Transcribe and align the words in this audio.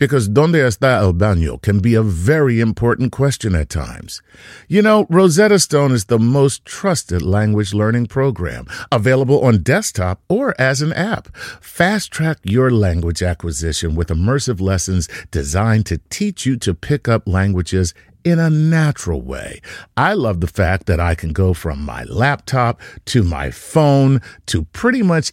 Because 0.00 0.30
¿Dónde 0.30 0.66
está 0.66 1.02
el 1.02 1.12
baño? 1.12 1.60
can 1.60 1.78
be 1.78 1.94
a 1.94 2.02
very 2.02 2.58
important 2.58 3.12
question 3.12 3.54
at 3.54 3.68
times. 3.68 4.22
You 4.66 4.80
know, 4.80 5.06
Rosetta 5.10 5.58
Stone 5.58 5.92
is 5.92 6.06
the 6.06 6.18
most 6.18 6.64
trusted 6.64 7.20
language 7.20 7.74
learning 7.74 8.06
program, 8.06 8.66
available 8.90 9.44
on 9.44 9.62
desktop 9.62 10.22
or 10.26 10.58
as 10.58 10.80
an 10.80 10.94
app. 10.94 11.36
Fast 11.60 12.10
track 12.10 12.38
your 12.44 12.70
language 12.70 13.22
acquisition 13.22 13.94
with 13.94 14.08
immersive 14.08 14.58
lessons 14.58 15.06
designed 15.30 15.84
to 15.86 15.98
teach 16.08 16.46
you 16.46 16.56
to 16.56 16.72
pick 16.72 17.06
up 17.06 17.28
languages 17.28 17.92
in 18.24 18.38
a 18.38 18.48
natural 18.48 19.20
way. 19.20 19.60
I 19.98 20.14
love 20.14 20.40
the 20.40 20.46
fact 20.46 20.86
that 20.86 21.00
I 21.00 21.14
can 21.14 21.34
go 21.34 21.52
from 21.52 21.84
my 21.84 22.04
laptop 22.04 22.80
to 23.06 23.22
my 23.22 23.50
phone 23.50 24.20
to 24.46 24.64
pretty 24.64 25.02
much 25.02 25.32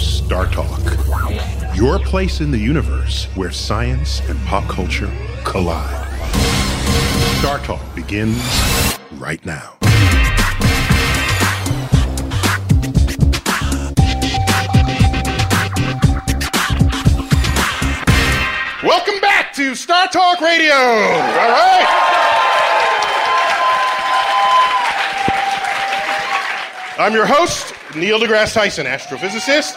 Star 0.00 0.46
Talk, 0.46 0.80
your 1.74 1.98
place 1.98 2.40
in 2.40 2.50
the 2.50 2.58
universe 2.58 3.26
where 3.34 3.50
science 3.50 4.20
and 4.28 4.38
pop 4.46 4.66
culture 4.68 5.10
collide. 5.44 6.06
Star 7.38 7.58
Talk 7.58 7.82
begins 7.94 8.42
right 9.18 9.44
now. 9.44 9.76
Welcome 18.82 19.20
back 19.20 19.52
to 19.56 19.74
Star 19.74 20.08
Talk 20.08 20.40
Radio. 20.40 20.72
All 20.72 21.20
right. 21.20 21.86
I'm 26.98 27.12
your 27.12 27.26
host, 27.26 27.74
Neil 27.94 28.20
deGrasse 28.20 28.54
Tyson, 28.54 28.86
astrophysicist, 28.86 29.76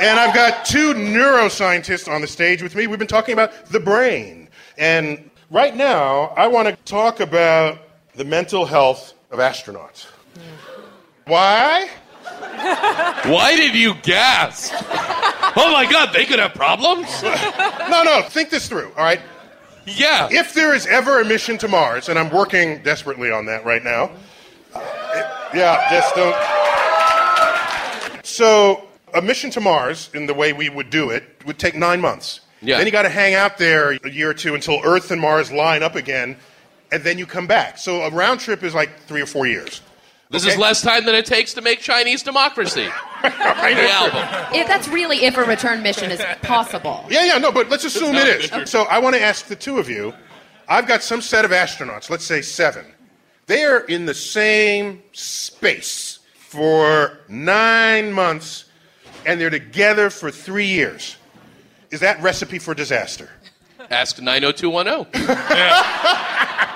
and 0.00 0.18
I've 0.18 0.34
got 0.34 0.64
two 0.64 0.94
neuroscientists 0.94 2.12
on 2.12 2.20
the 2.20 2.26
stage 2.26 2.62
with 2.62 2.74
me. 2.74 2.86
We've 2.86 2.98
been 2.98 3.08
talking 3.08 3.32
about 3.32 3.66
the 3.66 3.80
brain. 3.80 4.48
And 4.78 5.30
right 5.50 5.74
now, 5.74 6.32
I 6.36 6.46
want 6.48 6.68
to 6.68 6.76
talk 6.84 7.20
about 7.20 7.78
the 8.14 8.24
mental 8.24 8.64
health 8.66 9.14
of 9.30 9.38
astronauts. 9.38 10.06
Why? 11.26 11.88
Why 13.24 13.54
did 13.56 13.74
you 13.74 13.94
gasp? 14.02 14.74
Oh 15.56 15.70
my 15.72 15.86
god, 15.90 16.12
they 16.12 16.24
could 16.24 16.38
have 16.38 16.54
problems? 16.54 17.22
No, 17.22 18.02
no, 18.02 18.22
think 18.28 18.50
this 18.50 18.68
through, 18.68 18.88
all 18.96 19.04
right? 19.04 19.20
Yeah. 19.86 20.28
If 20.30 20.54
there 20.54 20.74
is 20.74 20.86
ever 20.86 21.20
a 21.20 21.24
mission 21.24 21.58
to 21.58 21.68
Mars, 21.68 22.08
and 22.08 22.18
I'm 22.18 22.30
working 22.30 22.82
desperately 22.82 23.30
on 23.30 23.46
that 23.46 23.64
right 23.64 23.84
now, 23.84 24.10
uh, 24.74 24.80
it- 25.14 25.26
yeah, 25.58 25.88
just 25.90 26.14
don't. 26.16 26.34
So, 28.24 28.88
a 29.14 29.22
mission 29.22 29.50
to 29.50 29.60
Mars, 29.60 30.10
in 30.14 30.26
the 30.26 30.34
way 30.34 30.52
we 30.52 30.68
would 30.68 30.90
do 30.90 31.10
it, 31.10 31.24
would 31.46 31.58
take 31.58 31.74
nine 31.74 32.00
months. 32.00 32.40
Yeah. 32.60 32.78
Then 32.78 32.86
you 32.86 32.92
got 32.92 33.02
to 33.02 33.08
hang 33.08 33.34
out 33.34 33.58
there 33.58 33.90
a 33.92 34.10
year 34.10 34.30
or 34.30 34.34
two 34.34 34.54
until 34.54 34.80
Earth 34.84 35.10
and 35.10 35.20
Mars 35.20 35.52
line 35.52 35.82
up 35.82 35.94
again, 35.94 36.36
and 36.90 37.02
then 37.04 37.18
you 37.18 37.26
come 37.26 37.46
back. 37.46 37.78
So, 37.78 38.02
a 38.02 38.10
round 38.10 38.40
trip 38.40 38.62
is 38.62 38.74
like 38.74 38.98
three 39.00 39.20
or 39.20 39.26
four 39.26 39.46
years. 39.46 39.80
This 40.30 40.44
Okay. 40.44 40.52
is 40.54 40.58
less 40.58 40.80
time 40.80 41.04
than 41.04 41.14
it 41.14 41.26
takes 41.26 41.54
to 41.54 41.60
make 41.60 41.80
Chinese 41.80 42.22
democracy. 42.22 42.88
the 43.22 43.90
album. 43.90 44.54
If 44.58 44.66
that's 44.66 44.88
really 44.88 45.24
if 45.24 45.36
a 45.36 45.44
return 45.44 45.82
mission 45.82 46.10
is 46.10 46.20
possible. 46.42 47.04
Yeah, 47.08 47.24
yeah, 47.24 47.38
no, 47.38 47.52
but 47.52 47.68
let's 47.68 47.84
assume 47.84 48.14
it 48.14 48.26
is. 48.26 48.44
interesting. 48.44 48.66
So 48.66 48.82
I 48.84 48.98
want 48.98 49.14
to 49.14 49.22
ask 49.22 49.46
the 49.46 49.56
two 49.56 49.78
of 49.78 49.88
you. 49.88 50.12
I've 50.66 50.88
got 50.88 51.02
some 51.02 51.20
set 51.20 51.44
of 51.44 51.50
astronauts, 51.50 52.08
let's 52.10 52.24
say 52.24 52.40
seven. 52.40 52.86
They 53.46 53.64
are 53.64 53.80
in 53.80 54.06
the 54.06 54.14
same 54.14 55.02
space 55.12 56.20
for 56.36 57.18
nine 57.28 58.10
months, 58.10 58.64
and 59.26 59.40
they're 59.40 59.50
together 59.50 60.10
for 60.10 60.30
three 60.30 60.66
years. 60.66 61.16
Is 61.90 62.00
that 62.00 62.20
recipe 62.22 62.58
for 62.58 62.74
disaster? 62.74 63.30
Ask 63.90 64.20
90210. 64.20 65.28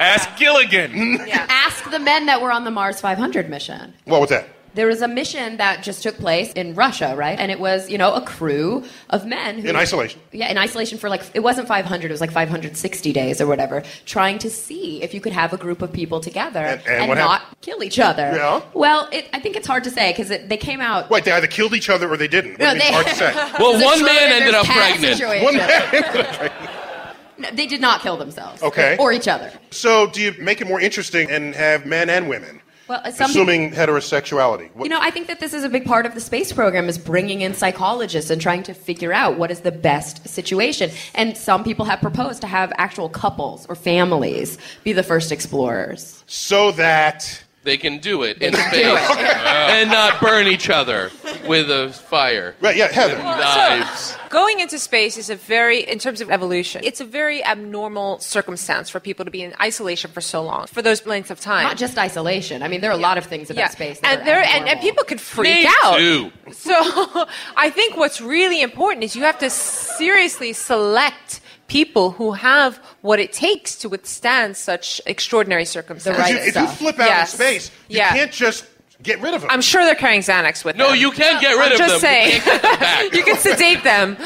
Ask 0.01 0.39
Gilligan. 0.39 1.21
Ask 1.31 1.91
the 1.91 1.99
men 1.99 2.27
that 2.27 2.41
were 2.41 2.53
on 2.53 2.65
the 2.65 2.71
Mars 2.71 3.01
500 3.01 3.49
mission. 3.49 3.95
What 4.05 4.21
was 4.21 4.31
that? 4.31 4.49
There 4.79 4.87
was 4.87 5.03
a 5.03 5.09
mission 5.09 5.57
that 5.57 5.83
just 5.83 6.05
took 6.05 6.17
place 6.19 6.53
in 6.53 6.77
Russia, 6.77 7.15
right? 7.17 7.37
And 7.37 7.51
it 7.51 7.59
was, 7.59 7.91
you 7.91 7.99
know, 7.99 8.15
a 8.15 8.21
crew 8.21 8.85
of 9.11 9.27
men 9.27 9.59
who 9.59 9.67
In 9.67 9.75
isolation. 9.75 10.21
Yeah, 10.31 10.49
in 10.53 10.57
isolation 10.57 10.99
for 10.99 11.09
like 11.09 11.23
it 11.35 11.41
wasn't 11.41 11.67
500, 11.67 12.09
it 12.09 12.15
was 12.15 12.21
like 12.21 12.31
560 12.31 13.13
days 13.13 13.41
or 13.41 13.49
whatever, 13.49 13.83
trying 14.07 14.39
to 14.39 14.49
see 14.49 15.03
if 15.03 15.15
you 15.15 15.21
could 15.21 15.33
have 15.33 15.53
a 15.53 15.57
group 15.57 15.83
of 15.83 15.93
people 15.93 16.21
together 16.21 16.61
And- 16.61 16.87
and 16.87 17.09
what 17.09 17.19
not 17.19 17.41
happened? 17.41 17.61
kill 17.61 17.83
each 17.83 17.99
other. 17.99 18.31
Yeah. 18.37 18.63
Well, 18.73 19.09
it, 19.11 19.29
I 19.33 19.41
think 19.41 19.57
it's 19.57 19.67
hard 19.67 19.83
to 19.83 19.91
say 19.91 20.13
because 20.13 20.29
they 20.29 20.57
came 20.57 20.81
out. 20.81 21.11
Wait, 21.11 21.25
they 21.25 21.33
either 21.33 21.49
killed 21.49 21.75
each 21.75 21.91
other 21.91 22.09
or 22.09 22.17
they 22.17 22.29
didn't. 22.29 22.61
No, 22.61 22.67
What 22.67 22.75
do 22.75 22.79
you 22.79 22.85
they- 22.85 22.93
hard 22.93 23.07
to 23.09 23.15
say. 23.17 23.33
Well, 23.59 23.85
one 23.85 24.05
man 24.05 24.33
ended 24.33 24.55
up 24.55 24.65
cat 24.65 24.91
pregnant. 24.93 25.17
situation. 25.19 25.45
One 25.45 25.57
man. 25.57 26.51
No, 27.41 27.49
they 27.53 27.67
did 27.67 27.81
not 27.81 28.01
kill 28.01 28.17
themselves. 28.17 28.63
Okay. 28.65 28.97
Or 28.99 29.13
each 29.13 29.29
other. 29.29 29.53
so, 29.71 30.09
do 30.09 30.21
you 30.21 30.35
make 30.41 30.61
it 30.61 30.67
more 30.69 30.81
interesting 30.81 31.31
and 31.31 31.55
have 31.55 31.87
men 31.87 32.11
and 32.11 32.29
women? 32.29 32.61
Well, 32.89 33.01
uh, 33.05 33.11
some 33.11 33.29
people- 33.31 33.43
assuming 33.43 33.73
heterosexuality. 33.73 34.71
What- 34.75 34.85
You 34.85 34.89
know, 34.89 34.99
I 35.01 35.11
think 35.11 35.27
that 35.27 35.41
this 35.41 35.53
is 35.53 35.65
a 35.65 35.69
big 35.69 35.85
part 35.85 36.07
of 36.07 36.15
the 36.15 36.21
space 36.21 36.53
program 36.53 36.89
is 36.89 36.99
bringing 36.99 37.43
in 37.43 37.55
psychologists 37.55 38.31
and 38.31 38.41
trying 38.41 38.63
to 38.65 38.75
figure 38.75 39.13
out 39.13 39.39
what 39.39 39.51
is 39.51 39.61
the 39.61 39.73
best 39.73 40.27
situation. 40.29 40.91
And 41.15 41.37
some 41.37 41.65
people 41.65 41.85
have 41.85 42.01
proposed 42.01 42.41
to 42.41 42.47
have 42.47 42.73
actual 42.79 43.09
couples 43.09 43.67
or 43.69 43.75
families 43.75 44.59
be 44.85 44.93
the 44.93 45.03
first 45.03 45.31
explorers. 45.33 46.25
so 46.27 46.71
that 46.73 47.43
They 47.65 47.77
can 47.77 47.99
do 47.99 48.23
it 48.23 48.41
in 48.41 48.55
space 48.55 48.71
do 48.71 48.97
and 48.97 49.91
not 49.91 50.21
burn 50.21 50.47
each 50.47 50.71
other 50.71 51.11
with 51.47 51.71
a 51.71 51.93
fire. 51.93 52.55
right, 52.61 52.77
yeah, 52.77 52.91
Heather. 52.93 53.19
Knives. 53.19 54.17
Going 54.29 54.61
into 54.61 54.79
space 54.79 55.17
is 55.17 55.31
a 55.31 55.35
very, 55.35 55.81
in 55.81 55.99
terms 55.99 56.21
of 56.21 56.31
evolution, 56.31 56.83
it's 56.85 57.01
a 57.01 57.05
very 57.05 57.43
abnormal 57.45 58.21
circumstance 58.21 58.91
for 58.91 59.01
people 59.01 59.25
to 59.25 59.31
be 59.31 59.43
in 59.43 59.55
isolation 59.61 60.11
for 60.11 60.21
so 60.21 60.43
long, 60.43 60.67
for 60.67 60.83
those 60.83 61.05
lengths 61.07 61.31
of 61.31 61.41
time. 61.41 61.65
Not 61.65 61.77
just 61.77 61.99
isolation. 61.99 62.63
I 62.63 62.69
mean, 62.69 62.81
there 62.81 62.91
are 62.91 62.99
a 62.99 63.01
lot 63.01 63.19
of 63.19 63.25
things 63.25 63.51
about 63.51 63.61
yeah. 63.61 63.69
space. 63.69 64.01
That 64.01 64.13
and 64.13 64.23
are 64.23 64.25
there 64.25 64.39
and, 64.39 64.47
and 64.47 64.63
abnormal. 64.69 64.83
people 64.83 65.05
could 65.05 65.21
freak 65.21 65.65
Me 65.65 65.71
out. 65.83 65.99
too. 65.99 66.33
So 66.53 66.75
I 67.57 67.71
think 67.71 67.97
what's 67.97 68.21
really 68.21 68.63
important 68.63 69.05
is 69.05 69.17
you 69.17 69.23
have 69.23 69.39
to 69.39 69.51
seriously 69.51 70.53
select 70.53 71.41
people 71.69 72.11
who 72.13 72.33
have 72.33 72.79
what 73.03 73.21
it 73.21 73.33
takes 73.33 73.77
to 73.77 73.89
withstand 73.89 74.57
such 74.57 75.01
extraordinary 75.07 75.65
circumstances. 75.65 76.21
right 76.21 76.35
If 76.35 76.57
you, 76.57 76.63
if 76.63 76.69
you 76.71 76.77
flip 76.77 76.99
out 76.99 77.07
Yes. 77.09 77.33
in 77.35 77.39
space, 77.39 77.71
you 77.89 77.99
Yeah. 77.99 78.11
can't 78.13 78.33
just 78.33 78.65
get 79.03 79.21
rid 79.21 79.35
of 79.35 79.43
them. 79.43 79.51
I'm 79.51 79.61
sure 79.61 79.85
they're 79.85 79.95
carrying 79.95 80.23
Xanax 80.23 80.65
with 80.65 80.77
No, 80.77 80.87
them. 80.89 80.95
No, 80.95 81.01
you 81.01 81.11
can't 81.13 81.41
get 81.41 81.53
rid 81.53 81.67
I'm 81.67 81.73
of 81.73 81.79
just 81.79 82.01
them. 82.01 82.01
Just 82.01 82.01
saying. 82.01 82.41
can't 82.41 82.63
get 82.63 82.63
them 82.63 82.81
back. 82.81 83.13
you 83.15 83.23
can 83.23 83.37
sedate 83.37 83.85
them. 83.85 84.17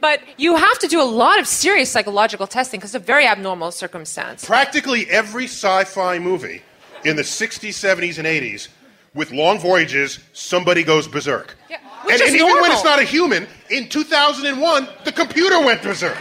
But 0.00 0.20
you 0.38 0.56
have 0.56 0.78
to 0.80 0.88
do 0.88 1.00
a 1.00 1.04
lot 1.04 1.38
of 1.38 1.46
serious 1.46 1.90
psychological 1.90 2.46
testing 2.46 2.80
because 2.80 2.94
it's 2.94 3.02
a 3.02 3.06
very 3.06 3.26
abnormal 3.26 3.70
circumstance. 3.70 4.44
Practically 4.44 5.08
every 5.10 5.44
sci 5.44 5.84
fi 5.84 6.18
movie 6.18 6.62
in 7.04 7.16
the 7.16 7.22
60s, 7.22 7.74
70s, 7.74 8.18
and 8.18 8.26
80s 8.26 8.68
with 9.14 9.30
long 9.30 9.58
voyages, 9.58 10.18
somebody 10.32 10.82
goes 10.84 11.06
berserk. 11.06 11.54
Yeah, 11.68 11.76
which 12.04 12.14
and 12.14 12.22
is 12.22 12.28
and 12.32 12.36
even 12.40 12.60
when 12.62 12.72
it's 12.72 12.84
not 12.84 12.98
a 12.98 13.04
human, 13.04 13.46
in 13.70 13.88
2001, 13.88 14.88
the 15.04 15.12
computer 15.12 15.60
went 15.64 15.82
berserk. 15.82 16.16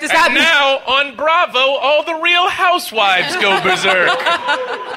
Does 0.00 0.10
that 0.10 0.28
And 0.30 0.34
now 0.34 0.78
on 0.86 1.16
Bravo, 1.16 1.58
all 1.58 2.04
the 2.04 2.14
real 2.14 2.48
housewives 2.48 3.34
go 3.36 3.60
berserk. 3.62 4.08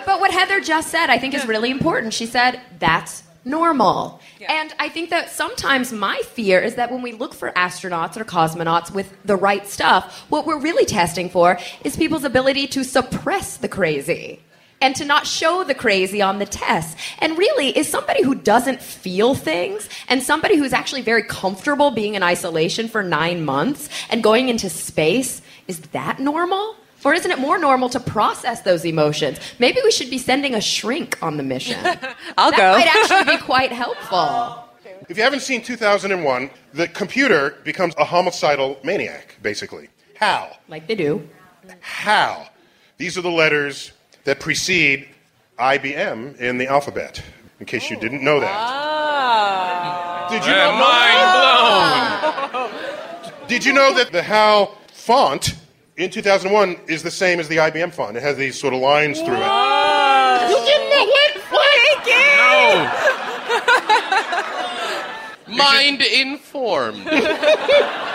But 0.06 0.20
what 0.20 0.32
Heather 0.32 0.62
just 0.62 0.90
said, 0.90 1.10
I 1.10 1.18
think, 1.18 1.34
is 1.34 1.46
really 1.46 1.72
important. 1.72 2.14
She 2.14 2.26
said, 2.26 2.62
that's 2.80 3.24
normal. 3.44 4.20
And 4.48 4.74
I 4.80 4.90
think 4.90 5.10
that 5.10 5.30
sometimes 5.32 5.92
my 5.92 6.22
fear 6.26 6.60
is 6.60 6.76
that 6.76 6.92
when 6.92 7.02
we 7.02 7.14
look 7.14 7.34
for 7.34 7.52
astronauts 7.52 8.16
or 8.18 8.24
cosmonauts 8.24 8.94
with 8.94 9.12
the 9.26 9.36
right 9.36 9.68
stuff, 9.68 10.26
what 10.30 10.46
we're 10.46 10.60
really 10.60 10.86
testing 10.86 11.30
for 11.30 11.58
is 11.84 11.96
people's 11.96 12.24
ability 12.24 12.68
to 12.68 12.84
suppress 12.84 13.58
the 13.58 13.68
crazy 13.68 14.40
and 14.82 14.96
to 14.96 15.06
not 15.06 15.28
show 15.28 15.64
the 15.64 15.76
crazy 15.76 16.22
on 16.22 16.40
the 16.40 16.46
test. 16.46 16.98
And 17.20 17.38
really, 17.38 17.78
is 17.78 17.88
somebody 17.88 18.24
who 18.24 18.36
doesn't 18.36 18.82
feel 18.82 19.36
things 19.36 19.88
and 20.10 20.22
somebody 20.22 20.58
who's 20.58 20.74
actually 20.74 21.02
very 21.02 21.24
comfortable 21.24 21.92
being 21.92 22.16
in 22.16 22.24
isolation 22.24 22.88
for 22.88 23.04
nine 23.04 23.46
months 23.46 23.90
and 24.10 24.24
going 24.24 24.50
into 24.50 24.70
space, 24.70 25.42
is 25.68 25.80
that 25.92 26.20
normal? 26.20 26.76
Or 27.04 27.14
isn't 27.14 27.32
it 27.32 27.40
more 27.40 27.58
normal 27.58 27.90
to 27.90 28.00
process 28.00 28.62
those 28.62 28.86
emotions? 28.86 29.40
Maybe 29.58 29.80
we 29.84 29.92
should 29.92 30.10
be 30.10 30.20
sending 30.20 30.54
a 30.54 30.62
shrink 30.62 31.18
on 31.22 31.38
the 31.38 31.44
mission. 31.44 31.80
I'll 32.38 32.52
that 32.52 32.58
go. 32.58 32.72
might 32.74 32.88
actually 33.12 33.38
be 33.38 33.42
quite 33.42 33.72
helpful. 33.72 34.68
If 35.10 35.18
you 35.18 35.24
haven't 35.24 35.40
seen 35.42 35.62
2001, 35.64 36.52
the 36.74 36.88
computer 36.88 37.58
becomes 37.64 37.96
a 37.98 38.06
homicidal 38.06 38.80
maniac, 38.84 39.36
basically. 39.42 39.90
How? 40.16 40.56
Like 40.70 40.88
they 40.88 40.96
do. 40.96 41.28
How? 41.80 42.48
These 42.98 43.18
are 43.18 43.22
the 43.22 43.32
letters 43.32 43.92
that 44.24 44.40
precede 44.40 45.08
IBM 45.60 46.38
in 46.38 46.58
the 46.58 46.68
alphabet, 46.68 47.22
in 47.60 47.66
case 47.66 47.90
you 47.90 48.00
didn't 48.00 48.24
know 48.24 48.40
that. 48.40 48.52
Ah. 48.52 50.28
Did 50.30 50.46
you 50.46 50.52
know 50.52 50.72
mind 50.72 51.32
blown. 52.52 52.72
that? 52.72 53.48
Did 53.48 53.66
you 53.66 53.74
know 53.74 53.94
that 53.96 54.12
the 54.12 54.22
HAL 54.24 54.78
font 54.94 55.56
in 55.98 56.10
2001 56.10 56.78
is 56.88 57.04
the 57.04 57.12
same 57.12 57.40
as 57.40 57.48
the 57.48 57.58
IBM 57.58 57.94
font? 57.94 58.16
It 58.16 58.24
has 58.24 58.38
these 58.38 58.58
sort 58.60 58.74
of 58.74 58.80
lines 58.80 59.20
through 59.20 59.36
it. 59.36 59.52
You 60.50 60.56
didn't 60.66 60.90
know 60.90 61.06
what? 61.06 61.22
No. 65.48 65.56
Mind 65.56 66.02
informed. 66.02 67.08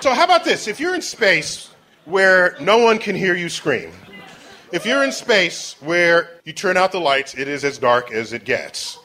So 0.00 0.14
how 0.14 0.22
about 0.24 0.44
this? 0.44 0.68
If 0.68 0.78
you're 0.78 0.94
in 0.94 1.02
space 1.02 1.70
where 2.04 2.56
no 2.60 2.78
one 2.78 3.00
can 3.00 3.16
hear 3.16 3.34
you 3.34 3.48
scream, 3.48 3.90
if 4.72 4.86
you're 4.86 5.04
in 5.04 5.12
space 5.12 5.76
where 5.80 6.40
you 6.44 6.52
turn 6.52 6.76
out 6.76 6.92
the 6.92 7.00
lights, 7.00 7.34
it 7.34 7.48
is 7.48 7.64
as 7.64 7.78
dark 7.78 8.12
as 8.12 8.32
it 8.32 8.44
gets. 8.44 8.98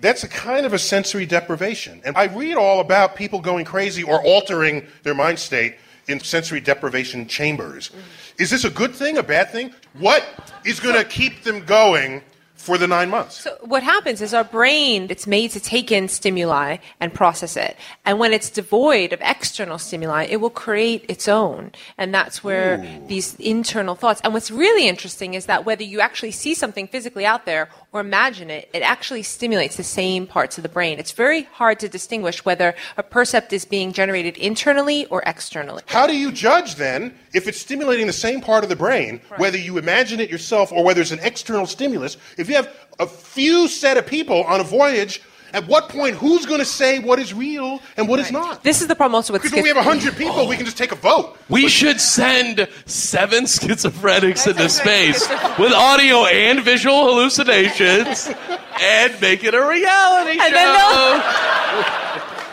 That's 0.00 0.24
a 0.24 0.28
kind 0.28 0.66
of 0.66 0.72
a 0.72 0.78
sensory 0.78 1.26
deprivation. 1.26 2.02
And 2.04 2.16
I 2.16 2.24
read 2.24 2.54
all 2.54 2.80
about 2.80 3.16
people 3.16 3.40
going 3.40 3.64
crazy 3.64 4.02
or 4.02 4.22
altering 4.22 4.86
their 5.02 5.14
mind 5.14 5.38
state 5.38 5.76
in 6.08 6.20
sensory 6.20 6.60
deprivation 6.60 7.26
chambers. 7.26 7.88
Mm-hmm. 7.88 8.42
Is 8.42 8.50
this 8.50 8.64
a 8.64 8.70
good 8.70 8.94
thing, 8.94 9.16
a 9.16 9.22
bad 9.22 9.50
thing? 9.50 9.72
What 9.94 10.24
is 10.64 10.80
going 10.80 10.96
to 10.96 11.04
keep 11.04 11.42
them 11.42 11.64
going 11.64 12.22
for 12.66 12.76
the 12.76 12.86
nine 12.86 13.08
months? 13.10 13.42
So 13.42 13.56
what 13.62 13.82
happens 13.82 14.20
is 14.20 14.34
our 14.34 14.44
brain 14.44 15.06
it's 15.08 15.26
made 15.26 15.52
to 15.52 15.60
take 15.60 15.90
in 15.90 16.08
stimuli 16.08 16.78
and 17.00 17.14
process 17.14 17.56
it. 17.56 17.76
And 18.04 18.18
when 18.18 18.32
it's 18.32 18.50
devoid 18.50 19.12
of 19.12 19.20
external 19.22 19.78
stimuli, 19.78 20.24
it 20.28 20.38
will 20.40 20.50
create 20.50 21.04
its 21.08 21.28
own. 21.28 21.72
And 21.96 22.12
that's 22.12 22.42
where 22.42 22.78
these 23.06 23.34
internal 23.36 23.94
thoughts. 23.94 24.20
And 24.24 24.34
what's 24.34 24.50
really 24.50 24.88
interesting 24.88 25.34
is 25.34 25.46
that 25.46 25.64
whether 25.64 25.84
you 25.84 26.00
actually 26.00 26.32
see 26.32 26.54
something 26.54 26.88
physically 26.88 27.24
out 27.24 27.46
there 27.46 27.68
or 27.92 28.00
imagine 28.00 28.50
it, 28.50 28.68
it 28.74 28.82
actually 28.82 29.22
stimulates 29.22 29.76
the 29.76 29.84
same 29.84 30.26
parts 30.26 30.58
of 30.58 30.62
the 30.62 30.68
brain. 30.68 30.98
It's 30.98 31.12
very 31.12 31.44
hard 31.44 31.78
to 31.80 31.88
distinguish 31.88 32.44
whether 32.44 32.74
a 32.96 33.02
percept 33.02 33.52
is 33.52 33.64
being 33.64 33.92
generated 33.92 34.36
internally 34.36 35.06
or 35.06 35.22
externally. 35.24 35.82
How 35.86 36.06
do 36.06 36.16
you 36.16 36.32
judge 36.32 36.74
then 36.74 37.14
if 37.32 37.46
it's 37.46 37.60
stimulating 37.60 38.06
the 38.06 38.12
same 38.12 38.40
part 38.40 38.64
of 38.64 38.70
the 38.70 38.76
brain, 38.76 39.20
whether 39.36 39.58
you 39.58 39.78
imagine 39.78 40.20
it 40.20 40.30
yourself 40.30 40.72
or 40.72 40.84
whether 40.84 41.00
it's 41.00 41.12
an 41.12 41.20
external 41.22 41.66
stimulus? 41.66 42.16
If 42.36 42.48
you 42.48 42.55
have 42.56 42.74
a 42.98 43.06
few 43.06 43.68
set 43.68 43.96
of 43.96 44.06
people 44.06 44.42
on 44.44 44.60
a 44.60 44.64
voyage, 44.64 45.22
at 45.52 45.66
what 45.66 45.88
point 45.88 46.16
who's 46.16 46.44
going 46.44 46.58
to 46.58 46.66
say 46.66 46.98
what 46.98 47.18
is 47.18 47.32
real 47.32 47.80
and 47.96 48.08
what 48.08 48.18
is 48.18 48.30
not? 48.30 48.62
This 48.62 48.82
is 48.82 48.88
the 48.88 48.94
problem 48.94 49.14
also 49.14 49.32
with 49.32 49.42
Because 49.42 49.54
when 49.54 49.62
we 49.62 49.68
have 49.68 49.76
100 49.76 50.16
people, 50.16 50.46
we 50.46 50.56
can 50.56 50.66
just 50.66 50.76
take 50.76 50.92
a 50.92 50.96
vote. 50.96 51.36
We 51.48 51.68
should 51.68 52.00
send 52.00 52.68
seven 52.84 53.44
schizophrenics 53.46 54.46
into 54.46 54.68
space 54.68 55.28
with 55.58 55.72
audio 55.72 56.26
and 56.26 56.62
visual 56.62 57.06
hallucinations 57.06 58.28
and 58.80 59.20
make 59.20 59.44
it 59.44 59.54
a 59.54 59.66
reality 59.66 60.38
And 60.40 60.52
show. 60.52 62.02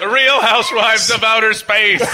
Then 0.04 0.10
the 0.10 0.14
real 0.16 0.42
housewives 0.42 1.10
of 1.12 1.24
outer 1.24 1.54
space. 1.54 2.02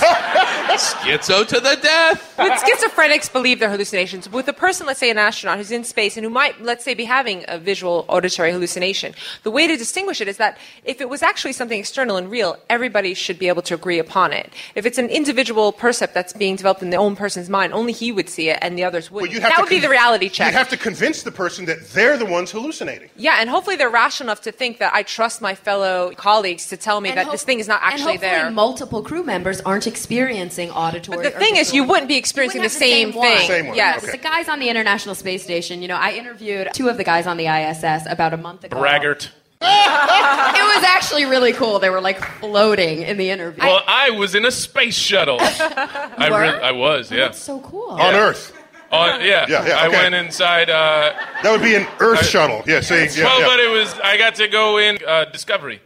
Schizo 0.69 1.45
to 1.47 1.59
the 1.59 1.77
death. 1.81 2.33
But 2.37 2.59
schizophrenics 2.59 3.31
believe 3.31 3.59
their 3.59 3.69
hallucinations. 3.69 4.29
With 4.29 4.47
a 4.47 4.53
person, 4.53 4.87
let's 4.87 4.99
say 4.99 5.09
an 5.09 5.17
astronaut 5.17 5.57
who's 5.57 5.71
in 5.71 5.83
space 5.83 6.15
and 6.17 6.23
who 6.23 6.29
might, 6.29 6.61
let's 6.61 6.83
say, 6.83 6.93
be 6.93 7.05
having 7.05 7.43
a 7.47 7.57
visual 7.57 8.05
auditory 8.07 8.51
hallucination, 8.51 9.13
the 9.43 9.51
way 9.51 9.67
to 9.67 9.75
distinguish 9.75 10.21
it 10.21 10.27
is 10.27 10.37
that 10.37 10.57
if 10.85 11.01
it 11.01 11.09
was 11.09 11.21
actually 11.23 11.53
something 11.53 11.79
external 11.79 12.17
and 12.17 12.29
real, 12.31 12.57
everybody 12.69 13.13
should 13.13 13.37
be 13.39 13.47
able 13.47 13.61
to 13.63 13.73
agree 13.73 13.99
upon 13.99 14.31
it. 14.31 14.51
If 14.75 14.85
it's 14.85 14.97
an 14.97 15.07
individual 15.09 15.71
percept 15.71 16.13
that's 16.13 16.33
being 16.33 16.55
developed 16.55 16.81
in 16.81 16.89
their 16.91 16.99
own 16.99 17.15
person's 17.15 17.49
mind, 17.49 17.73
only 17.73 17.91
he 17.93 18.11
would 18.11 18.29
see 18.29 18.49
it 18.49 18.59
and 18.61 18.77
the 18.77 18.83
others 18.83 19.11
wouldn't. 19.11 19.33
you'd 19.33 19.43
That 19.43 19.55
to 19.55 19.61
would 19.61 19.69
be 19.69 19.79
the 19.79 19.89
reality 19.89 20.29
check. 20.29 20.47
You'd 20.51 20.57
have 20.57 20.69
to 20.69 20.77
convince 20.77 21.23
the 21.23 21.31
person 21.31 21.65
that 21.65 21.89
they're 21.89 22.17
the 22.17 22.25
ones 22.25 22.51
hallucinating. 22.51 23.09
yeah, 23.17 23.37
and 23.39 23.49
hopefully 23.49 23.75
they're 23.75 23.89
rational 23.89 24.27
enough 24.29 24.41
to 24.41 24.51
think 24.51 24.77
that 24.79 24.93
I 24.93 25.03
trust 25.03 25.41
my 25.41 25.55
fellow 25.55 26.11
colleagues 26.15 26.67
to 26.67 26.77
tell 26.77 27.01
me 27.01 27.09
And 27.09 27.17
that 27.17 27.25
hope- 27.25 27.31
this 27.33 27.43
thing 27.43 27.59
is 27.59 27.67
not 27.67 27.78
and 27.81 27.93
actually 27.93 28.13
hopefully 28.13 28.29
there. 28.31 28.51
multiple 28.51 29.01
crew 29.01 29.23
members 29.23 29.61
aren't 29.61 29.87
experiencing 29.87 30.71
auditory. 30.71 31.17
But 31.17 31.23
the 31.31 31.35
or 31.35 31.39
thing 31.39 31.55
is, 31.55 31.73
you 31.73 31.83
wouldn't 31.83 32.07
be 32.07 32.17
experiencing 32.17 32.61
wouldn't 32.61 32.77
the 32.79 32.85
have 32.85 32.91
same, 32.93 33.13
one. 33.13 33.27
thing. 33.37 33.47
Same 33.47 33.67
one, 33.67 33.75
Yes. 33.75 34.03
okay. 34.03 34.11
The 34.13 34.17
guys 34.17 34.47
on 34.49 34.59
the 34.59 34.69
International 34.69 35.15
Space 35.15 35.43
Station, 35.43 35.81
you 35.81 35.87
know, 35.87 35.95
I 35.97 36.11
interviewed 36.11 36.69
two 36.73 36.89
of 36.89 36.97
the 36.97 37.03
guys 37.03 37.27
on 37.27 37.37
the 37.37 37.47
ISS 37.47 38.05
about 38.09 38.33
a 38.33 38.37
month 38.37 38.63
ago. 38.63 38.77
Braggart. 38.79 39.29
It 39.61 40.75
was 40.75 40.83
actually 40.85 41.25
really 41.25 41.53
cool. 41.53 41.79
They 41.79 41.89
were 41.89 42.01
like 42.01 42.23
floating 42.39 43.01
in 43.01 43.17
the 43.17 43.29
interview. 43.29 43.63
Well, 43.63 43.81
I 43.87 44.09
was 44.11 44.35
in 44.35 44.45
a 44.45 44.51
space 44.51 44.95
shuttle. 44.95 45.37
I, 45.41 46.27
were? 46.31 46.39
really, 46.41 46.59
I 46.59 46.71
was, 46.71 47.11
yeah. 47.11 47.25
That's 47.25 47.39
so 47.39 47.59
cool. 47.59 47.89
On 47.89 48.13
Earth. 48.15 48.55
On, 48.91 49.19
yeah. 49.21 49.45
Yeah, 49.47 49.67
yeah, 49.67 49.77
I 49.77 49.87
went 49.89 50.15
inside. 50.15 50.69
Uh, 50.69 51.13
That 51.43 51.51
would 51.51 51.61
be 51.61 51.75
an 51.75 51.85
Earth 51.99 52.25
shuttle. 52.25 52.63
Yeah, 52.65 52.79
see, 52.81 53.05
yeah, 53.19 53.25
well, 53.25 53.39
yeah. 53.41 53.45
but 53.47 53.59
it 53.59 53.69
was. 53.69 53.93
I 54.03 54.17
got 54.17 54.35
to 54.35 54.47
go 54.47 54.77
in 54.79 54.97
uh, 55.05 55.25
Discovery. 55.25 55.81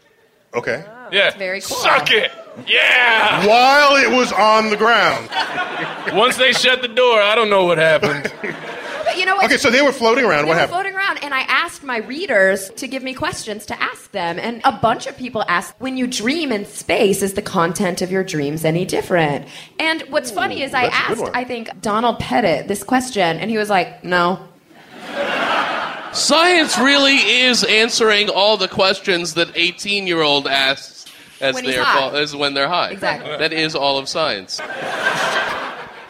Okay. 0.54 0.86
Yeah. 1.14 1.38
very 1.38 1.62
cool. 1.62 1.78
Suck 1.78 2.12
it. 2.12 2.32
Yeah. 2.68 3.46
While 3.48 3.96
it 3.96 4.10
was 4.16 4.32
on 4.32 4.70
the 4.70 4.78
ground. 4.78 5.30
Once 6.18 6.38
they 6.38 6.54
shut 6.54 6.82
the 6.82 6.88
door, 6.88 7.22
I 7.22 7.36
don't 7.36 7.50
know 7.50 7.66
what 7.66 7.78
happened. 7.78 8.32
But 9.06 9.18
you 9.18 9.26
know 9.26 9.36
what? 9.36 9.46
Okay, 9.46 9.58
so 9.58 9.70
they 9.70 9.82
were 9.82 9.92
floating 9.92 10.24
around. 10.26 10.44
They 10.46 10.50
What 10.50 10.56
were 10.56 10.60
happened? 10.60 10.74
floating 10.76 10.96
around, 10.96 11.24
and 11.24 11.34
I 11.34 11.42
asked 11.42 11.84
my 11.84 11.98
readers 11.98 12.70
to 12.78 12.88
give 12.88 13.04
me 13.04 13.14
questions 13.14 13.66
to 13.68 13.82
ask 13.82 14.12
them. 14.12 14.40
And 14.40 14.62
a 14.64 14.72
bunch 14.72 15.08
of 15.08 15.18
people 15.18 15.44
asked, 15.48 15.76
when 15.80 15.98
you 15.98 16.08
dream 16.08 16.52
in 16.52 16.66
space, 16.66 17.22
is 17.22 17.34
the 17.34 17.42
content 17.42 18.02
of 18.02 18.12
your 18.12 18.24
dreams 18.24 18.64
any 18.66 18.86
different? 18.86 19.48
And 19.80 20.02
what's 20.10 20.32
funny 20.32 20.62
is 20.64 20.74
I 20.74 20.88
that's 20.90 21.12
a 21.12 21.16
good 21.16 21.24
asked. 21.26 21.36
I 21.36 21.44
think, 21.44 21.82
Donald 21.82 22.20
Pettit 22.20 22.68
this 22.68 22.84
question, 22.84 23.38
and 23.40 23.50
he 23.52 23.58
was 23.58 23.70
like, 23.70 24.04
no. 24.04 24.40
Science 26.14 26.78
really 26.78 27.16
is 27.18 27.64
answering 27.64 28.30
all 28.30 28.56
the 28.56 28.68
questions 28.68 29.34
that 29.34 29.50
18 29.56 30.06
year 30.06 30.22
old 30.22 30.48
asks 30.48 31.03
as 31.44 31.56
When 31.56 31.66
they're 31.66 31.84
high. 31.84 32.10
fa- 32.12 32.18
as 32.18 32.36
when 32.36 32.54
they're 32.54 32.68
high. 32.70 32.92
Exactly. 32.92 33.38
That 33.38 33.54
is 33.54 33.76
all 33.76 33.98
of 33.98 34.08
science. 34.10 34.60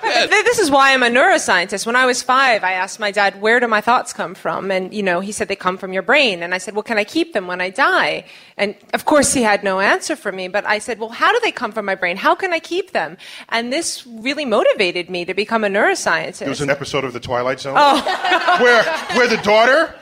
Th- 0.04 0.30
This 0.30 0.60
is 0.60 0.70
why 0.70 0.94
I'm 0.94 1.02
a 1.02 1.08
neuroscientist. 1.08 1.86
When 1.86 1.96
I 1.96 2.06
was 2.06 2.22
five, 2.22 2.64
I 2.64 2.74
asked 2.74 3.00
my 3.00 3.10
dad, 3.10 3.42
"Where 3.42 3.60
do 3.60 3.68
my 3.68 3.82
thoughts 3.82 4.12
come 4.14 4.36
from?" 4.36 4.70
And 4.70 4.94
you 4.94 5.02
know, 5.02 5.22
he 5.22 5.32
said 5.32 5.48
they 5.48 5.56
come 5.56 5.78
from 5.78 5.92
your 5.94 6.04
brain. 6.04 6.44
And 6.44 6.54
I 6.54 6.58
said, 6.60 6.76
"Well, 6.76 6.84
can 6.84 6.98
I 7.00 7.04
keep 7.04 7.34
them 7.34 7.48
when 7.48 7.62
I 7.62 7.70
die?" 7.70 8.26
And 8.58 8.76
of 8.94 9.06
course, 9.06 9.34
he 9.34 9.42
had 9.44 9.64
no 9.64 9.80
answer 9.80 10.16
for 10.16 10.32
me. 10.32 10.48
But 10.50 10.66
I 10.68 10.78
said, 10.80 11.00
"Well, 11.00 11.10
how 11.10 11.32
do 11.32 11.40
they 11.42 11.52
come 11.52 11.72
from 11.72 11.86
my 11.86 11.96
brain? 11.96 12.18
How 12.18 12.36
can 12.36 12.54
I 12.54 12.60
keep 12.60 12.92
them?" 12.92 13.18
And 13.50 13.72
this 13.74 14.06
really 14.06 14.46
motivated 14.46 15.10
me 15.10 15.26
to 15.26 15.34
become 15.34 15.64
a 15.64 15.68
neuroscientist. 15.70 16.40
There 16.40 16.50
was 16.50 16.62
an 16.62 16.70
episode 16.70 17.06
of 17.06 17.14
The 17.14 17.20
Twilight 17.22 17.60
Zone 17.62 17.74
Oh. 17.76 18.60
where, 18.62 18.84
where 19.18 19.28
the 19.28 19.42
daughter, 19.42 19.96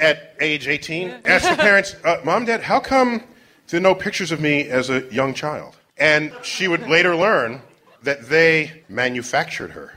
at 0.00 0.34
age 0.40 0.66
18, 0.68 1.20
asked 1.24 1.46
her 1.46 1.56
parents, 1.56 1.94
uh, 2.04 2.18
Mom, 2.24 2.44
Dad, 2.46 2.60
how 2.62 2.80
come 2.80 3.22
there 3.70 3.78
are 3.78 3.82
no 3.82 3.94
pictures 3.94 4.32
of 4.32 4.40
me 4.40 4.68
as 4.68 4.90
a 4.90 5.00
young 5.12 5.34
child? 5.34 5.76
And 5.98 6.32
she 6.42 6.68
would 6.68 6.88
later 6.88 7.14
learn 7.14 7.60
that 8.02 8.28
they 8.28 8.82
manufactured 8.88 9.70
her. 9.70 9.92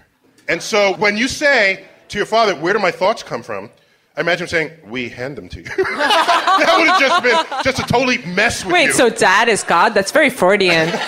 And 0.48 0.62
so 0.62 0.94
when 0.98 1.18
you 1.18 1.27
say 1.27 1.86
to 2.10 2.18
your 2.18 2.25
father, 2.25 2.53
Where 2.56 2.74
do 2.74 2.80
my 2.80 2.92
thoughts 2.92 3.24
come 3.24 3.42
from? 3.42 3.70
I 4.15 4.22
imagine 4.22 4.44
him 4.44 4.50
saying, 4.50 4.72
"We 4.86 5.10
hand 5.10 5.36
them 5.36 5.50
to 5.50 5.58
you." 5.58 5.63
that 5.77 6.75
would 6.77 6.88
have 6.88 7.00
just 7.00 7.24
been 7.24 7.63
just 7.63 7.80
a 7.80 7.92
totally 7.92 8.20
mess 8.20 8.63
with 8.63 8.68
you. 8.68 8.74
Wait, 8.74 8.86
you. 8.86 8.94
so 8.94 9.10
dad 9.10 9.50
is 9.50 9.63
God? 9.63 9.89
That's 9.96 10.12
very 10.12 10.30
Freudian. 10.30 10.89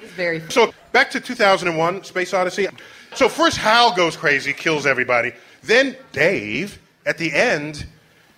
It's 0.00 0.12
very 0.14 0.42
So 0.50 0.72
back 0.90 1.08
to 1.12 1.20
2001, 1.20 2.02
Space 2.02 2.34
Odyssey. 2.34 2.66
So 3.14 3.28
first 3.28 3.56
Hal 3.56 3.94
goes 3.94 4.16
crazy, 4.16 4.52
kills 4.52 4.84
everybody. 4.86 5.32
Then 5.62 5.96
Dave, 6.10 6.80
at 7.06 7.18
the 7.18 7.32
end, 7.32 7.86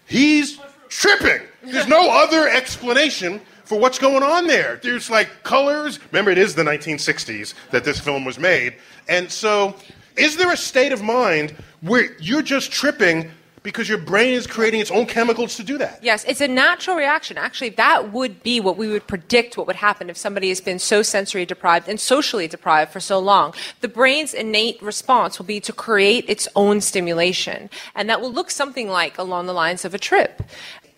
he's 0.07 0.61
tripping. 0.91 1.41
There's 1.63 1.89
no 1.89 2.11
other 2.11 2.49
explanation 2.49 3.41
for 3.65 3.79
what's 3.79 3.99
going 3.99 4.23
on 4.23 4.47
there. 4.47 4.81
There's 4.83 5.11
like 5.11 5.29
colors. 5.43 6.01
Remember, 6.13 6.31
it 6.31 6.39
is 6.39 6.55
the 6.55 6.65
1960s 6.65 7.55
that 7.71 7.85
this 7.85 8.01
film 8.01 8.25
was 8.25 8.39
made. 8.39 8.75
And 9.09 9.31
so, 9.31 9.77
is 10.17 10.37
there 10.37 10.53
a 10.53 10.57
state 10.57 10.93
of 10.93 11.03
mind 11.03 11.55
where 11.81 12.17
you're 12.19 12.43
just 12.43 12.73
tripping 12.73 13.31
because 13.63 13.89
your 13.89 13.99
brain 13.99 14.33
is 14.33 14.47
creating 14.47 14.81
its 14.81 14.91
own 14.91 15.07
chemicals 15.07 15.57
to 15.57 15.63
do 15.63 15.77
that? 15.79 16.03
Yes, 16.03 16.25
it's 16.25 16.41
a 16.41 16.49
natural 16.49 16.97
reaction. 16.97 17.37
Actually, 17.37 17.71
that 17.71 18.13
would 18.13 18.43
be 18.43 18.59
what 18.59 18.77
we 18.77 18.89
would 18.89 19.07
predict 19.07 19.57
what 19.57 19.67
would 19.67 19.77
happen 19.77 20.09
if 20.09 20.17
somebody 20.17 20.49
has 20.49 20.61
been 20.61 20.79
so 20.79 21.03
sensory 21.03 21.45
deprived 21.45 21.89
and 21.89 22.01
socially 22.01 22.49
deprived 22.49 22.91
for 22.91 23.01
so 23.01 23.19
long. 23.19 23.55
The 23.81 23.89
brain's 23.89 24.33
innate 24.33 24.81
response 24.83 25.39
will 25.39 25.47
be 25.47 25.61
to 25.61 25.73
create 25.73 26.25
its 26.29 26.49
own 26.57 26.81
stimulation. 26.81 27.69
And 27.95 28.09
that 28.09 28.21
will 28.21 28.33
look 28.33 28.51
something 28.51 28.89
like 28.89 29.19
along 29.19 29.47
the 29.47 29.53
lines 29.53 29.85
of 29.85 29.95
a 29.95 29.99
trip. 29.99 30.43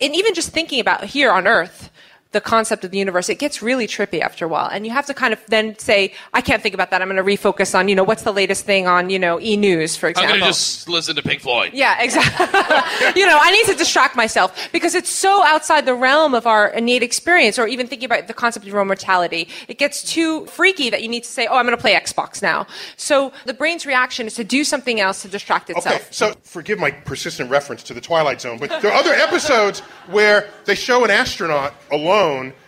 And 0.01 0.15
even 0.15 0.33
just 0.33 0.49
thinking 0.49 0.79
about 0.79 1.05
here 1.05 1.31
on 1.31 1.47
Earth, 1.47 1.89
the 2.33 2.41
concept 2.41 2.83
of 2.83 2.91
the 2.91 2.97
universe, 2.97 3.29
it 3.29 3.39
gets 3.39 3.61
really 3.61 3.87
trippy 3.87 4.19
after 4.19 4.45
a 4.45 4.47
while. 4.47 4.67
And 4.67 4.85
you 4.85 4.91
have 4.91 5.05
to 5.05 5.13
kind 5.13 5.33
of 5.33 5.39
then 5.47 5.77
say, 5.79 6.13
I 6.33 6.41
can't 6.41 6.61
think 6.61 6.75
about 6.75 6.91
that. 6.91 7.01
I'm 7.01 7.07
going 7.09 7.23
to 7.23 7.23
refocus 7.23 7.77
on, 7.77 7.87
you 7.87 7.95
know, 7.95 8.03
what's 8.03 8.23
the 8.23 8.33
latest 8.33 8.65
thing 8.65 8.87
on, 8.87 9.09
you 9.09 9.19
know, 9.19 9.39
e 9.39 9.55
news, 9.55 9.95
for 9.95 10.07
I'm 10.07 10.11
example. 10.11 10.29
going 10.31 10.41
to 10.41 10.47
just 10.47 10.89
listen 10.89 11.15
to 11.15 11.21
Pink 11.21 11.41
Floyd. 11.41 11.71
Yeah, 11.73 12.01
exactly. 12.01 12.45
you 13.21 13.25
know, 13.25 13.37
I 13.39 13.51
need 13.51 13.71
to 13.71 13.75
distract 13.75 14.15
myself 14.15 14.69
because 14.71 14.95
it's 14.95 15.09
so 15.09 15.43
outside 15.45 15.85
the 15.85 15.95
realm 15.95 16.33
of 16.33 16.45
our 16.47 16.67
innate 16.69 17.03
experience, 17.03 17.57
or 17.57 17.67
even 17.67 17.87
thinking 17.87 18.07
about 18.07 18.27
the 18.27 18.33
concept 18.33 18.65
of 18.65 18.71
your 18.71 18.79
own 18.79 18.87
mortality. 18.87 19.47
It 19.67 19.77
gets 19.77 20.03
too 20.03 20.45
freaky 20.47 20.89
that 20.89 21.01
you 21.03 21.09
need 21.09 21.23
to 21.23 21.29
say, 21.29 21.47
"Oh, 21.47 21.55
I'm 21.55 21.65
going 21.65 21.77
to 21.77 21.81
play 21.81 21.93
Xbox 21.93 22.41
now." 22.41 22.67
So 22.97 23.31
the 23.45 23.53
brain's 23.53 23.85
reaction 23.85 24.27
is 24.27 24.33
to 24.35 24.43
do 24.43 24.63
something 24.63 24.99
else 24.99 25.21
to 25.21 25.27
distract 25.27 25.69
itself. 25.69 25.95
Okay, 25.95 26.05
so 26.11 26.33
forgive 26.43 26.79
my 26.79 26.91
persistent 26.91 27.49
reference 27.49 27.83
to 27.83 27.93
the 27.93 28.01
Twilight 28.01 28.41
Zone, 28.41 28.57
but 28.57 28.69
there 28.81 28.91
are 28.91 28.99
other 28.99 29.13
episodes 29.13 29.79
where 30.07 30.49
they 30.65 30.75
show 30.75 31.03
an 31.03 31.11
astronaut 31.11 31.73
alone, 31.91 32.22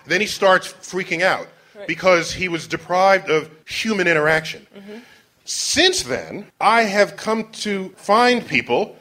then 0.06 0.22
he 0.22 0.28
starts 0.28 0.74
freaking 0.74 1.22
out 1.22 1.48
because 1.88 2.34
he 2.34 2.48
was 2.48 2.68
deprived 2.68 3.30
of 3.30 3.50
human 3.68 4.08
interaction. 4.08 4.66
Mm-hmm. 4.76 5.00
Since 5.46 6.04
then, 6.04 6.48
I 6.60 6.84
have 6.84 7.18
come 7.18 7.52
to 7.52 7.90
find 7.98 8.46
people 8.48 8.98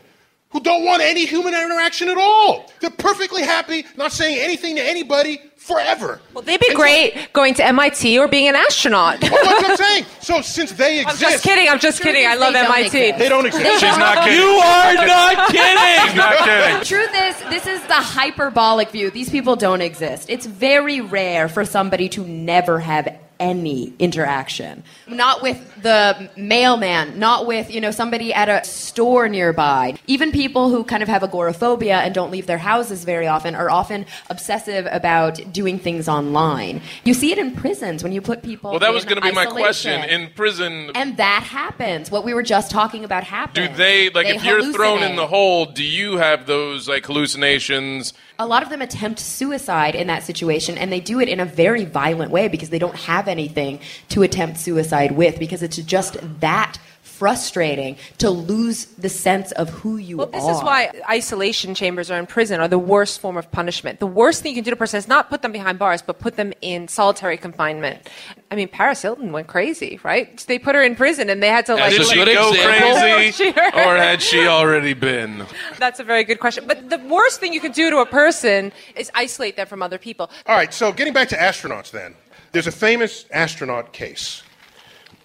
who 0.54 0.60
don't 0.60 0.84
want 0.86 1.02
any 1.02 1.26
human 1.26 1.52
interaction 1.52 2.08
at 2.08 2.16
all. 2.16 2.70
They're 2.80 2.88
perfectly 2.88 3.42
happy 3.42 3.84
not 3.96 4.12
saying 4.12 4.38
anything 4.40 4.76
to 4.76 4.82
anybody 4.82 5.40
forever. 5.56 6.20
Well, 6.32 6.42
they'd 6.44 6.60
be 6.60 6.66
And 6.68 6.76
so- 6.76 6.82
great 6.82 7.32
going 7.32 7.54
to 7.54 7.64
MIT 7.66 8.18
or 8.18 8.28
being 8.28 8.48
an 8.48 8.54
astronaut. 8.54 9.20
Well, 9.20 9.30
that's 9.32 9.62
what 9.62 9.70
I'm 9.72 9.76
saying. 9.76 10.06
So 10.24 10.40
since 10.40 10.72
they 10.72 11.00
exist, 11.02 11.22
I'm 11.22 11.30
just 11.32 11.44
kidding. 11.44 11.68
I'm 11.68 11.78
just 11.78 12.00
kidding. 12.00 12.24
I 12.26 12.34
They 12.36 12.40
love 12.40 12.54
don't 12.54 12.64
MIT. 12.64 12.86
exist. 12.86 13.18
they 13.18 13.28
don't 13.28 13.44
exist. 13.46 13.80
She's 13.80 13.98
not 13.98 14.24
kidding. 14.24 14.38
You 14.40 14.46
are 14.46 14.94
not 14.94 15.48
kidding. 15.50 16.16
not 16.16 16.38
kidding. 16.38 16.78
The 16.78 16.84
truth 16.86 17.10
is, 17.14 17.50
this 17.50 17.66
is 17.66 17.82
the 17.88 17.94
hyperbolic 17.94 18.90
view. 18.90 19.10
These 19.10 19.28
people 19.28 19.54
don't 19.56 19.82
exist. 19.82 20.30
It's 20.30 20.46
very 20.46 21.00
rare 21.02 21.48
for 21.48 21.64
somebody 21.66 22.08
to 22.10 22.26
never 22.26 22.78
have 22.80 23.06
any 23.40 23.94
interaction. 23.98 24.82
Not 25.08 25.42
with 25.42 25.82
the 25.82 26.28
mailman, 26.36 27.18
not 27.18 27.46
with, 27.46 27.70
you 27.70 27.80
know, 27.80 27.90
somebody 27.90 28.34
at 28.34 28.48
a 28.48 28.62
store 28.64 29.28
nearby. 29.28 29.96
Even 30.06 30.32
people 30.32 30.68
who 30.68 30.84
kind 30.84 31.02
of 31.02 31.08
have 31.08 31.22
agoraphobia 31.22 31.96
and 31.96 32.14
don't 32.14 32.30
leave 32.30 32.46
their 32.46 32.58
houses 32.58 33.04
very 33.04 33.26
often 33.26 33.54
are 33.54 33.70
often 33.70 34.04
obsessive 34.28 34.86
about 34.90 35.40
doing 35.52 35.78
things 35.78 36.08
online. 36.08 36.82
You 37.04 37.14
see 37.14 37.32
it 37.32 37.38
in 37.38 37.54
prisons 37.54 38.02
when 38.02 38.12
you 38.12 38.20
put 38.20 38.42
people 38.42 38.70
Well, 38.70 38.80
that 38.80 38.92
was 38.92 39.04
going 39.04 39.14
going 39.14 39.34
to 39.34 39.40
be 39.40 39.46
my 39.46 39.50
question. 39.50 40.04
In 40.04 40.30
prison, 40.30 40.90
and 40.94 41.16
that 41.16 41.42
happens. 41.42 42.10
What 42.10 42.24
we 42.24 42.34
were 42.34 42.42
just 42.42 42.70
talking 42.70 43.04
about 43.04 43.24
happens. 43.24 43.68
do 43.68 43.74
they 43.74 44.10
like 44.10 44.26
if 44.26 44.44
you're 44.44 44.72
thrown 44.72 45.02
in 45.02 45.16
the 45.16 45.26
hole? 45.26 45.66
Do 45.66 45.84
you 45.84 46.16
have 46.18 46.46
those 46.46 46.88
like 46.88 47.06
hallucinations? 47.06 48.12
A 48.38 48.46
lot 48.46 48.62
of 48.62 48.68
them 48.68 48.82
attempt 48.82 49.20
suicide 49.20 49.94
in 49.94 50.08
that 50.08 50.24
situation 50.24 50.76
and 50.76 50.92
they 50.92 51.00
do 51.00 51.20
it 51.20 51.28
in 51.28 51.38
a 51.38 51.44
very 51.44 51.84
violent 51.84 52.30
way 52.30 52.48
because 52.48 52.70
they 52.70 52.78
don't 52.78 52.96
have 52.96 53.28
anything 53.28 53.78
to 54.08 54.22
attempt 54.22 54.58
suicide 54.58 55.12
with 55.12 55.38
because 55.38 55.62
it's 55.62 55.76
just 55.76 56.16
that 56.40 56.78
frustrating 57.24 57.96
to 58.18 58.28
lose 58.28 58.84
the 58.98 59.08
sense 59.08 59.50
of 59.52 59.70
who 59.70 59.96
you 59.96 60.16
are. 60.16 60.26
Well, 60.26 60.28
are. 60.28 60.32
this 60.32 60.58
is 60.58 60.62
why 60.62 60.90
isolation 61.08 61.74
chambers 61.74 62.10
or 62.10 62.18
in 62.18 62.26
prison 62.26 62.60
are 62.60 62.68
the 62.68 62.78
worst 62.78 63.18
form 63.18 63.38
of 63.38 63.50
punishment. 63.50 63.98
The 63.98 64.06
worst 64.06 64.42
thing 64.42 64.50
you 64.50 64.56
can 64.56 64.64
do 64.64 64.72
to 64.72 64.76
a 64.76 64.78
person 64.78 64.98
is 64.98 65.08
not 65.08 65.30
put 65.30 65.40
them 65.40 65.50
behind 65.50 65.78
bars, 65.78 66.02
but 66.02 66.18
put 66.18 66.36
them 66.36 66.52
in 66.60 66.86
solitary 66.86 67.38
confinement. 67.38 68.10
I 68.50 68.56
mean, 68.56 68.68
Paris 68.68 69.00
Hilton 69.00 69.32
went 69.32 69.46
crazy, 69.46 69.98
right? 70.02 70.38
They 70.46 70.58
put 70.58 70.74
her 70.74 70.82
in 70.82 70.96
prison 70.96 71.30
and 71.30 71.42
they 71.42 71.48
had 71.48 71.64
to 71.64 71.76
like. 71.76 71.92
Did 71.92 72.02
a 72.02 72.04
she 72.04 72.14
good 72.14 72.34
go 72.34 72.52
crazy, 72.52 73.48
or 73.56 73.96
had 73.96 74.20
she 74.20 74.46
already 74.46 74.92
been? 74.92 75.46
That's 75.78 76.00
a 76.00 76.04
very 76.04 76.24
good 76.24 76.40
question. 76.40 76.66
But 76.66 76.90
the 76.90 76.98
worst 76.98 77.40
thing 77.40 77.54
you 77.54 77.60
can 77.60 77.72
do 77.72 77.88
to 77.88 78.00
a 78.00 78.06
person 78.06 78.70
is 78.96 79.10
isolate 79.14 79.56
them 79.56 79.66
from 79.66 79.80
other 79.80 79.96
people. 79.96 80.28
All 80.44 80.54
right, 80.54 80.74
so 80.74 80.92
getting 80.92 81.14
back 81.14 81.30
to 81.30 81.36
astronauts 81.36 81.90
then. 81.90 82.16
There's 82.52 82.66
a 82.66 82.78
famous 82.88 83.24
astronaut 83.32 83.94
case, 83.94 84.42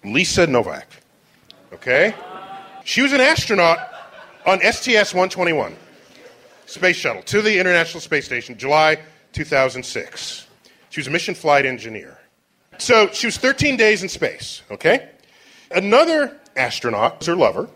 Lisa 0.02 0.46
Novak. 0.46 0.99
Okay? 1.72 2.14
She 2.84 3.02
was 3.02 3.12
an 3.12 3.20
astronaut 3.20 3.78
on 4.46 4.60
STS 4.60 5.14
121, 5.14 5.76
Space 6.66 6.96
Shuttle, 6.96 7.22
to 7.22 7.42
the 7.42 7.58
International 7.58 8.00
Space 8.00 8.24
Station, 8.24 8.56
July 8.56 8.98
2006. 9.32 10.46
She 10.88 11.00
was 11.00 11.06
a 11.06 11.10
mission 11.10 11.34
flight 11.34 11.66
engineer. 11.66 12.18
So 12.78 13.08
she 13.12 13.26
was 13.26 13.36
13 13.36 13.76
days 13.76 14.02
in 14.02 14.08
space, 14.08 14.62
okay? 14.70 15.10
Another 15.70 16.36
astronaut 16.56 17.18
was 17.18 17.26
her 17.26 17.36
lover, 17.36 17.68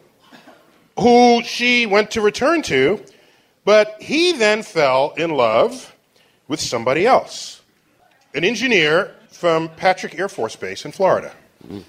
who 0.98 1.42
she 1.44 1.86
went 1.86 2.10
to 2.12 2.20
return 2.20 2.62
to, 2.62 3.04
but 3.64 3.96
he 4.00 4.32
then 4.32 4.62
fell 4.62 5.12
in 5.16 5.30
love 5.30 5.94
with 6.48 6.60
somebody 6.60 7.06
else 7.06 7.60
an 8.34 8.44
engineer 8.44 9.14
from 9.30 9.68
Patrick 9.68 10.18
Air 10.18 10.28
Force 10.28 10.56
Base 10.56 10.84
in 10.84 10.92
Florida. 10.92 11.32
Mm. 11.66 11.84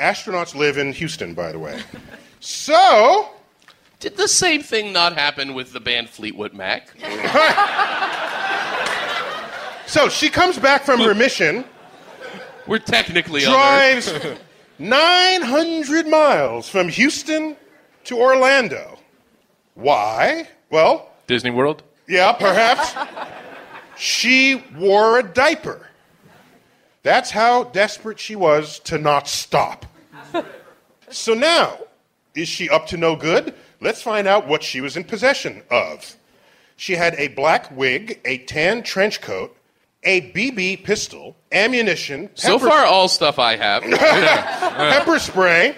Astronauts 0.00 0.54
live 0.54 0.78
in 0.78 0.92
Houston, 0.92 1.34
by 1.34 1.52
the 1.52 1.58
way. 1.58 1.80
So, 2.38 3.30
Did 3.98 4.18
the 4.18 4.28
same 4.28 4.62
thing 4.62 4.92
not 4.92 5.14
happen 5.14 5.54
with 5.54 5.72
the 5.72 5.80
band 5.80 6.10
Fleetwood 6.10 6.52
Mac? 6.52 6.90
so 9.86 10.08
she 10.08 10.28
comes 10.28 10.58
back 10.58 10.82
from 10.84 11.00
her 11.00 11.14
mission, 11.14 11.64
We're 12.66 12.78
technically 12.78 13.44
other. 13.46 13.54
drives 13.56 14.12
900 14.78 16.06
miles 16.06 16.68
from 16.68 16.88
Houston 16.88 17.56
to 18.04 18.18
Orlando. 18.18 18.98
Why? 19.74 20.48
Well, 20.70 21.10
Disney 21.26 21.50
World. 21.50 21.82
yeah, 22.06 22.32
perhaps. 22.32 22.94
she 23.96 24.62
wore 24.76 25.18
a 25.18 25.22
diaper. 25.22 25.88
That's 27.06 27.30
how 27.30 27.62
desperate 27.62 28.18
she 28.18 28.34
was 28.34 28.80
to 28.80 28.98
not 28.98 29.28
stop. 29.28 29.86
So 31.08 31.34
now, 31.34 31.78
is 32.34 32.48
she 32.48 32.68
up 32.68 32.88
to 32.88 32.96
no 32.96 33.14
good? 33.14 33.54
Let's 33.80 34.02
find 34.02 34.26
out 34.26 34.48
what 34.48 34.64
she 34.64 34.80
was 34.80 34.96
in 34.96 35.04
possession 35.04 35.62
of. 35.70 36.16
She 36.74 36.94
had 36.96 37.14
a 37.14 37.28
black 37.28 37.70
wig, 37.70 38.20
a 38.24 38.38
tan 38.38 38.82
trench 38.82 39.20
coat, 39.20 39.56
a 40.02 40.32
BB 40.32 40.82
pistol, 40.82 41.36
ammunition, 41.52 42.28
So 42.34 42.58
far, 42.58 42.84
all 42.84 43.06
stuff 43.06 43.38
I 43.38 43.54
have. 43.54 43.84
pepper 43.84 45.20
spray, 45.20 45.76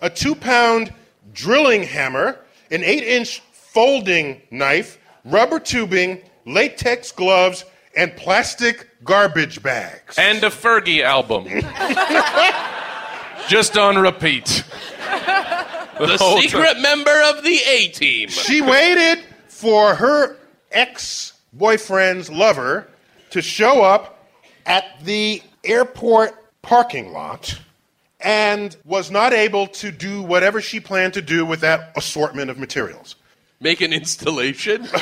a 0.00 0.10
two 0.10 0.34
pound 0.34 0.92
drilling 1.32 1.84
hammer, 1.84 2.40
an 2.72 2.82
eight 2.82 3.04
inch 3.04 3.38
folding 3.52 4.42
knife, 4.50 4.98
rubber 5.24 5.60
tubing, 5.60 6.20
latex 6.44 7.12
gloves, 7.12 7.64
and 7.96 8.14
plastic 8.16 8.88
garbage 9.04 9.62
bags. 9.62 10.18
and 10.18 10.42
a 10.42 10.50
Fergie 10.50 11.02
album. 11.02 11.44
Just 13.48 13.76
on 13.76 13.96
repeat. 13.98 14.64
the 15.98 16.16
whole 16.18 16.40
secret 16.40 16.80
member 16.80 17.22
of 17.26 17.44
the 17.44 17.58
A 17.68 17.88
team. 17.88 18.28
she 18.28 18.60
waited 18.60 19.22
for 19.48 19.94
her 19.94 20.36
ex 20.72 21.34
boyfriend's 21.52 22.30
lover 22.30 22.88
to 23.30 23.42
show 23.42 23.82
up 23.82 24.26
at 24.66 24.84
the 25.04 25.42
airport 25.62 26.32
parking 26.62 27.12
lot 27.12 27.58
and 28.20 28.76
was 28.84 29.10
not 29.10 29.32
able 29.34 29.66
to 29.66 29.90
do 29.92 30.22
whatever 30.22 30.60
she 30.60 30.80
planned 30.80 31.12
to 31.14 31.22
do 31.22 31.44
with 31.44 31.60
that 31.60 31.92
assortment 31.96 32.50
of 32.50 32.58
materials. 32.58 33.16
Make 33.60 33.80
an 33.82 33.92
installation. 33.92 34.88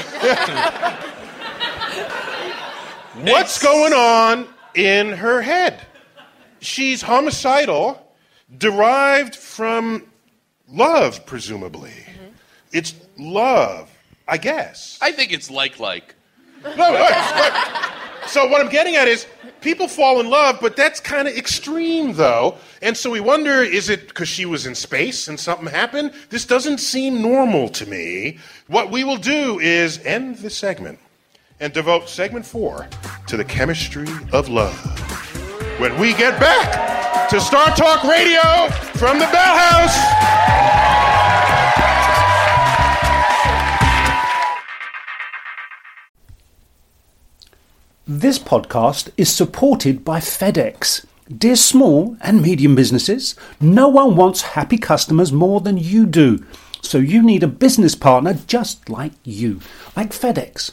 What's 3.23 3.63
going 3.63 3.93
on 3.93 4.49
in 4.75 5.13
her 5.13 5.43
head? 5.43 5.81
She's 6.59 7.03
homicidal, 7.03 8.05
derived 8.59 9.37
from 9.37 10.07
love, 10.69 11.25
presumably. 11.25 11.91
Mm-hmm. 11.91 12.27
It's 12.73 12.95
love, 13.17 13.97
I 14.27 14.39
guess. 14.39 14.99
I 15.01 15.13
think 15.13 15.33
it's 15.33 15.51
like 15.51 15.79
like. 15.79 16.17
No. 16.65 17.09
So 18.27 18.47
what 18.47 18.61
I'm 18.61 18.71
getting 18.71 18.97
at 18.97 19.07
is 19.07 19.27
people 19.61 19.87
fall 19.87 20.21
in 20.21 20.29
love, 20.29 20.59
but 20.61 20.77
that's 20.77 20.99
kind 21.01 21.29
of 21.29 21.37
extreme, 21.37 22.15
though. 22.15 22.57
And 22.81 22.97
so 22.97 23.11
we 23.11 23.21
wonder: 23.21 23.63
is 23.63 23.89
it 23.89 24.09
because 24.09 24.29
she 24.29 24.47
was 24.47 24.67
in 24.67 24.75
space 24.75 25.29
and 25.29 25.39
something 25.39 25.69
happened? 25.69 26.13
This 26.31 26.45
doesn't 26.45 26.79
seem 26.79 27.23
normal 27.23 27.69
to 27.71 27.87
me. 27.87 28.39
What 28.67 28.91
we 28.91 29.05
will 29.05 29.17
do 29.17 29.61
is 29.61 29.99
end 30.05 30.39
this 30.39 30.57
segment 30.57 30.99
and 31.63 31.73
devote 31.73 32.09
segment 32.09 32.45
four 32.45 32.89
to 33.29 33.37
the 33.37 33.45
chemistry 33.45 34.09
of 34.33 34.49
love. 34.49 34.75
When 35.79 35.97
we 35.99 36.13
get 36.13 36.39
back 36.41 37.29
to 37.31 37.41
Star 37.41 37.69
Talk 37.77 38.03
Radio 38.03 38.69
from 38.99 39.21
the 39.21 39.27
Bell 39.27 39.57
House. 39.57 39.97
This 48.09 48.41
podcast 48.41 49.11
is 49.17 49.33
supported 49.33 50.05
by 50.05 50.19
FedEx. 50.19 51.07
Dear 51.39 51.55
small 51.55 52.17
and 52.21 52.43
medium 52.43 52.75
businesses, 52.75 53.37
no 53.61 53.89
one 53.89 54.17
wants 54.17 54.43
happy 54.43 54.79
customers 54.79 55.33
more 55.33 55.61
than 55.61 55.79
you 55.79 56.07
do. 56.07 56.45
So 56.81 56.99
you 56.99 57.23
need 57.23 57.45
a 57.45 57.49
business 57.49 57.95
partner 57.95 58.35
just 58.49 58.89
like 58.89 59.13
you, 59.23 59.61
like 59.97 60.11
FedEx, 60.11 60.73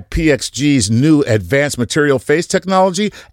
PXG's 0.00 0.90
new 0.90 1.22
advanced 1.22 1.78
material 1.78 2.18
face 2.18 2.46
technology, 2.46 3.12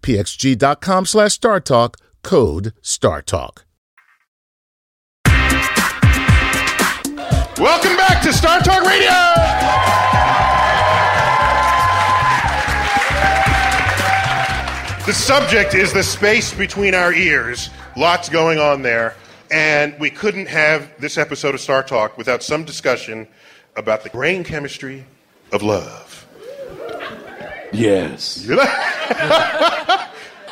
pxg.com 0.00 1.06
slash 1.06 1.38
StarTalk. 1.38 1.94
Code 2.22 2.72
StarTalk. 2.82 3.64
Welcome 7.58 7.96
back 7.96 8.22
to 8.22 8.32
Star 8.32 8.60
Talk 8.60 8.84
Radio. 8.84 9.10
The 15.06 15.14
subject 15.14 15.74
is 15.74 15.92
the 15.92 16.02
space 16.02 16.52
between 16.52 16.94
our 16.94 17.12
ears. 17.12 17.70
Lots 17.96 18.28
going 18.28 18.58
on 18.58 18.82
there. 18.82 19.16
And 19.50 19.98
we 19.98 20.10
couldn't 20.10 20.46
have 20.46 20.92
this 21.00 21.16
episode 21.16 21.54
of 21.54 21.60
Star 21.60 21.82
Talk 21.82 22.18
without 22.18 22.42
some 22.42 22.62
discussion 22.62 23.26
about 23.74 24.04
the 24.04 24.10
brain 24.10 24.44
chemistry 24.44 25.04
of 25.50 25.62
love. 25.62 26.07
Yes. 27.72 28.48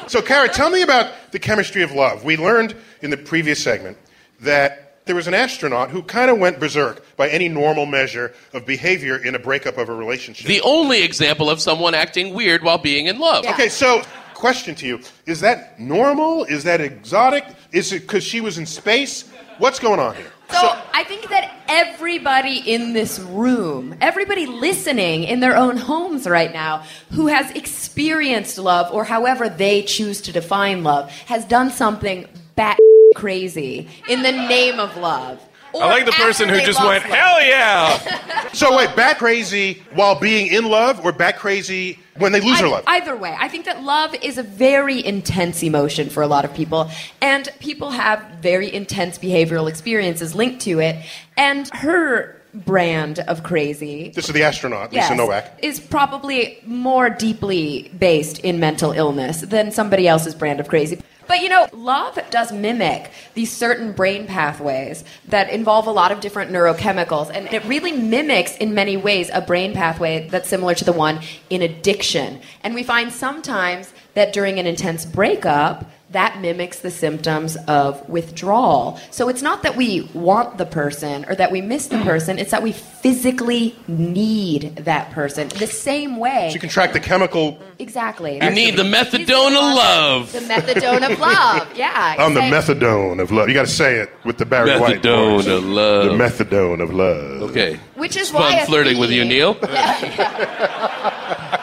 So, 0.09 0.23
Kara, 0.23 0.49
tell 0.49 0.71
me 0.71 0.83
about 0.83 1.33
the 1.33 1.39
chemistry 1.39 1.83
of 1.83 1.91
love. 1.91 2.23
We 2.23 2.37
learned 2.37 2.77
in 3.03 3.11
the 3.11 3.17
previous 3.17 3.61
segment 3.63 3.99
that 4.41 5.05
there 5.05 5.17
was 5.17 5.27
an 5.27 5.35
astronaut 5.35 5.91
who 5.91 6.03
kind 6.03 6.31
of 6.31 6.39
went 6.39 6.61
berserk 6.61 7.05
by 7.17 7.29
any 7.29 7.49
normal 7.49 7.87
measure 7.87 8.33
of 8.53 8.65
behavior 8.65 9.17
in 9.17 9.35
a 9.35 9.39
breakup 9.39 9.79
of 9.79 9.89
a 9.89 9.95
relationship. 9.95 10.47
The 10.47 10.61
only 10.61 11.03
example 11.03 11.51
of 11.51 11.61
someone 11.61 11.95
acting 11.95 12.35
weird 12.35 12.63
while 12.63 12.79
being 12.79 13.07
in 13.07 13.19
love. 13.19 13.45
Okay, 13.47 13.69
so 13.69 14.03
question 14.35 14.75
to 14.77 14.87
you: 14.87 15.01
Is 15.27 15.41
that 15.41 15.79
normal? 15.81 16.45
Is 16.45 16.63
that 16.65 16.81
exotic? 16.81 17.45
Is 17.73 17.93
it 17.93 18.03
because 18.03 18.23
she 18.23 18.41
was 18.41 18.59
in 18.59 18.67
space? 18.67 19.29
What's 19.59 19.81
going 19.81 19.99
on 19.99 20.15
here? 20.15 20.33
So 20.51 20.79
I 20.95 21.05
think 21.05 21.29
that 21.29 21.53
everybody 21.69 22.59
in 22.59 22.93
this 22.93 23.19
room, 23.19 23.97
everybody 24.01 24.47
listening 24.47 25.25
in 25.25 25.41
their 25.41 25.57
own 25.57 25.77
homes 25.77 26.27
right 26.27 26.53
now, 26.53 26.85
who 27.13 27.27
has 27.27 27.51
experienced 27.53 28.59
love 28.59 28.93
or 28.93 29.05
however 29.05 29.49
they 29.49 29.83
choose 29.83 30.21
to 30.23 30.33
define 30.33 30.85
love, 30.85 31.11
has 31.27 31.45
done 31.45 31.71
something 31.71 32.27
bat 32.55 32.79
crazy 33.15 33.89
in 34.09 34.23
the 34.23 34.33
name 34.33 34.79
of 34.79 34.97
love. 34.97 35.43
I 35.83 35.87
like 35.87 36.07
the 36.07 36.13
person 36.13 36.49
who 36.49 36.61
just 36.61 36.83
went, 36.83 37.05
love. 37.05 37.13
hell 37.13 37.43
yeah. 37.43 38.23
So 38.53 38.75
wait, 38.75 38.97
bat 38.97 39.19
crazy 39.19 39.83
while 39.93 40.19
being 40.19 40.47
in 40.47 40.65
love, 40.65 41.05
or 41.05 41.13
bat 41.13 41.39
crazy 41.39 41.99
when 42.17 42.33
they 42.33 42.41
lose 42.41 42.59
their 42.59 42.71
love? 42.71 42.85
Either 42.87 43.15
way, 43.15 43.37
I 43.39 43.49
think 43.49 43.67
that 43.67 43.83
love 43.83 44.15
is 44.23 44.39
a 44.39 44.43
very 44.43 45.05
intense 45.05 45.63
emotion 45.63 46.09
for 46.09 46.23
a 46.23 46.27
lot 46.27 46.47
of 46.47 46.55
people, 46.55 46.91
and 47.21 47.49
people 47.61 47.91
have 47.91 48.23
very 48.41 48.73
intense 48.73 49.19
behavioral 49.19 49.69
experiences 49.69 50.35
linked 50.35 50.63
to 50.63 50.81
it. 50.81 51.05
And 51.37 51.69
her 51.75 52.41
brand 52.65 53.19
of 53.21 53.43
crazy 53.43 54.11
this 54.15 54.29
is 54.29 54.35
the 54.35 54.43
astronaut, 54.43 54.93
Lisa 54.93 55.09
yes, 55.09 55.17
Novak. 55.17 55.59
is 55.63 55.79
probably 55.79 56.59
more 56.65 57.11
deeply 57.11 57.91
based 57.99 58.39
in 58.41 58.59
mental 58.59 58.93
illness 58.93 59.43
than 59.43 59.71
somebody 59.71 60.09
else's 60.09 60.35
brand 60.35 60.61
of 60.61 60.69
crazy. 60.69 60.99
But 61.27 61.41
you 61.41 61.49
know, 61.49 61.67
love 61.73 62.19
does 62.31 62.53
mimic 62.53 63.11
these 63.35 63.51
certain 63.51 63.93
brain 63.93 64.27
pathways 64.27 65.05
that 65.29 65.51
involve 65.51 65.87
a 65.87 65.91
lot 65.91 66.13
of 66.13 66.21
different 66.21 66.53
neurochemicals, 66.53 67.31
and 67.35 67.53
it 67.53 67.65
really 67.65 67.93
mimics, 67.93 68.57
in 68.57 68.75
many 68.75 68.97
ways, 68.97 69.31
a 69.33 69.41
brain 69.41 69.73
pathway 69.73 70.29
that's 70.29 70.49
similar 70.49 70.75
to 70.75 70.85
the 70.85 70.93
one 70.93 71.21
in 71.51 71.63
addiction. 71.63 72.41
And 72.63 72.75
we 72.75 72.83
find 72.83 73.13
sometimes 73.13 73.93
that 74.15 74.33
during 74.33 74.59
an 74.59 74.67
intense 74.67 75.05
breakup, 75.05 75.91
that 76.11 76.41
mimics 76.41 76.79
the 76.81 76.91
symptoms 76.91 77.57
of 77.67 78.09
withdrawal. 78.09 78.99
So 79.11 79.29
it's 79.29 79.43
not 79.43 79.63
that 79.65 79.77
we 79.77 80.03
want 80.15 80.57
the 80.57 80.65
person 80.67 81.25
or 81.29 81.35
that 81.35 81.51
we 81.51 81.61
miss 81.61 81.89
the 81.89 81.99
person, 81.99 82.39
it's 82.39 82.53
that 82.53 82.63
we 82.63 82.73
physically 82.73 83.75
need 83.89 84.77
that 84.77 85.11
person 85.11 85.49
the 85.49 85.67
same 85.67 86.17
way. 86.17 86.49
So 86.51 86.55
you 86.55 86.61
can 86.61 86.69
track 86.69 86.93
the 86.93 87.01
chemical. 87.01 87.59
exactly. 87.81 88.37
You 88.43 88.51
need 88.51 88.77
the 88.77 88.85
methadone 88.85 89.49
of 89.49 89.75
love. 89.75 90.33
The 90.33 90.39
methadone 90.41 91.11
of 91.11 91.19
love. 91.19 91.67
Yeah. 91.77 92.15
I'm 92.19 92.35
the 92.35 92.41
methadone 92.41 93.21
of 93.21 93.31
love. 93.33 93.49
You 93.49 93.55
got 93.55 93.67
to 93.67 93.73
say 93.73 93.97
it 93.97 94.11
with 94.25 94.39
the 94.39 94.47
Barry 94.47 94.79
White 94.79 95.03
Methadone 95.03 95.37
voice. 95.37 95.47
of 95.49 95.65
The 95.65 96.45
methadone 96.45 96.81
of 96.83 96.95
love. 96.95 97.43
Okay. 97.51 97.79
Which 97.97 98.17
is 98.17 98.31
Fun 98.31 98.43
why 98.43 98.53
a 98.61 98.67
flirting 98.67 98.99
with 98.99 99.11
you, 99.11 99.23
theme- 99.23 99.29
Neil. 99.31 99.55
No, 99.55 99.69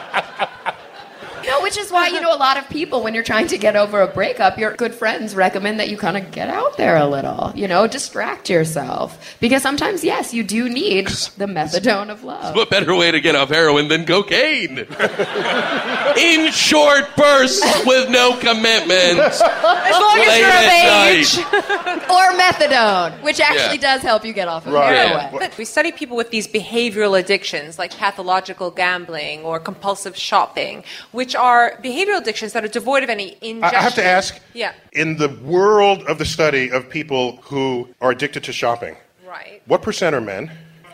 which 1.74 1.84
is 1.84 1.90
why 1.90 2.06
you 2.06 2.20
know 2.20 2.32
a 2.32 2.38
lot 2.38 2.56
of 2.56 2.68
people 2.68 3.02
when 3.02 3.14
you're 3.14 3.24
trying 3.24 3.48
to 3.48 3.58
get 3.58 3.74
over 3.74 4.00
a 4.00 4.06
breakup, 4.06 4.56
your 4.58 4.76
good 4.76 4.94
friends 4.94 5.34
recommend 5.34 5.80
that 5.80 5.88
you 5.88 5.96
kind 5.96 6.16
of 6.16 6.30
get 6.30 6.48
out 6.48 6.76
there 6.76 6.96
a 6.96 7.04
little, 7.04 7.50
you 7.56 7.66
know, 7.66 7.88
distract 7.88 8.48
yourself 8.48 9.36
because 9.40 9.60
sometimes 9.60 10.04
yes, 10.04 10.32
you 10.32 10.44
do 10.44 10.68
need 10.68 11.08
the 11.36 11.46
methadone 11.46 12.10
of 12.10 12.22
love. 12.22 12.54
What 12.54 12.70
better 12.70 12.94
way 12.94 13.10
to 13.10 13.20
get 13.20 13.34
off 13.34 13.48
heroin 13.48 13.88
than 13.88 14.06
cocaine? 14.06 14.78
In 16.16 16.52
short 16.52 17.16
bursts 17.16 17.84
with 17.84 18.08
no 18.08 18.36
commitment. 18.38 19.18
As 19.18 19.40
long 19.40 20.18
as 20.20 20.38
you're 20.38 20.48
of 20.48 20.54
at 20.54 21.08
age. 21.10 21.38
or 22.08 22.38
methadone, 22.38 23.20
which 23.22 23.40
actually 23.40 23.78
Yeah. 23.78 23.94
does 23.94 24.02
help 24.02 24.24
you 24.24 24.32
get 24.32 24.46
off 24.46 24.64
of 24.66 24.74
Right. 24.74 24.94
heroin. 24.94 25.24
Yeah. 25.32 25.38
But 25.40 25.58
we 25.58 25.64
study 25.64 25.90
people 25.90 26.16
with 26.16 26.30
these 26.30 26.46
behavioral 26.46 27.18
addictions, 27.18 27.80
like 27.80 27.96
pathological 27.96 28.70
gambling 28.70 29.42
or 29.42 29.58
compulsive 29.58 30.16
shopping, 30.16 30.84
which 31.10 31.34
are 31.34 31.63
behavioral 31.82 32.18
addictions 32.20 32.52
that 32.52 32.64
are 32.64 32.68
devoid 32.68 33.02
of 33.02 33.10
any 33.10 33.32
I 33.42 33.46
ingestion. 33.46 33.78
I 33.78 33.82
have 33.82 33.94
to 33.94 34.04
ask. 34.04 34.40
Yeah. 34.52 34.72
In 34.92 35.16
the 35.16 35.28
world 35.28 36.02
of 36.04 36.18
the 36.18 36.24
study 36.24 36.70
of 36.70 36.88
people 36.88 37.36
who 37.42 37.88
are 38.00 38.10
addicted 38.10 38.44
to 38.44 38.52
shopping, 38.52 38.96
Right. 39.26 39.62
what 39.66 39.82
percent 39.82 40.14
are 40.14 40.20
men? 40.20 40.50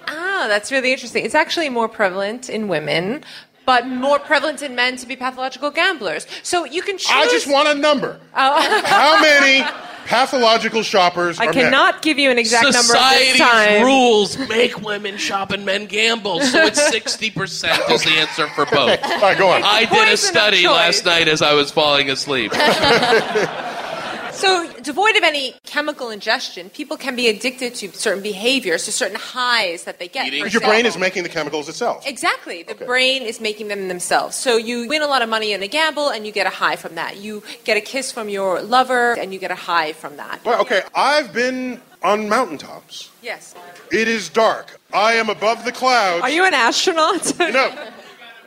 Ah, 0.08 0.46
that's 0.48 0.72
really 0.72 0.92
interesting. 0.92 1.24
It's 1.24 1.34
actually 1.34 1.68
more 1.68 1.88
prevalent 1.88 2.48
in 2.48 2.66
women, 2.68 3.22
but 3.66 3.86
more 3.86 4.18
prevalent 4.18 4.62
in 4.62 4.74
men 4.74 4.96
to 4.96 5.06
be 5.06 5.16
pathological 5.16 5.70
gamblers. 5.70 6.26
So 6.42 6.64
you 6.64 6.82
can 6.82 6.98
choose. 6.98 7.10
I 7.10 7.26
just 7.26 7.46
want 7.46 7.68
a 7.68 7.74
number. 7.74 8.18
Oh. 8.34 8.82
How 8.84 9.20
many 9.20 9.64
pathological 10.06 10.82
shoppers 10.82 11.38
I 11.38 11.44
are 11.44 11.52
men? 11.52 11.64
cannot 11.64 12.02
give 12.02 12.18
you 12.18 12.30
an 12.30 12.38
exact 12.38 12.64
number 12.64 12.78
at 12.78 12.82
this 12.82 13.32
Society's 13.32 13.40
time. 13.40 13.82
rules 13.84 14.38
make 14.48 14.80
women 14.82 15.16
shop 15.18 15.52
and 15.52 15.64
men 15.64 15.86
gamble, 15.86 16.40
so 16.40 16.58
it's 16.62 16.80
60% 16.80 17.90
is 17.90 18.02
the 18.02 18.10
answer 18.10 18.48
for 18.48 18.66
both. 18.66 18.98
All 19.04 19.20
right, 19.20 19.38
go 19.38 19.48
on. 19.48 19.62
I 19.64 19.84
did 19.84 20.12
a 20.12 20.16
study 20.16 20.66
last 20.66 21.04
night 21.04 21.28
as 21.28 21.42
I 21.42 21.54
was 21.54 21.70
falling 21.70 22.10
asleep. 22.10 22.52
So, 24.40 24.72
devoid 24.80 25.16
of 25.16 25.22
any 25.22 25.54
chemical 25.64 26.08
ingestion, 26.08 26.70
people 26.70 26.96
can 26.96 27.14
be 27.14 27.28
addicted 27.28 27.74
to 27.76 27.92
certain 27.92 28.22
behaviors, 28.22 28.86
to 28.86 28.92
certain 28.92 29.18
highs 29.18 29.84
that 29.84 29.98
they 29.98 30.08
get. 30.08 30.26
Eating. 30.26 30.40
For 30.40 30.44
Because 30.46 30.54
your 30.54 30.68
brain 30.68 30.86
is 30.86 30.96
making 30.96 31.24
the 31.24 31.28
chemicals 31.28 31.68
itself. 31.68 32.06
Exactly. 32.06 32.62
The 32.62 32.74
brain 32.74 33.22
is 33.22 33.40
making 33.40 33.68
them 33.68 33.88
themselves. 33.88 34.36
So 34.36 34.56
you 34.56 34.88
win 34.88 35.02
a 35.02 35.06
lot 35.06 35.20
of 35.20 35.28
money 35.28 35.52
in 35.52 35.62
a 35.62 35.68
gamble 35.68 36.08
and 36.08 36.26
you 36.26 36.32
get 36.32 36.46
a 36.46 36.50
high 36.50 36.76
from 36.76 36.94
that. 36.94 37.18
You 37.18 37.42
get 37.64 37.76
a 37.76 37.82
kiss 37.82 38.10
from 38.12 38.30
your 38.30 38.62
lover 38.62 39.12
and 39.12 39.34
you 39.34 39.38
get 39.38 39.50
a 39.50 39.56
high 39.56 39.92
from 39.92 40.16
that. 40.16 40.42
Well, 40.44 40.60
okay, 40.62 40.82
I've 40.94 41.32
been 41.34 41.80
on 42.02 42.28
mountaintops. 42.28 43.10
Yes. 43.22 43.54
It 43.92 44.08
is 44.08 44.30
dark. 44.30 44.80
I 44.92 45.14
am 45.14 45.28
above 45.28 45.64
the 45.66 45.72
clouds. 45.72 46.22
Are 46.22 46.30
you 46.30 46.46
an 46.46 46.54
astronaut? 46.54 47.32
No. 47.50 47.88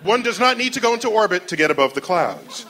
One 0.04 0.22
does 0.22 0.40
not 0.40 0.58
need 0.58 0.74
to 0.74 0.82
go 0.82 0.94
into 0.94 1.08
orbit 1.08 1.48
to 1.48 1.56
get 1.56 1.72
above 1.72 1.94
the 1.94 2.02
clouds. 2.02 2.66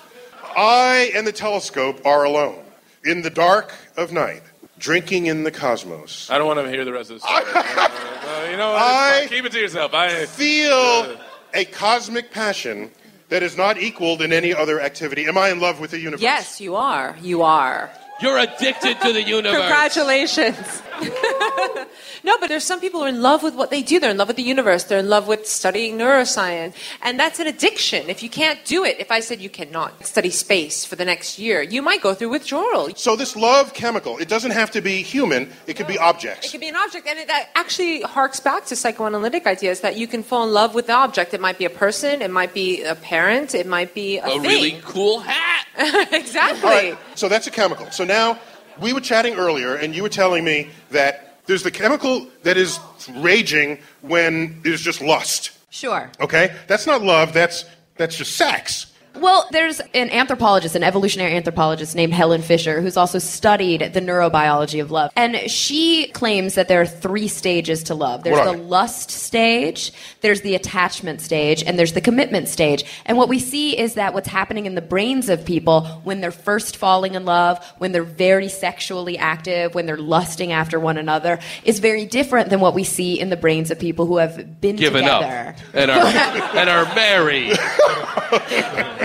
I 0.55 1.11
and 1.15 1.25
the 1.25 1.31
telescope 1.31 2.05
are 2.05 2.25
alone 2.25 2.62
in 3.05 3.21
the 3.21 3.29
dark 3.29 3.73
of 3.97 4.11
night, 4.11 4.43
drinking 4.79 5.25
in 5.27 5.43
the 5.43 5.51
cosmos. 5.51 6.29
I 6.29 6.37
don't 6.37 6.47
want 6.47 6.59
to 6.59 6.69
hear 6.69 6.85
the 6.85 6.93
rest 6.93 7.11
of 7.11 7.21
the 7.21 7.27
story. 7.27 7.89
Uh, 8.23 8.47
you 8.49 8.55
know 8.57 8.71
what? 8.71 8.81
I- 8.81 9.25
Keep 9.27 9.45
it 9.45 9.51
to 9.51 9.59
yourself. 9.59 9.93
I, 9.93 10.25
Feel 10.25 11.17
a 11.53 11.65
cosmic 11.65 12.31
passion 12.31 12.89
that 13.29 13.43
is 13.43 13.57
not 13.57 13.77
equaled 13.77 14.21
in 14.21 14.31
any 14.31 14.53
other 14.53 14.79
activity. 14.79 15.25
Am 15.25 15.37
I 15.37 15.49
in 15.49 15.59
love 15.59 15.79
with 15.81 15.91
the 15.91 15.99
universe? 15.99 16.21
yes, 16.21 16.61
you 16.61 16.75
are. 16.75 17.17
You 17.21 17.41
are. 17.41 17.91
You're 18.21 18.37
addicted 18.37 18.99
to 19.01 19.11
the 19.13 19.21
universe. 19.37 19.57
Congratulations. 19.59 20.81
no, 22.23 22.37
but 22.39 22.47
there's 22.47 22.63
some 22.63 22.79
people 22.79 22.99
who 22.99 23.05
are 23.07 23.09
in 23.09 23.21
love 23.21 23.43
with 23.43 23.55
what 23.55 23.69
they 23.71 23.81
do. 23.81 23.99
They're 23.99 24.11
in 24.11 24.17
love 24.17 24.27
with 24.27 24.37
the 24.37 24.43
universe. 24.43 24.83
They're 24.85 24.99
in 24.99 25.09
love 25.09 25.27
with 25.27 25.47
studying 25.47 25.97
neuroscience. 25.97 26.73
And 27.01 27.19
that's 27.19 27.39
an 27.39 27.47
addiction. 27.47 28.09
If 28.09 28.23
you 28.23 28.29
can't 28.29 28.63
do 28.65 28.83
it, 28.85 28.97
if 28.99 29.11
I 29.11 29.19
said 29.19 29.41
you 29.41 29.49
cannot 29.49 30.05
study 30.05 30.29
space 30.29 30.85
for 30.85 30.95
the 30.95 31.03
next 31.05 31.39
year, 31.39 31.61
you 31.61 31.81
might 31.81 32.01
go 32.01 32.13
through 32.13 32.29
withdrawal. 32.29 32.93
So 32.95 33.15
this 33.15 33.35
love 33.35 33.73
chemical, 33.73 34.17
it 34.19 34.29
doesn't 34.29 34.51
have 34.51 34.71
to 34.71 34.81
be 34.81 35.01
human, 35.01 35.49
it 35.67 35.75
could 35.75 35.87
be 35.87 35.97
objects. 35.97 36.47
It 36.47 36.51
could 36.51 36.61
be 36.61 36.69
an 36.69 36.75
object, 36.75 37.07
and 37.07 37.19
it 37.19 37.27
that 37.27 37.49
actually 37.55 38.01
harks 38.01 38.39
back 38.39 38.65
to 38.65 38.75
psychoanalytic 38.75 39.47
ideas 39.47 39.81
that 39.81 39.97
you 39.97 40.07
can 40.07 40.23
fall 40.23 40.45
in 40.45 40.53
love 40.53 40.75
with 40.75 40.87
the 40.87 40.93
object. 40.93 41.33
It 41.33 41.41
might 41.41 41.57
be 41.57 41.65
a 41.65 41.69
person, 41.69 42.21
it 42.21 42.31
might 42.31 42.53
be 42.53 42.83
a 42.83 42.95
parent, 42.95 43.55
it 43.55 43.65
might 43.67 43.93
be 43.93 44.19
a, 44.19 44.25
A 44.25 44.29
thing. 44.29 44.41
really 44.43 44.81
cool 44.83 45.19
hat. 45.21 45.67
exactly. 46.11 46.95
So 47.15 47.29
that's 47.29 47.47
a 47.47 47.51
chemical. 47.51 47.89
So 47.91 48.03
now 48.03 48.39
we 48.79 48.93
were 48.93 49.01
chatting 49.01 49.35
earlier, 49.35 49.75
and 49.75 49.95
you 49.95 50.03
were 50.03 50.09
telling 50.09 50.43
me 50.43 50.69
that 50.91 51.41
there's 51.45 51.63
the 51.63 51.71
chemical 51.71 52.27
that 52.43 52.57
is 52.57 52.79
raging 53.17 53.79
when 54.01 54.61
there's 54.63 54.81
just 54.81 55.01
lust. 55.01 55.51
Sure. 55.69 56.09
Okay, 56.21 56.55
that's 56.67 56.85
not 56.85 57.01
love. 57.01 57.33
That's 57.33 57.65
that's 57.97 58.15
just 58.15 58.35
sex. 58.35 58.92
Well, 59.15 59.47
there's 59.51 59.79
an 59.93 60.09
anthropologist, 60.09 60.75
an 60.75 60.83
evolutionary 60.83 61.35
anthropologist 61.35 61.95
named 61.95 62.13
Helen 62.13 62.41
Fisher, 62.41 62.81
who's 62.81 62.97
also 62.97 63.19
studied 63.19 63.93
the 63.93 64.01
neurobiology 64.01 64.81
of 64.81 64.89
love. 64.89 65.11
And 65.15 65.49
she 65.49 66.07
claims 66.07 66.55
that 66.55 66.67
there 66.67 66.81
are 66.81 66.85
three 66.85 67.27
stages 67.27 67.83
to 67.83 67.95
love 67.95 68.23
there's 68.23 68.43
the 68.43 68.57
lust 68.57 69.11
stage, 69.11 69.91
there's 70.21 70.41
the 70.41 70.55
attachment 70.55 71.21
stage, 71.21 71.63
and 71.63 71.77
there's 71.77 71.93
the 71.93 72.01
commitment 72.01 72.47
stage. 72.47 72.83
And 73.05 73.17
what 73.17 73.29
we 73.29 73.39
see 73.39 73.77
is 73.77 73.93
that 73.95 74.13
what's 74.13 74.27
happening 74.27 74.65
in 74.65 74.75
the 74.75 74.81
brains 74.81 75.29
of 75.29 75.45
people 75.45 75.85
when 76.03 76.21
they're 76.21 76.31
first 76.31 76.77
falling 76.77 77.13
in 77.13 77.25
love, 77.25 77.63
when 77.77 77.91
they're 77.91 78.03
very 78.03 78.49
sexually 78.49 79.17
active, 79.17 79.75
when 79.75 79.85
they're 79.85 79.97
lusting 79.97 80.51
after 80.51 80.79
one 80.79 80.97
another, 80.97 81.39
is 81.63 81.79
very 81.79 82.05
different 82.05 82.49
than 82.49 82.59
what 82.59 82.73
we 82.73 82.83
see 82.83 83.19
in 83.19 83.29
the 83.29 83.37
brains 83.37 83.69
of 83.69 83.79
people 83.79 84.05
who 84.05 84.17
have 84.17 84.59
been 84.59 84.75
Given 84.75 85.03
together. 85.03 85.55
up 85.55 85.75
and 85.75 85.91
are, 85.91 86.05
and 86.57 86.69
are 86.69 86.85
married. 86.95 87.57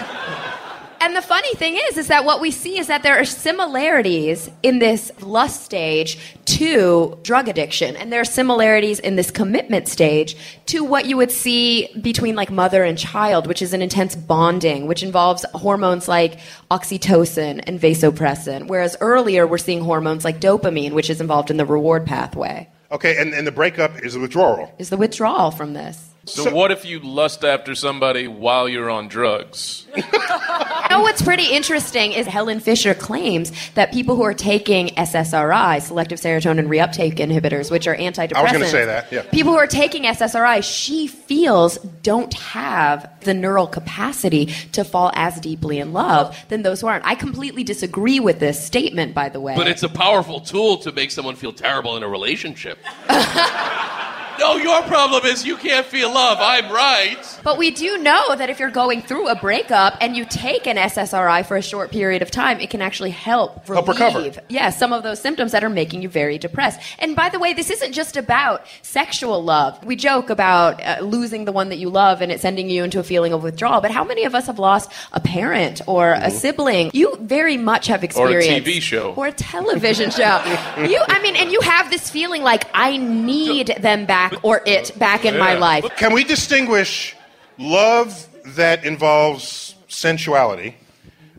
And 1.00 1.14
the 1.14 1.22
funny 1.22 1.54
thing 1.54 1.78
is, 1.88 1.96
is 1.96 2.08
that 2.08 2.24
what 2.24 2.40
we 2.40 2.50
see 2.50 2.78
is 2.78 2.88
that 2.88 3.02
there 3.02 3.18
are 3.18 3.24
similarities 3.24 4.50
in 4.62 4.78
this 4.78 5.12
lust 5.22 5.62
stage 5.62 6.36
to 6.44 7.18
drug 7.22 7.48
addiction, 7.48 7.94
and 7.96 8.12
there 8.12 8.20
are 8.20 8.24
similarities 8.24 8.98
in 8.98 9.16
this 9.16 9.30
commitment 9.30 9.86
stage 9.86 10.36
to 10.66 10.82
what 10.82 11.06
you 11.06 11.16
would 11.16 11.30
see 11.30 11.88
between 12.00 12.34
like 12.34 12.50
mother 12.50 12.82
and 12.82 12.98
child, 12.98 13.46
which 13.46 13.62
is 13.62 13.72
an 13.72 13.82
intense 13.82 14.16
bonding, 14.16 14.86
which 14.86 15.02
involves 15.02 15.44
hormones 15.54 16.08
like 16.08 16.40
oxytocin 16.70 17.62
and 17.66 17.80
vasopressin. 17.80 18.66
Whereas 18.66 18.96
earlier, 19.00 19.46
we're 19.46 19.58
seeing 19.58 19.80
hormones 19.80 20.24
like 20.24 20.40
dopamine, 20.40 20.92
which 20.92 21.10
is 21.10 21.20
involved 21.20 21.50
in 21.50 21.58
the 21.58 21.66
reward 21.66 22.06
pathway. 22.06 22.68
Okay, 22.90 23.18
and, 23.18 23.34
and 23.34 23.46
the 23.46 23.52
breakup 23.52 24.02
is 24.02 24.14
the 24.14 24.20
withdrawal. 24.20 24.74
Is 24.78 24.90
the 24.90 24.96
withdrawal 24.96 25.50
from 25.50 25.74
this? 25.74 26.08
So, 26.28 26.52
what 26.52 26.70
if 26.70 26.84
you 26.84 27.00
lust 27.00 27.44
after 27.44 27.74
somebody 27.74 28.28
while 28.28 28.68
you're 28.68 28.90
on 28.90 29.08
drugs? 29.08 29.86
You 30.88 30.96
know 30.96 31.02
what's 31.02 31.20
pretty 31.20 31.52
interesting 31.52 32.12
is 32.12 32.26
Helen 32.26 32.60
Fisher 32.60 32.94
claims 32.94 33.52
that 33.74 33.92
people 33.92 34.16
who 34.16 34.22
are 34.22 34.32
taking 34.32 34.88
SSRI, 34.88 35.82
selective 35.82 36.18
serotonin 36.18 36.66
reuptake 36.66 37.16
inhibitors, 37.16 37.70
which 37.70 37.86
are 37.86 37.94
antidepressants. 37.94 38.36
I 38.36 38.42
was 38.42 38.52
gonna 38.52 38.66
say 38.68 38.86
that, 38.86 39.12
yeah. 39.12 39.22
People 39.30 39.52
who 39.52 39.58
are 39.58 39.66
taking 39.66 40.04
SSRI, 40.04 40.64
she 40.64 41.06
feels 41.06 41.76
don't 42.02 42.32
have 42.32 43.10
the 43.20 43.34
neural 43.34 43.66
capacity 43.66 44.46
to 44.72 44.82
fall 44.82 45.12
as 45.14 45.38
deeply 45.40 45.78
in 45.78 45.92
love 45.92 46.34
than 46.48 46.62
those 46.62 46.80
who 46.80 46.86
aren't. 46.86 47.04
I 47.04 47.14
completely 47.14 47.64
disagree 47.64 48.18
with 48.18 48.40
this 48.40 48.64
statement, 48.64 49.14
by 49.14 49.28
the 49.28 49.40
way. 49.40 49.56
But 49.56 49.68
it's 49.68 49.82
a 49.82 49.90
powerful 49.90 50.40
tool 50.40 50.78
to 50.78 50.92
make 50.92 51.10
someone 51.10 51.36
feel 51.36 51.52
terrible 51.52 51.98
in 51.98 52.02
a 52.02 52.08
relationship. 52.08 52.78
no, 54.38 54.56
your 54.56 54.82
problem 54.82 55.24
is 55.24 55.44
you 55.44 55.56
can't 55.56 55.86
feel 55.86 56.12
love. 56.12 56.38
I'm 56.40 56.70
right. 56.72 57.18
But 57.42 57.58
we 57.58 57.70
do 57.70 57.98
know 57.98 58.34
that 58.36 58.50
if 58.50 58.58
you're 58.58 58.70
going 58.70 59.02
through 59.02 59.28
a 59.28 59.34
breakup 59.34 59.96
and 60.00 60.16
you 60.16 60.24
take 60.24 60.66
an 60.66 60.76
SSRI 60.76 61.44
for 61.46 61.56
a 61.56 61.62
short 61.62 61.90
period 61.90 62.22
of 62.22 62.30
time, 62.30 62.60
it 62.60 62.70
can 62.70 62.80
actually 62.82 63.10
help 63.10 63.68
relieve, 63.68 63.86
Help 63.86 63.98
recover. 63.98 64.40
yeah, 64.48 64.70
some 64.70 64.92
of 64.92 65.02
those 65.02 65.20
symptoms 65.20 65.52
that 65.52 65.64
are 65.64 65.68
making 65.70 66.02
you 66.02 66.08
very 66.08 66.38
depressed. 66.38 66.80
And 66.98 67.14
by 67.16 67.28
the 67.28 67.38
way, 67.38 67.52
this 67.52 67.70
isn't 67.70 67.92
just 67.92 68.16
about 68.16 68.64
sexual 68.82 69.42
love. 69.42 69.82
We 69.84 69.96
joke 69.96 70.30
about 70.30 70.82
uh, 70.82 70.98
losing 71.02 71.44
the 71.44 71.52
one 71.52 71.68
that 71.70 71.78
you 71.78 71.88
love 71.90 72.20
and 72.22 72.30
it 72.32 72.40
sending 72.40 72.70
you 72.70 72.84
into 72.84 72.98
a 73.00 73.02
feeling 73.04 73.32
of 73.32 73.42
withdrawal. 73.42 73.80
But 73.80 73.90
how 73.90 74.04
many 74.04 74.24
of 74.24 74.34
us 74.34 74.46
have 74.46 74.58
lost 74.58 74.90
a 75.12 75.20
parent 75.20 75.80
or 75.86 76.12
a 76.12 76.30
sibling? 76.30 76.90
You 76.92 77.16
very 77.20 77.56
much 77.56 77.86
have 77.88 78.04
experienced 78.04 78.48
Or 78.48 78.52
a 78.52 78.60
TV 78.60 78.80
show. 78.80 79.14
or 79.14 79.26
a 79.26 79.32
television 79.32 80.10
show. 80.10 80.22
you, 80.78 81.00
I 81.08 81.20
mean, 81.22 81.36
and 81.36 81.50
you 81.50 81.60
have 81.60 81.90
this 81.90 82.10
feeling 82.10 82.42
like 82.42 82.64
I 82.74 82.96
need 82.96 83.68
them 83.80 84.06
back 84.06 84.27
or 84.42 84.62
it 84.66 84.98
back 84.98 85.24
in 85.24 85.38
my 85.38 85.52
Yeah. 85.54 85.58
life. 85.58 85.84
Can 85.96 86.12
we 86.12 86.24
distinguish 86.24 87.14
love 87.58 88.26
that 88.56 88.84
involves 88.84 89.74
sensuality 89.88 90.74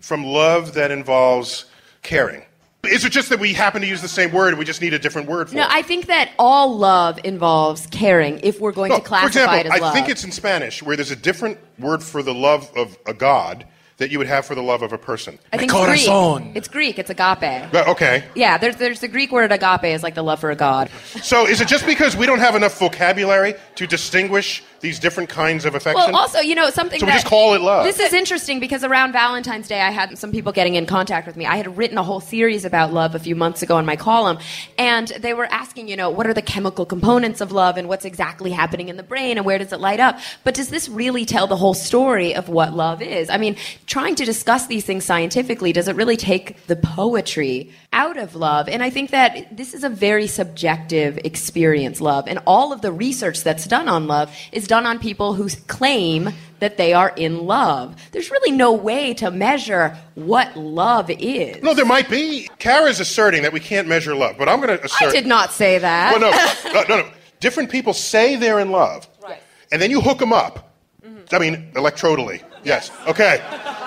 from 0.01 0.23
love 0.25 0.73
that 0.73 0.91
involves 0.91 1.65
caring? 2.03 2.43
Is 2.85 3.03
it 3.03 3.09
just 3.11 3.29
that 3.29 3.39
we 3.39 3.53
happen 3.53 3.81
to 3.81 3.87
use 3.87 4.01
the 4.01 4.07
same 4.07 4.31
word 4.31 4.49
and 4.49 4.57
we 4.57 4.63
just 4.63 4.81
need 4.81 4.93
a 4.93 4.99
different 4.99 5.27
word 5.27 5.49
for 5.49 5.55
No, 5.55 5.63
it? 5.63 5.67
I 5.69 5.81
think 5.81 6.05
that 6.07 6.31
all 6.39 6.77
love 6.77 7.19
involves 7.25 7.85
caring 7.87 8.39
if 8.41 8.61
we're 8.61 8.71
going 8.71 8.89
No, 8.91 8.99
to 8.99 9.03
classify 9.03 9.23
for 9.23 9.27
example, 9.27 9.59
it 9.59 9.65
as 9.65 9.71
I 9.73 9.83
love. 9.83 9.93
think 9.93 10.07
it's 10.07 10.23
in 10.23 10.31
Spanish 10.31 10.81
where 10.81 10.95
there's 10.95 11.11
a 11.11 11.15
different 11.15 11.57
word 11.77 12.01
for 12.01 12.23
the 12.23 12.33
love 12.33 12.71
of 12.77 12.97
a 13.05 13.13
god 13.13 13.65
that 13.99 14.11
you 14.11 14.17
would 14.17 14.27
have 14.27 14.45
for 14.45 14.55
the 14.55 14.63
love 14.63 14.81
of 14.81 14.91
a 14.91 14.97
person. 14.97 15.37
I 15.53 15.57
think 15.57 15.71
it's 15.73 16.07
Greek. 16.07 16.55
It's 16.55 16.67
Greek. 16.67 16.99
It's 16.99 17.09
agape. 17.09 17.71
But, 17.71 17.87
okay. 17.89 18.23
Yeah, 18.33 18.57
there's 18.57 18.77
there's 18.77 19.01
the 19.01 19.07
Greek 19.07 19.31
word 19.31 19.51
agape 19.51 19.83
is 19.83 20.01
like 20.03 20.15
the 20.15 20.23
love 20.23 20.39
for 20.39 20.49
a 20.49 20.55
god. 20.55 20.89
So 21.21 21.45
is 21.45 21.61
it 21.61 21.67
just 21.67 21.85
because 21.85 22.15
we 22.15 22.25
don't 22.25 22.39
have 22.39 22.55
enough 22.55 22.79
vocabulary 22.79 23.53
to 23.75 23.85
distinguish 23.85 24.63
these 24.81 24.99
different 24.99 25.29
kinds 25.29 25.65
of 25.65 25.75
affection? 25.75 26.11
Well, 26.11 26.15
also, 26.15 26.39
you 26.39 26.55
know, 26.55 26.69
something 26.69 26.99
So 26.99 27.05
we 27.05 27.11
that 27.11 27.21
just 27.21 27.27
call 27.27 27.53
it 27.53 27.61
love. 27.61 27.85
This 27.85 27.99
is 27.99 28.13
interesting 28.13 28.59
because 28.59 28.83
around 28.83 29.11
Valentine's 29.11 29.67
Day, 29.67 29.81
I 29.81 29.91
had 29.91 30.17
some 30.17 30.31
people 30.31 30.51
getting 30.51 30.75
in 30.75 30.85
contact 30.85 31.27
with 31.27 31.35
me. 31.35 31.45
I 31.45 31.57
had 31.57 31.77
written 31.77 31.97
a 31.97 32.03
whole 32.03 32.19
series 32.19 32.65
about 32.65 32.93
love 32.93 33.15
a 33.15 33.19
few 33.19 33.35
months 33.35 33.61
ago 33.61 33.77
in 33.77 33.85
my 33.85 33.95
column, 33.95 34.39
and 34.77 35.07
they 35.07 35.33
were 35.33 35.45
asking, 35.45 35.87
you 35.87 35.95
know, 35.95 36.09
what 36.09 36.27
are 36.27 36.33
the 36.33 36.41
chemical 36.41 36.85
components 36.85 37.41
of 37.41 37.51
love 37.51 37.77
and 37.77 37.87
what's 37.87 38.05
exactly 38.05 38.51
happening 38.51 38.89
in 38.89 38.97
the 38.97 39.03
brain 39.03 39.37
and 39.37 39.45
where 39.45 39.57
does 39.57 39.73
it 39.73 39.79
light 39.79 39.99
up? 39.99 40.19
But 40.43 40.53
does 40.53 40.69
this 40.69 40.89
really 40.89 41.25
tell 41.25 41.47
the 41.47 41.57
whole 41.57 41.73
story 41.73 42.35
of 42.35 42.49
what 42.49 42.73
love 42.73 43.01
is? 43.01 43.29
I 43.29 43.37
mean, 43.37 43.55
trying 43.85 44.15
to 44.15 44.25
discuss 44.25 44.67
these 44.67 44.85
things 44.85 45.05
scientifically, 45.05 45.73
does 45.73 45.87
it 45.87 45.95
really 45.95 46.17
take 46.17 46.65
the 46.67 46.75
poetry 46.75 47.71
out 47.91 48.17
of 48.17 48.35
love? 48.35 48.69
And 48.69 48.81
I 48.81 48.89
think 48.89 49.11
that 49.11 49.55
this 49.55 49.73
is 49.73 49.83
a 49.83 49.89
very 49.89 50.27
subjective 50.27 51.17
experience, 51.23 51.99
love. 51.99 52.27
And 52.27 52.39
all 52.45 52.71
of 52.71 52.81
the 52.81 52.91
research 52.91 53.43
that's 53.43 53.65
done 53.65 53.89
on 53.89 54.07
love 54.07 54.33
is 54.51 54.67
done 54.69 54.85
on 54.85 54.99
people 54.99 55.33
who 55.33 55.49
claim 55.67 56.29
that 56.59 56.77
they 56.77 56.93
are 56.93 57.09
in 57.17 57.45
love. 57.45 57.95
There's 58.11 58.29
really 58.31 58.51
no 58.51 58.71
way 58.71 59.13
to 59.15 59.31
measure 59.31 59.97
what 60.15 60.55
love 60.55 61.09
is. 61.09 61.61
no, 61.63 61.73
there 61.73 61.85
might 61.85 62.09
be. 62.09 62.47
Kara's 62.59 62.99
asserting 62.99 63.41
that 63.41 63.51
we 63.51 63.59
can't 63.59 63.87
measure 63.87 64.15
love, 64.15 64.37
but 64.37 64.47
I'm 64.47 64.61
going 64.61 64.77
to 64.77 64.85
assert. 64.85 65.09
I 65.09 65.11
did 65.11 65.25
not 65.25 65.51
say 65.51 65.79
that. 65.79 66.17
Well, 66.19 66.31
no, 66.31 66.71
no, 66.73 66.83
no, 66.87 67.01
no. 67.03 67.11
Different 67.39 67.69
people 67.71 67.93
say 67.93 68.35
they're 68.35 68.59
in 68.59 68.71
love, 68.71 69.07
Right. 69.23 69.41
and 69.71 69.81
then 69.81 69.89
you 69.91 69.99
hook 70.01 70.19
them 70.19 70.31
up. 70.33 70.73
Mm-hmm. 71.05 71.35
I 71.35 71.39
mean, 71.39 71.71
electrodally. 71.73 72.43
Yes. 72.63 72.91
Okay. 73.07 73.41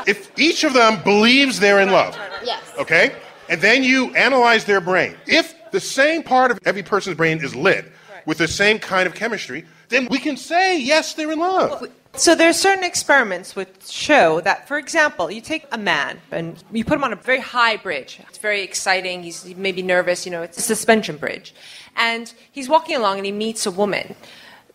If 0.06 0.30
each 0.38 0.64
of 0.64 0.72
them 0.72 1.02
believes 1.04 1.60
they're 1.60 1.80
in 1.80 1.90
love, 1.92 2.18
Yes. 2.42 2.60
okay, 2.78 3.14
and 3.48 3.60
then 3.60 3.84
you 3.84 4.12
analyze 4.16 4.64
their 4.64 4.80
brain, 4.80 5.14
if 5.26 5.54
the 5.70 5.80
same 5.80 6.22
part 6.22 6.50
of 6.50 6.58
every 6.64 6.82
person's 6.82 7.16
brain 7.16 7.38
is 7.44 7.54
lit 7.54 7.92
with 8.26 8.38
the 8.38 8.48
same 8.48 8.78
kind 8.78 9.06
of 9.06 9.14
chemistry, 9.14 9.64
then 9.92 10.08
we 10.10 10.18
can 10.18 10.36
say 10.36 10.80
yes, 10.80 11.14
they're 11.14 11.30
in 11.30 11.38
love. 11.38 11.88
So 12.14 12.34
there 12.34 12.48
are 12.48 12.52
certain 12.52 12.84
experiments 12.84 13.56
which 13.56 13.88
show 13.88 14.40
that, 14.42 14.68
for 14.68 14.76
example, 14.76 15.30
you 15.30 15.40
take 15.40 15.66
a 15.72 15.78
man 15.78 16.20
and 16.30 16.62
you 16.70 16.84
put 16.84 16.96
him 16.96 17.04
on 17.04 17.12
a 17.12 17.16
very 17.16 17.40
high 17.40 17.76
bridge. 17.76 18.20
It's 18.28 18.38
very 18.38 18.62
exciting. 18.62 19.22
He's 19.22 19.56
maybe 19.56 19.80
nervous. 19.80 20.26
You 20.26 20.32
know, 20.32 20.42
it's 20.42 20.58
a 20.58 20.62
suspension 20.62 21.16
bridge, 21.16 21.54
and 21.96 22.32
he's 22.50 22.68
walking 22.68 22.96
along 22.96 23.16
and 23.16 23.26
he 23.26 23.32
meets 23.32 23.64
a 23.64 23.70
woman. 23.70 24.14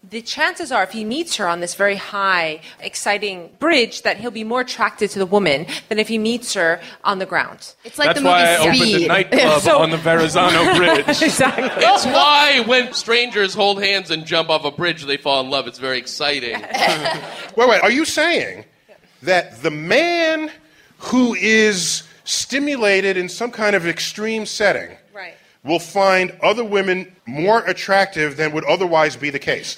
The 0.09 0.21
chances 0.21 0.71
are, 0.71 0.83
if 0.83 0.91
he 0.91 1.03
meets 1.03 1.35
her 1.35 1.47
on 1.49 1.59
this 1.59 1.75
very 1.75 1.97
high, 1.97 2.61
exciting 2.79 3.49
bridge, 3.59 4.03
that 4.03 4.17
he'll 4.17 4.31
be 4.31 4.45
more 4.45 4.61
attracted 4.61 5.09
to 5.11 5.19
the 5.19 5.25
woman 5.25 5.65
than 5.89 5.99
if 5.99 6.07
he 6.07 6.17
meets 6.17 6.53
her 6.53 6.79
on 7.03 7.19
the 7.19 7.25
ground. 7.25 7.73
It's 7.83 7.97
like 7.99 8.07
That's 8.07 8.19
the 8.19 8.23
movie 8.23 8.31
why 8.33 8.43
I 8.53 8.57
opened 8.59 8.77
Speed. 8.77 9.03
a 9.03 9.07
nightclub 9.07 9.61
So- 9.63 9.79
on 9.79 9.89
the 9.89 9.97
Verrazano 9.97 10.75
Bridge. 10.77 11.21
exactly. 11.21 11.83
It's 11.85 12.05
why 12.05 12.61
when 12.65 12.93
strangers 12.93 13.53
hold 13.53 13.83
hands 13.83 14.09
and 14.09 14.25
jump 14.25 14.49
off 14.49 14.63
a 14.63 14.71
bridge, 14.71 15.03
they 15.03 15.17
fall 15.17 15.41
in 15.41 15.49
love. 15.49 15.67
It's 15.67 15.79
very 15.79 15.97
exciting. 15.97 16.53
Wait, 17.57 17.67
wait. 17.69 17.81
Are 17.81 17.91
you 17.91 18.05
saying 18.05 18.63
that 19.23 19.61
the 19.61 19.71
man 19.71 20.51
who 20.99 21.33
is 21.35 22.03
stimulated 22.23 23.17
in 23.17 23.27
some 23.29 23.51
kind 23.51 23.75
of 23.75 23.85
extreme 23.87 24.45
setting 24.45 24.89
Right. 24.89 24.97
Will 25.67 25.79
find 25.79 26.31
other 26.41 26.63
women 26.63 27.11
more 27.25 27.59
attractive 27.65 28.37
than 28.37 28.51
would 28.53 28.65
otherwise 28.65 29.15
be 29.15 29.29
the 29.29 29.39
case? 29.39 29.77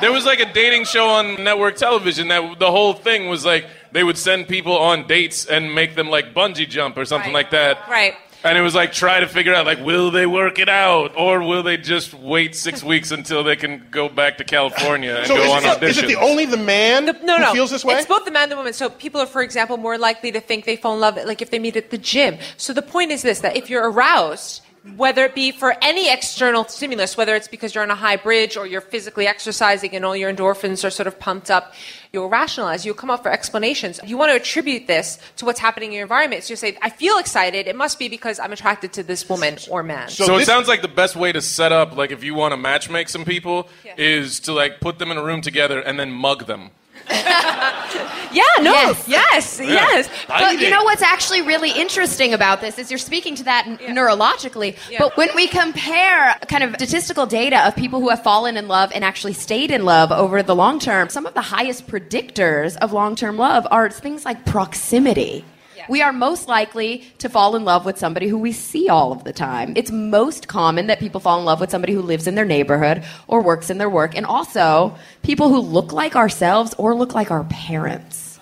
There 0.00 0.12
was 0.12 0.24
like 0.26 0.40
a 0.40 0.52
dating 0.52 0.84
show 0.84 1.08
on 1.08 1.42
network 1.42 1.76
television 1.76 2.28
that 2.28 2.58
the 2.58 2.70
whole 2.70 2.92
thing 2.92 3.28
was 3.28 3.44
like 3.44 3.66
they 3.92 4.04
would 4.04 4.18
send 4.18 4.46
people 4.48 4.76
on 4.78 5.06
dates 5.06 5.46
and 5.46 5.74
make 5.74 5.94
them 5.96 6.08
like 6.08 6.34
bungee 6.34 6.68
jump 6.68 6.96
or 6.96 7.04
something 7.04 7.32
Right. 7.32 7.44
like 7.44 7.50
that. 7.50 7.88
Right. 7.88 8.14
And 8.44 8.56
it 8.56 8.60
was 8.60 8.72
like 8.76 8.92
try 8.92 9.18
to 9.18 9.26
figure 9.26 9.52
out 9.52 9.66
like 9.66 9.84
will 9.84 10.12
they 10.12 10.24
work 10.24 10.60
it 10.60 10.68
out 10.68 11.16
or 11.16 11.42
will 11.42 11.64
they 11.64 11.76
just 11.76 12.14
wait 12.14 12.54
six 12.54 12.84
weeks 12.92 13.10
until 13.10 13.42
they 13.42 13.56
can 13.56 13.88
go 13.90 14.08
back 14.08 14.38
to 14.38 14.44
California 14.44 15.16
and 15.16 15.26
So 15.26 15.34
go 15.34 15.50
on 15.50 15.64
it, 15.64 15.66
auditions? 15.66 15.88
is 15.88 15.98
it 15.98 16.06
the 16.06 16.20
only 16.20 16.46
the 16.46 16.56
man 16.56 17.06
The- 17.06 17.14
no, 17.24 17.36
who 17.38 17.42
no. 17.42 17.52
feels 17.52 17.72
this 17.72 17.84
way? 17.84 17.94
It's 17.94 18.06
both 18.06 18.24
the 18.24 18.30
man 18.30 18.44
and 18.44 18.52
the 18.52 18.56
woman. 18.56 18.74
So 18.74 18.90
people 18.90 19.20
are, 19.20 19.26
for 19.26 19.42
example, 19.42 19.76
more 19.78 19.98
likely 19.98 20.30
to 20.30 20.40
think 20.40 20.64
they 20.66 20.76
fall 20.76 20.94
in 20.94 21.00
love, 21.00 21.16
like 21.26 21.42
if 21.42 21.50
they 21.50 21.58
meet 21.58 21.74
at 21.74 21.90
the 21.90 21.98
gym. 21.98 22.38
So 22.56 22.72
the 22.72 22.82
point 22.82 23.10
is 23.10 23.22
this: 23.22 23.40
that 23.40 23.56
if 23.56 23.68
you're 23.68 23.90
aroused, 23.90 24.62
whether 24.96 25.24
it 25.24 25.34
be 25.34 25.50
for 25.52 25.76
any 25.82 26.10
external 26.10 26.64
stimulus, 26.66 27.16
whether 27.16 27.34
it's 27.34 27.48
because 27.48 27.74
you're 27.74 27.84
on 27.84 27.90
a 27.90 27.94
high 27.96 28.16
bridge 28.16 28.56
or 28.56 28.66
you're 28.66 28.80
physically 28.80 29.26
exercising 29.26 29.94
and 29.94 30.04
all 30.04 30.16
your 30.16 30.32
endorphins 30.32 30.84
are 30.84 30.90
sort 30.90 31.06
of 31.06 31.18
pumped 31.18 31.50
up, 31.50 31.74
you'll 32.12 32.28
rationalize. 32.28 32.86
You'll 32.86 32.94
come 32.94 33.10
up 33.10 33.22
for 33.22 33.30
explanations. 33.30 34.00
You 34.04 34.16
want 34.16 34.30
to 34.30 34.36
attribute 34.36 34.86
this 34.86 35.18
to 35.36 35.44
what's 35.44 35.60
happening 35.60 35.90
in 35.90 35.94
your 35.96 36.02
environment. 36.02 36.44
So 36.44 36.52
you 36.52 36.56
say, 36.56 36.78
"I 36.82 36.90
feel 36.90 37.18
excited. 37.18 37.66
It 37.66 37.76
must 37.76 37.98
be 37.98 38.08
because 38.08 38.38
I'm 38.40 38.52
attracted 38.52 38.92
to 38.94 39.02
this 39.02 39.28
woman 39.28 39.58
or 39.70 39.82
man." 39.82 40.08
So 40.08 40.24
So, 40.24 40.38
it 40.38 40.46
sounds 40.46 40.68
like 40.68 40.82
the 40.82 40.88
best 40.88 41.16
way 41.16 41.32
to 41.32 41.40
set 41.42 41.72
up, 41.72 41.96
like 41.96 42.10
if 42.10 42.24
you 42.24 42.34
want 42.34 42.52
to 42.52 42.56
matchmake 42.58 43.08
some 43.08 43.24
people, 43.24 43.68
Yeah. 43.84 43.94
is 43.96 44.40
to 44.40 44.52
like 44.52 44.80
put 44.80 44.98
them 44.98 45.10
in 45.10 45.16
a 45.16 45.22
room 45.22 45.40
together 45.40 45.80
and 45.80 45.98
then 45.98 46.10
mug 46.12 46.46
them. 46.46 46.70
yeah, 47.10 48.42
no, 48.60 48.72
Yes. 48.72 49.08
yes, 49.08 49.60
yes. 49.60 50.08
But 50.26 50.60
you 50.60 50.70
know 50.70 50.84
what's 50.84 51.02
actually 51.02 51.42
really 51.42 51.70
interesting 51.70 52.34
about 52.34 52.60
this 52.60 52.78
is 52.78 52.90
you're 52.90 52.98
speaking 52.98 53.34
to 53.36 53.44
that 53.44 53.66
n- 53.66 53.78
neurologically. 53.96 54.76
Yeah. 54.90 54.98
But 55.00 55.16
when 55.16 55.28
we 55.34 55.48
compare 55.48 56.36
kind 56.48 56.62
of 56.64 56.74
statistical 56.74 57.26
data 57.26 57.66
of 57.66 57.74
people 57.76 58.00
who 58.00 58.10
have 58.10 58.22
fallen 58.22 58.56
in 58.56 58.68
love 58.68 58.92
and 58.94 59.04
actually 59.04 59.32
stayed 59.32 59.70
in 59.70 59.84
love 59.84 60.12
over 60.12 60.42
the 60.42 60.54
long 60.54 60.78
term, 60.78 61.08
some 61.08 61.24
of 61.26 61.34
the 61.34 61.40
highest 61.42 61.86
predictors 61.86 62.76
of 62.76 62.92
long 62.92 63.16
term 63.16 63.36
love 63.38 63.66
are 63.70 63.88
things 63.90 64.24
like 64.24 64.44
proximity. 64.44 65.44
We 65.88 66.02
are 66.02 66.12
most 66.12 66.48
likely 66.48 67.04
to 67.18 67.28
fall 67.28 67.56
in 67.56 67.64
love 67.64 67.84
with 67.84 67.98
somebody 67.98 68.28
who 68.28 68.38
we 68.38 68.52
see 68.52 68.88
all 68.88 69.12
of 69.12 69.24
the 69.24 69.32
time. 69.32 69.72
It's 69.76 69.90
most 69.90 70.48
common 70.48 70.86
that 70.88 71.00
people 71.00 71.20
fall 71.20 71.38
in 71.38 71.44
love 71.44 71.60
with 71.60 71.70
somebody 71.70 71.92
who 71.92 72.02
lives 72.02 72.26
in 72.26 72.34
their 72.34 72.44
neighborhood 72.44 73.04
or 73.26 73.42
works 73.42 73.70
in 73.70 73.78
their 73.78 73.90
work, 73.90 74.16
and 74.16 74.26
also 74.26 74.96
people 75.22 75.48
who 75.48 75.60
look 75.60 75.92
like 75.92 76.16
ourselves 76.16 76.74
or 76.78 76.94
look 76.94 77.14
like 77.14 77.30
our 77.30 77.44
parents. 77.44 78.38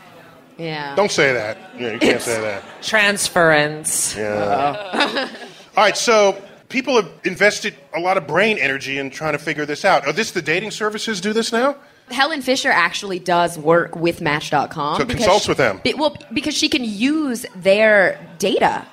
Yeah. 0.58 0.94
Don't 0.96 1.10
say 1.10 1.32
that. 1.32 1.58
Yeah, 1.78 1.92
you 1.92 1.98
can't 1.98 2.22
say 2.22 2.40
that. 2.40 2.64
Transference. 2.82 4.16
Yeah. 4.16 5.28
all 5.76 5.84
right, 5.84 5.96
so 5.96 6.42
people 6.68 6.96
have 6.96 7.10
invested 7.24 7.74
a 7.94 8.00
lot 8.00 8.16
of 8.16 8.26
brain 8.26 8.58
energy 8.58 8.98
in 8.98 9.10
trying 9.10 9.32
to 9.32 9.38
figure 9.38 9.66
this 9.66 9.84
out. 9.84 10.06
Are 10.06 10.12
this 10.12 10.30
the 10.30 10.42
dating 10.42 10.70
services 10.70 11.20
do 11.20 11.32
this 11.32 11.52
now? 11.52 11.76
Helen 12.10 12.40
Fisher 12.42 12.70
actually 12.70 13.18
does 13.18 13.58
work 13.58 13.96
with 13.96 14.20
Match.com. 14.20 14.98
So 15.00 15.04
consults 15.06 15.44
she- 15.44 15.50
with 15.50 15.58
them. 15.58 15.80
be- 15.82 15.94
well, 15.94 16.16
because 16.32 16.54
she 16.54 16.68
can 16.68 16.84
use 16.84 17.44
their 17.56 18.18
data 18.38 18.84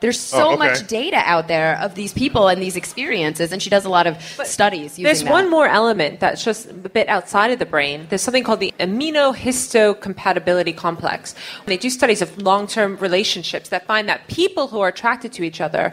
There's 0.00 0.20
so 0.20 0.38
Oh, 0.42 0.48
okay. 0.50 0.58
much 0.58 0.86
data 0.86 1.16
out 1.26 1.48
there 1.48 1.76
of 1.82 1.96
these 1.96 2.12
people 2.12 2.46
and 2.46 2.62
these 2.62 2.76
experiences, 2.76 3.50
and 3.50 3.60
she 3.60 3.68
does 3.68 3.84
a 3.84 3.88
lot 3.88 4.06
of 4.06 4.14
studies 4.44 4.90
using 4.92 5.02
There's 5.02 5.24
that. 5.24 5.32
one 5.32 5.50
more 5.50 5.66
element 5.66 6.20
that's 6.20 6.44
just 6.44 6.70
a 6.70 6.72
bit 6.72 7.08
outside 7.08 7.50
of 7.50 7.58
the 7.58 7.66
brain. 7.66 8.06
There's 8.08 8.22
something 8.22 8.44
called 8.44 8.60
the 8.60 8.72
major 8.78 9.32
histocompatibility 9.32 10.76
complex. 10.76 11.34
They 11.66 11.76
do 11.76 11.90
studies 11.90 12.22
of 12.22 12.40
long-term 12.40 12.98
relationships 12.98 13.70
that 13.70 13.86
find 13.86 14.08
that 14.08 14.28
people 14.28 14.68
who 14.68 14.78
are 14.78 14.88
attracted 14.88 15.32
to 15.32 15.42
each 15.42 15.60
other 15.60 15.92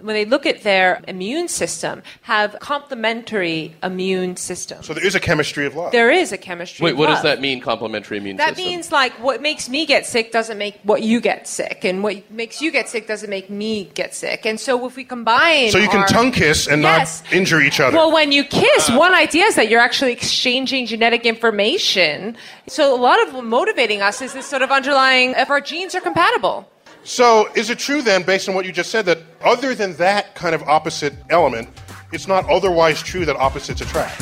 when 0.00 0.14
they 0.14 0.24
look 0.24 0.44
at 0.46 0.62
their 0.62 1.02
immune 1.08 1.48
system 1.48 2.02
have 2.22 2.56
complementary 2.60 3.74
immune 3.82 4.36
systems. 4.36 4.86
So 4.86 4.94
there 4.94 5.04
is 5.06 5.14
a 5.14 5.20
chemistry 5.20 5.66
of 5.66 5.74
love. 5.74 5.92
there 5.92 6.10
is 6.10 6.32
a 6.32 6.38
chemistry. 6.38 6.84
Wait, 6.84 6.92
of 6.92 6.98
what 6.98 7.06
does 7.06 7.22
that 7.22 7.40
mean? 7.40 7.60
Complementary 7.60 8.18
immune 8.18 8.36
That 8.36 8.56
system. 8.56 8.64
means 8.64 8.92
like 8.92 9.12
what 9.20 9.40
makes 9.40 9.68
me 9.68 9.86
get 9.86 10.04
sick 10.06 10.32
doesn't 10.32 10.58
make 10.58 10.78
what 10.82 11.02
you 11.02 11.20
get 11.20 11.48
sick, 11.48 11.84
and 11.84 12.02
what 12.02 12.30
makes 12.30 12.60
you 12.60 12.70
get 12.70 12.88
sick 12.88 13.06
doesn't 13.06 13.30
make 13.30 13.48
me 13.50 13.90
get 13.94 14.14
sick. 14.14 14.44
And 14.46 14.60
so 14.60 14.86
if 14.86 14.96
we 14.96 15.04
combine, 15.04 15.70
so 15.70 15.78
you 15.78 15.88
can 15.88 16.00
our- 16.00 16.06
tongue 16.08 16.32
kiss 16.32 16.66
and 16.66 16.82
Yes. 16.82 17.22
not 17.24 17.32
injure 17.32 17.60
each 17.60 17.80
other. 17.80 17.96
Well, 17.96 18.12
when 18.12 18.32
you 18.32 18.44
kiss, 18.44 18.90
one 18.90 19.14
idea 19.14 19.44
is 19.46 19.54
that 19.56 19.68
you're 19.68 19.80
actually 19.80 20.12
exchanging 20.12 20.86
genetic 20.86 21.24
information. 21.24 22.36
So 22.68 22.94
a 22.94 23.00
lot 23.00 23.20
of 23.28 23.44
motivating 23.44 24.02
us 24.02 24.20
is 24.22 24.32
this 24.32 24.46
sort 24.46 24.62
of 24.62 24.70
underlying 24.70 25.34
if 25.36 25.50
our 25.50 25.60
genes 25.60 25.94
are 25.94 26.00
compatible. 26.00 26.68
So, 27.10 27.48
is 27.54 27.70
it 27.70 27.78
true 27.78 28.02
then, 28.02 28.24
based 28.24 28.48
on 28.48 28.56
what 28.56 28.66
you 28.66 28.72
just 28.72 28.90
said, 28.90 29.06
that 29.06 29.18
other 29.44 29.76
than 29.76 29.94
that 29.94 30.34
kind 30.34 30.56
of 30.56 30.62
opposite 30.64 31.14
element, 31.30 31.68
it's 32.12 32.26
not 32.26 32.44
otherwise 32.50 33.00
true 33.00 33.24
that 33.26 33.36
opposites 33.36 33.80
attract? 33.80 34.20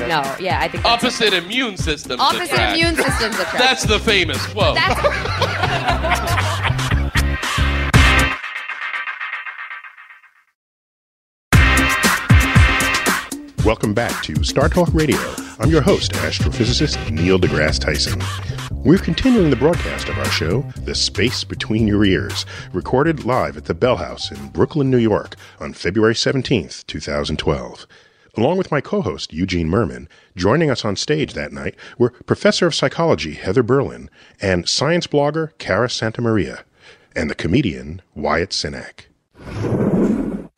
No, 0.00 0.20
yeah, 0.40 0.58
I 0.60 0.66
think 0.66 0.82
that's 0.82 1.04
Opposite 1.04 1.32
immune 1.32 1.76
systems. 1.76 2.20
opposite 2.20 2.50
attract. 2.50 2.76
immune 2.76 2.96
systems 2.96 3.34
attract. 3.38 3.58
That's 3.58 3.84
the 3.84 4.00
famous 4.00 4.44
quote. 4.48 4.74
That's 4.74 5.00
Welcome 13.64 13.94
back 13.94 14.22
to 14.24 14.44
Star 14.44 14.68
Talk 14.68 14.92
Radio. 14.92 15.18
I'm 15.58 15.70
your 15.70 15.80
host, 15.80 16.12
astrophysicist 16.12 17.10
Neil 17.10 17.38
deGrasse 17.38 17.80
Tyson. 17.80 18.20
We're 18.84 18.98
continuing 18.98 19.48
the 19.48 19.56
broadcast 19.56 20.10
of 20.10 20.18
our 20.18 20.26
show, 20.26 20.60
The 20.76 20.94
Space 20.94 21.42
Between 21.42 21.88
Your 21.88 22.04
Ears, 22.04 22.44
recorded 22.70 23.24
live 23.24 23.56
at 23.56 23.64
the 23.64 23.72
Bell 23.72 23.96
House 23.96 24.30
in 24.30 24.48
Brooklyn, 24.48 24.90
New 24.90 24.98
York 24.98 25.36
on 25.58 25.72
February 25.72 26.12
17th, 26.12 26.86
2012. 26.86 27.86
Along 28.36 28.58
with 28.58 28.70
my 28.70 28.82
co 28.82 29.00
host, 29.00 29.32
Eugene 29.32 29.70
Mirman, 29.70 30.06
joining 30.36 30.68
us 30.68 30.84
on 30.84 30.96
stage 30.96 31.32
that 31.32 31.50
night 31.50 31.76
were 31.96 32.10
Professor 32.10 32.66
of 32.66 32.74
Psychology 32.74 33.32
Heather 33.32 33.62
Berlin 33.62 34.10
and 34.38 34.68
science 34.68 35.06
blogger 35.06 35.56
Cara 35.56 35.88
Santa 35.88 36.20
Maria, 36.20 36.64
and 37.16 37.30
the 37.30 37.34
comedian 37.34 38.02
Wyatt 38.14 38.50
Cenac. 38.50 39.06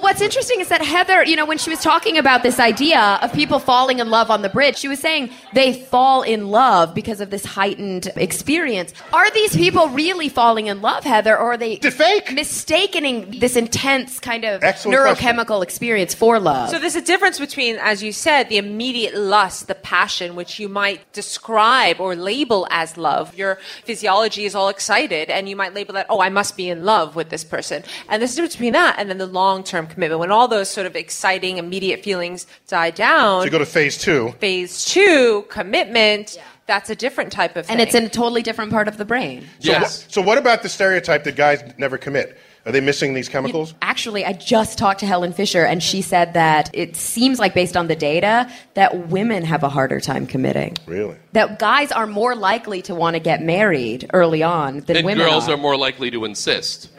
What's 0.07 0.21
interesting 0.21 0.61
is 0.61 0.69
that 0.69 0.83
Heather, 0.83 1.25
you 1.25 1.35
know, 1.35 1.45
when 1.45 1.59
she 1.59 1.69
was 1.69 1.81
talking 1.81 2.16
about 2.16 2.45
this 2.45 2.61
idea 2.61 3.19
of 3.23 3.33
people 3.33 3.59
falling 3.59 3.99
in 3.99 4.09
love 4.09 4.31
on 4.31 4.42
the 4.42 4.49
bridge, 4.49 4.77
she 4.77 4.87
was 4.87 5.01
saying 5.01 5.31
they 5.53 5.73
fall 5.73 6.23
in 6.23 6.47
love 6.47 6.95
because 6.95 7.21
of 7.21 7.31
this 7.31 7.45
heightened 7.45 8.12
experience. 8.14 8.95
Are 9.12 9.29
these 9.33 9.57
people 9.57 9.88
really 9.88 10.29
falling 10.29 10.69
in 10.69 10.81
love, 10.81 11.03
Heather, 11.03 11.37
or 11.37 11.55
are 11.55 11.57
they 11.57 11.73
it 11.73 11.92
fake? 11.92 12.33
mistaking 12.33 13.40
this 13.40 13.57
intense 13.57 14.21
kind 14.21 14.45
of 14.45 14.62
Excellent 14.62 14.97
neurochemical 14.97 15.61
experience 15.64 16.14
for 16.14 16.38
love? 16.38 16.71
So 16.71 16.79
there's 16.79 16.95
a 16.95 17.03
difference 17.03 17.40
between, 17.40 17.75
as 17.75 18.01
you 18.01 18.12
said, 18.12 18.49
the 18.49 18.59
immediate 18.59 19.16
lust, 19.16 19.66
the 19.66 19.75
passion, 19.75 20.37
which 20.37 20.61
you 20.61 20.69
might 20.69 21.12
describe 21.14 22.01
or 22.01 22.14
label 22.14 22.69
as 22.71 22.97
love. 22.97 23.37
Your 23.37 23.59
physiology 23.83 24.45
is 24.45 24.55
all 24.55 24.69
excited, 24.69 25.31
and 25.31 25.49
you 25.49 25.57
might 25.57 25.75
label 25.75 25.95
that, 25.95 26.07
oh, 26.09 26.21
I 26.21 26.29
must 26.29 26.57
be 26.57 26.69
in 26.69 26.85
love 26.85 27.16
with 27.16 27.31
this 27.31 27.42
person. 27.42 27.83
And 28.09 28.23
there's 28.23 28.35
a 28.35 28.37
difference 28.37 28.55
between 28.55 28.75
that 28.75 29.01
and 29.01 29.11
then 29.11 29.19
the 29.19 29.27
long-term 29.27 29.88
commitment. 29.96 30.20
When 30.20 30.30
all 30.30 30.46
those 30.46 30.68
sort 30.68 30.87
of 30.87 30.94
exciting, 30.94 31.56
immediate 31.59 32.04
feelings 32.04 32.46
die 32.68 32.90
down, 32.90 33.40
So 33.40 33.44
you 33.46 33.50
go 33.50 33.59
to 33.59 33.66
phase 33.66 33.96
two. 33.98 34.32
phase 34.38 34.85
two, 34.85 35.44
commitment, 35.48 36.38
that's 36.66 36.90
a 36.90 36.94
different 36.96 37.32
type 37.32 37.56
of 37.56 37.66
thing. 37.66 37.72
and 37.74 37.80
it's 37.80 37.94
in 37.94 38.04
a 38.04 38.09
totally 38.09 38.42
different 38.42 38.70
part 38.72 38.88
of 38.88 38.98
the 38.98 39.04
brain. 39.04 39.42
So, 39.61 39.72
Yes. 39.72 40.04
wh- 40.04 40.12
so 40.12 40.20
what 40.22 40.37
about 40.38 40.62
the 40.62 40.68
stereotype 40.68 41.24
that 41.24 41.35
guys 41.37 41.62
never 41.78 41.96
commit? 41.98 42.37
Are 42.66 42.72
they 42.72 42.80
missing 42.80 43.14
these 43.14 43.28
chemicals? 43.28 43.74
Actually, 43.80 44.24
I 44.24 44.32
just 44.32 44.76
talked 44.76 44.98
to 44.98 45.06
Helen 45.06 45.32
Fisher, 45.32 45.64
and 45.64 45.80
she 45.80 46.02
said 46.02 46.35
that 46.35 46.68
it 46.72 46.96
seems 46.96 47.38
like, 47.38 47.54
based 47.54 47.76
on 47.76 47.87
the 47.87 47.94
data, 47.94 48.48
that 48.74 49.06
women 49.09 49.44
have 49.44 49.62
a 49.62 49.68
harder 49.68 50.00
time 50.00 50.26
committing. 50.26 50.76
Really? 50.85 51.14
That 51.32 51.61
guys 51.61 51.92
are 51.92 52.09
more 52.09 52.35
likely 52.35 52.82
to 52.82 52.94
want 52.96 53.14
to 53.14 53.20
get 53.20 53.40
married 53.40 54.11
early 54.12 54.42
on 54.42 54.80
than 54.80 54.96
and 54.96 55.06
women 55.06 55.24
girls 55.28 55.48
are. 55.48 55.52
are 55.54 55.56
more 55.56 55.76
likely 55.76 56.11
to 56.11 56.24
insist. 56.24 56.88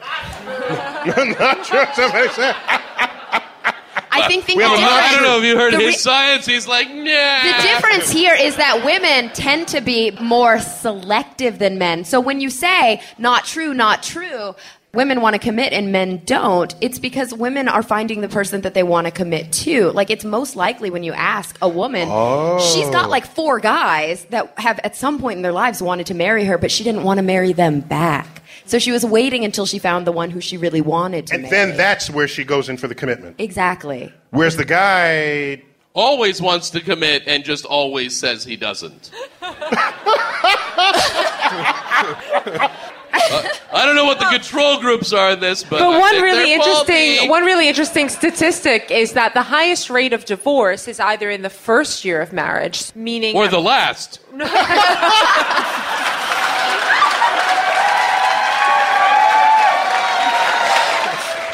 Not 1.06 1.66
sure 1.66 1.84
what 1.84 1.94
somebody 1.94 2.28
said. 2.30 2.56
I 4.22 4.28
think, 4.28 4.44
think 4.44 4.58
We 4.58 4.64
the 4.64 4.68
have 4.70 4.78
a 4.78 4.82
difference- 4.82 5.06
I 5.06 5.14
don't 5.14 5.22
know 5.22 5.38
if 5.38 5.44
you 5.44 5.56
heard 5.56 5.72
his 5.74 5.82
re- 5.82 5.92
science. 5.92 6.46
He's 6.46 6.66
like, 6.66 6.88
nah. 6.88 7.02
The 7.04 7.62
difference 7.62 8.10
here 8.10 8.34
is 8.34 8.56
that 8.56 8.84
women 8.84 9.30
tend 9.34 9.68
to 9.68 9.80
be 9.80 10.10
more 10.20 10.58
selective 10.60 11.58
than 11.58 11.78
men. 11.78 12.04
So 12.04 12.20
when 12.20 12.40
you 12.40 12.50
say 12.50 13.00
not 13.18 13.44
true, 13.44 13.74
not 13.74 14.02
true, 14.02 14.54
women 14.94 15.20
want 15.20 15.34
to 15.34 15.38
commit 15.38 15.72
and 15.72 15.92
men 15.92 16.22
don't, 16.24 16.74
it's 16.80 16.98
because 16.98 17.32
women 17.34 17.68
are 17.68 17.82
finding 17.82 18.20
the 18.22 18.28
person 18.28 18.62
that 18.62 18.74
they 18.74 18.82
want 18.82 19.06
to 19.06 19.10
commit 19.10 19.52
to. 19.52 19.90
Like 19.92 20.10
it's 20.10 20.24
most 20.24 20.56
likely 20.56 20.90
when 20.90 21.02
you 21.02 21.12
ask 21.12 21.56
a 21.62 21.68
woman, 21.68 22.08
she's 22.60 22.88
got 22.90 23.10
like 23.10 23.26
four 23.26 23.60
guys 23.60 24.24
that 24.26 24.52
have 24.58 24.78
at 24.84 24.96
some 24.96 25.20
point 25.20 25.36
in 25.36 25.42
their 25.42 25.52
lives 25.52 25.82
wanted 25.82 26.06
to 26.06 26.14
marry 26.14 26.44
her, 26.46 26.56
but 26.58 26.70
she 26.70 26.84
didn't 26.84 27.02
want 27.04 27.18
to 27.18 27.22
marry 27.22 27.52
them 27.52 27.80
back. 27.80 28.42
So 28.64 28.78
she 28.78 28.92
was 28.92 29.04
waiting 29.04 29.44
until 29.44 29.66
she 29.66 29.78
found 29.78 30.06
the 30.06 30.12
one 30.12 30.30
who 30.30 30.40
she 30.40 30.56
really 30.56 30.80
wanted 30.82 31.26
to 31.28 31.34
And 31.34 31.42
marry. 31.44 31.50
then 31.54 31.76
that's 31.76 32.10
where 32.10 32.28
she 32.28 32.44
goes 32.44 32.68
in 32.68 32.76
for 32.76 32.88
the 32.88 32.94
commitment. 32.94 33.36
exactly. 33.38 34.12
Whereas 34.30 34.56
the 34.56 34.64
guy, 34.64 35.62
always 35.94 36.40
wants 36.40 36.70
to 36.70 36.80
commit 36.80 37.24
and 37.26 37.44
just 37.44 37.64
always 37.64 38.18
says 38.18 38.44
he 38.44 38.56
doesn't. 38.56 39.10
Uh, 43.12 43.48
I 43.72 43.86
don't 43.86 43.96
know 43.96 44.04
what 44.04 44.18
the 44.18 44.26
control 44.26 44.80
groups 44.80 45.12
are 45.12 45.32
in 45.32 45.40
this, 45.40 45.62
but, 45.62 45.78
But 45.80 45.88
one 45.98 46.22
really 46.22 46.52
interesting 46.52 47.16
faulty. 47.16 47.28
one 47.28 47.44
really 47.44 47.68
interesting 47.68 48.08
statistic 48.08 48.90
is 48.90 49.12
that 49.14 49.34
the 49.34 49.42
highest 49.42 49.90
rate 49.90 50.12
of 50.12 50.24
divorce 50.24 50.88
is 50.88 51.00
either 51.00 51.30
in 51.30 51.42
the 51.42 51.50
first 51.50 52.04
year 52.04 52.20
of 52.20 52.32
marriage, 52.32 52.94
meaning 52.94 53.36
or 53.36 53.48
the 53.48 53.60
last. 53.60 54.20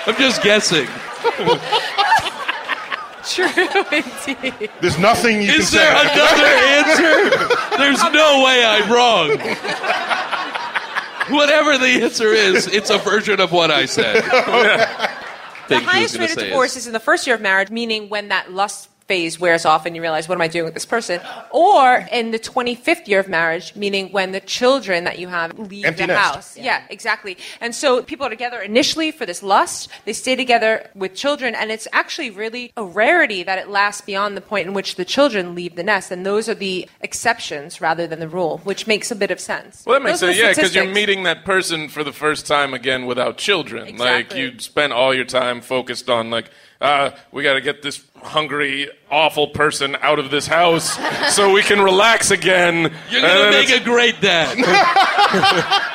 I'm 0.06 0.16
just 0.16 0.42
guessing. 0.42 0.86
true 3.26 3.48
indeed. 3.90 4.70
there's 4.82 4.98
nothing 4.98 5.40
you 5.40 5.50
Is 5.50 5.70
can 5.70 5.78
there 5.78 5.96
say. 5.96 6.12
another 6.12 6.44
answer? 6.44 7.14
There's 7.78 8.02
no 8.12 8.44
way 8.44 8.62
I'm 8.64 8.92
wrong. 8.92 9.30
Whatever 11.30 11.78
the 11.78 12.02
answer 12.02 12.32
is, 12.32 12.66
it's 12.66 12.90
a 12.90 12.98
version 12.98 13.40
of 13.40 13.52
what 13.52 13.70
I 13.70 13.86
said. 13.86 14.24
The 15.66 15.78
Think 15.78 15.80
he 15.80 15.86
was 15.86 15.94
highest 15.94 16.18
rate 16.18 16.24
of 16.24 16.30
say 16.32 16.48
divorce 16.48 16.76
is 16.76 16.86
in 16.86 16.92
the 16.92 17.00
first 17.00 17.26
year 17.26 17.36
of 17.36 17.40
marriage, 17.40 17.70
meaning 17.70 18.10
when 18.10 18.28
that 18.28 18.52
lust 18.52 18.90
phase 19.06 19.38
wears 19.38 19.64
off 19.64 19.84
and 19.86 19.94
you 19.94 20.02
realize, 20.02 20.28
what 20.28 20.34
am 20.36 20.40
I 20.40 20.48
doing 20.48 20.64
with 20.64 20.74
this 20.74 20.86
person? 20.86 21.20
Or 21.50 22.06
in 22.10 22.30
the 22.30 22.38
25th 22.38 23.06
year 23.06 23.20
of 23.20 23.28
marriage, 23.28 23.74
meaning 23.76 24.10
when 24.12 24.32
the 24.32 24.40
children 24.40 25.04
that 25.04 25.18
you 25.18 25.28
have 25.28 25.58
leave 25.58 25.84
Empty 25.84 26.02
the 26.04 26.06
nest. 26.08 26.34
house. 26.34 26.56
Yeah. 26.56 26.82
exactly. 26.88 27.36
And 27.60 27.74
so 27.74 28.02
people 28.02 28.26
are 28.26 28.30
together 28.30 28.60
initially 28.60 29.10
for 29.10 29.26
this 29.26 29.42
lust. 29.42 29.90
They 30.04 30.12
stay 30.14 30.36
together 30.36 30.88
with 30.94 31.14
children, 31.14 31.54
and 31.54 31.70
it's 31.70 31.86
actually 31.92 32.30
really 32.30 32.72
a 32.76 32.84
rarity 32.84 33.42
that 33.42 33.58
it 33.58 33.68
lasts 33.68 34.00
beyond 34.00 34.36
the 34.36 34.40
point 34.40 34.66
in 34.68 34.74
which 34.74 34.96
the 34.96 35.04
children 35.04 35.54
leave 35.54 35.76
the 35.76 35.82
nest. 35.82 36.10
And 36.10 36.24
those 36.24 36.48
are 36.48 36.54
the 36.54 36.88
exceptions 37.00 37.80
rather 37.80 38.06
than 38.06 38.20
the 38.20 38.28
rule, 38.28 38.58
which 38.64 38.86
makes 38.86 39.10
a 39.10 39.16
bit 39.16 39.30
of 39.30 39.38
sense. 39.38 39.84
Well, 39.86 39.98
that 39.98 40.04
makes 40.04 40.20
Those 40.20 40.36
sense. 40.36 40.38
Yeah, 40.38 40.54
because 40.54 40.74
you're 40.74 40.86
meeting 40.86 41.24
that 41.24 41.44
person 41.44 41.88
for 41.88 42.02
the 42.04 42.12
first 42.12 42.46
time 42.46 42.72
again 42.74 43.06
without 43.06 43.36
children. 43.36 43.96
Like 43.96 44.34
you 44.34 44.58
spent 44.58 44.92
all 44.92 45.14
your 45.14 45.24
time 45.24 45.60
focused 45.60 46.08
on 46.08 46.30
like, 46.30 46.50
uh, 46.80 47.10
we 47.32 47.42
got 47.42 47.54
to 47.54 47.60
get 47.60 47.82
this 47.82 47.98
hungry, 48.24 48.88
awful 49.10 49.48
person 49.48 49.96
out 50.00 50.18
of 50.18 50.30
this 50.30 50.46
house 50.46 50.98
so 51.34 51.52
we 51.52 51.62
can 51.62 51.80
relax 51.80 52.30
again. 52.30 52.92
You're 53.10 53.20
gonna 53.20 53.34
then 53.34 53.50
make 53.52 53.68
it's- 53.68 53.80
a 53.80 53.84
great 53.84 54.20
dad. 54.20 54.58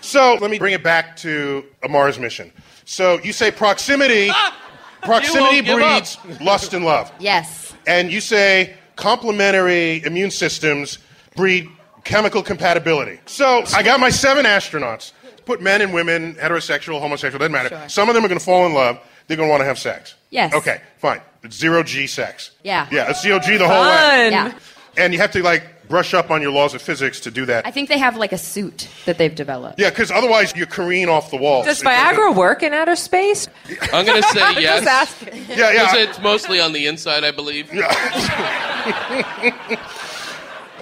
So 0.00 0.38
let 0.40 0.50
me 0.50 0.58
bring 0.58 0.72
it 0.72 0.82
back 0.82 1.18
to 1.18 1.66
a 1.82 1.88
Mars 1.88 2.18
mission. 2.18 2.50
So 2.86 3.20
you 3.22 3.30
say 3.30 3.50
proximity, 3.50 4.30
ah! 4.30 4.56
proximity 5.02 5.56
You 5.56 5.76
won't 5.76 6.18
breeds 6.24 6.40
lust 6.40 6.72
and 6.72 6.82
love. 6.82 7.12
Yes. 7.20 7.74
And 7.86 8.10
you 8.10 8.22
say 8.22 8.74
complementary 8.96 10.02
immune 10.04 10.30
systems 10.30 10.98
breed 11.36 11.68
chemical 12.04 12.42
compatibility. 12.42 13.20
So 13.26 13.62
I 13.74 13.82
got 13.82 14.00
my 14.00 14.08
seven 14.08 14.46
astronauts. 14.46 15.12
Put 15.44 15.60
men 15.60 15.82
and 15.82 15.92
women, 15.92 16.36
heterosexual, 16.36 17.00
homosexual, 17.00 17.38
doesn't 17.38 17.52
matter. 17.52 17.68
Sure. 17.68 17.88
Some 17.90 18.08
of 18.08 18.14
them 18.14 18.24
are 18.24 18.28
going 18.28 18.38
to 18.40 18.44
fall 18.44 18.64
in 18.64 18.72
love. 18.72 18.98
They're 19.28 19.36
going 19.36 19.48
to 19.48 19.50
want 19.50 19.60
to 19.60 19.66
have 19.66 19.78
sex. 19.78 20.14
Yes. 20.30 20.52
Okay, 20.54 20.80
fine. 20.98 21.20
It's 21.44 21.56
zero 21.56 21.82
G 21.84 22.06
sex. 22.08 22.50
Yeah. 22.64 22.88
Yeah, 22.90 23.10
it's 23.10 23.22
zero 23.22 23.38
G 23.38 23.56
the 23.56 23.68
whole 23.68 23.80
way. 23.82 24.30
Fun. 24.30 24.32
Yeah. 24.32 24.52
And 24.96 25.12
you 25.12 25.20
have 25.20 25.30
to 25.32 25.42
like 25.42 25.86
brush 25.88 26.12
up 26.12 26.30
on 26.30 26.42
your 26.42 26.50
laws 26.50 26.74
of 26.74 26.82
physics 26.82 27.20
to 27.20 27.30
do 27.30 27.46
that. 27.46 27.66
I 27.66 27.70
think 27.70 27.88
they 27.88 27.96
have 27.98 28.16
like 28.16 28.32
a 28.32 28.38
suit 28.38 28.88
that 29.06 29.16
they've 29.16 29.34
developed. 29.34 29.78
yeah, 29.78 29.88
because 29.90 30.10
otherwise 30.10 30.54
you're 30.56 30.66
careen 30.66 31.08
off 31.08 31.30
the 31.30 31.36
walls. 31.36 31.64
Does 31.66 31.80
It 31.80 31.84
doesn't- 31.84 32.16
Viagra 32.18 32.34
work 32.34 32.62
in 32.62 32.74
outer 32.74 32.96
space? 32.96 33.48
I'm 33.92 34.04
going 34.04 34.20
to 34.20 34.28
say 34.28 34.40
yes. 34.60 34.84
Just 34.84 34.86
asking. 35.22 35.44
Yeah, 35.56 35.70
yeah. 35.72 35.92
Because 35.92 36.08
it's 36.08 36.18
mostly 36.20 36.60
on 36.60 36.72
the 36.72 36.86
inside, 36.86 37.22
I 37.24 37.30
believe. 37.30 37.70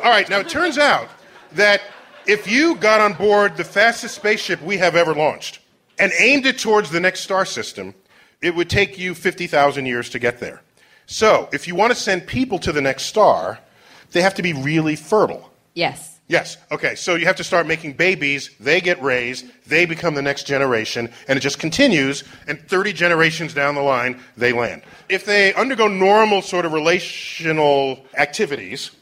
All 0.02 0.12
right, 0.12 0.28
now 0.28 0.38
it 0.40 0.48
turns 0.48 0.78
out 0.78 1.08
that 1.52 1.82
if 2.26 2.50
you 2.50 2.74
got 2.76 3.00
on 3.00 3.12
board 3.14 3.56
the 3.56 3.64
fastest 3.64 4.14
spaceship 4.14 4.60
we 4.62 4.76
have 4.78 4.94
ever 4.96 5.14
launched 5.14 5.60
and 5.98 6.12
aimed 6.18 6.46
it 6.46 6.58
towards 6.58 6.90
the 6.90 7.00
next 7.00 7.20
star 7.20 7.44
system, 7.44 7.94
it 8.46 8.54
would 8.54 8.70
take 8.70 8.96
you 8.96 9.12
50,000 9.12 9.86
years 9.86 10.08
to 10.10 10.20
get 10.20 10.38
there. 10.38 10.62
So, 11.06 11.48
if 11.52 11.66
you 11.66 11.74
want 11.74 11.92
to 11.92 11.98
send 11.98 12.28
people 12.28 12.60
to 12.60 12.70
the 12.70 12.80
next 12.80 13.06
star, 13.06 13.58
they 14.12 14.22
have 14.22 14.34
to 14.34 14.42
be 14.42 14.52
really 14.52 14.94
fertile. 14.94 15.50
Yes. 15.74 16.20
Yes, 16.28 16.56
okay, 16.70 16.94
so 16.94 17.16
you 17.16 17.26
have 17.26 17.36
to 17.36 17.44
start 17.44 17.66
making 17.66 17.94
babies, 17.94 18.50
they 18.60 18.80
get 18.80 19.02
raised, 19.02 19.46
they 19.66 19.84
become 19.84 20.14
the 20.14 20.22
next 20.22 20.44
generation, 20.44 21.12
and 21.28 21.36
it 21.36 21.40
just 21.40 21.58
continues, 21.58 22.22
and 22.46 22.60
30 22.68 22.92
generations 22.92 23.52
down 23.52 23.74
the 23.74 23.80
line, 23.80 24.20
they 24.36 24.52
land. 24.52 24.82
If 25.08 25.24
they 25.24 25.52
undergo 25.54 25.88
normal 25.88 26.40
sort 26.42 26.66
of 26.66 26.72
relational 26.72 28.04
activities, 28.16 28.92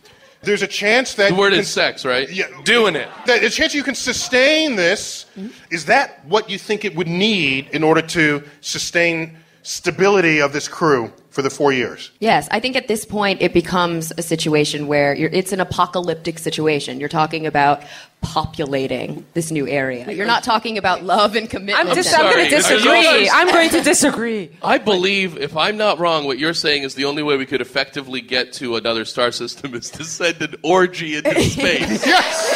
there's 0.44 0.62
a 0.62 0.66
chance 0.66 1.14
that. 1.14 1.30
The 1.30 1.34
word 1.36 1.52
you 1.52 1.60
is 1.60 1.68
sex, 1.68 2.04
right? 2.04 2.28
Yeah, 2.30 2.46
Doing 2.64 2.96
it. 2.96 3.08
that- 3.26 3.42
a 3.44 3.50
chance 3.50 3.74
you 3.74 3.82
can 3.82 3.94
sustain 3.94 4.76
this. 4.76 5.26
Is 5.70 5.84
that 5.86 6.24
what 6.26 6.48
you 6.50 6.58
think 6.58 6.84
it 6.84 6.94
would 6.94 7.08
need 7.08 7.68
in 7.72 7.82
order 7.82 8.02
to 8.02 8.42
sustain 8.60 9.36
stability 9.62 10.40
of 10.40 10.52
this 10.52 10.68
crew 10.68 11.12
for 11.34 11.42
the 11.42 11.50
four 11.50 11.72
years? 11.72 12.12
Yes, 12.20 12.46
I 12.52 12.60
think 12.60 12.76
at 12.76 12.86
this 12.86 13.04
point 13.04 13.42
it 13.42 13.52
becomes 13.52 14.12
a 14.16 14.22
situation 14.22 14.86
where 14.86 15.14
you're, 15.14 15.30
it's 15.30 15.50
an 15.50 15.58
apocalyptic 15.58 16.38
situation. 16.38 17.00
You're 17.00 17.08
talking 17.08 17.44
about 17.44 17.82
populating 18.20 19.26
this 19.34 19.50
new 19.50 19.66
area. 19.66 20.12
You're 20.12 20.28
not 20.28 20.44
talking 20.44 20.78
about 20.78 21.02
love 21.02 21.34
and 21.34 21.50
commitment. 21.50 21.88
I'm, 21.88 21.94
dis- 21.94 22.14
I'm 22.14 22.22
going 22.22 22.44
to 22.44 22.50
disagree. 22.50 23.28
I'm 23.28 23.48
going 23.48 23.68
to 23.70 23.82
disagree. 23.82 24.50
I 24.62 24.78
believe, 24.78 25.36
if 25.36 25.56
I'm 25.56 25.76
not 25.76 25.98
wrong, 25.98 26.24
what 26.24 26.38
you're 26.38 26.54
saying 26.54 26.84
is 26.84 26.94
the 26.94 27.04
only 27.04 27.24
way 27.24 27.36
we 27.36 27.46
could 27.46 27.60
effectively 27.60 28.20
get 28.20 28.52
to 28.54 28.76
another 28.76 29.04
star 29.04 29.32
system 29.32 29.74
is 29.74 29.90
to 29.90 30.04
send 30.04 30.40
an 30.40 30.54
orgy 30.62 31.16
into 31.16 31.42
space. 31.42 32.06
Yes. 32.14 32.50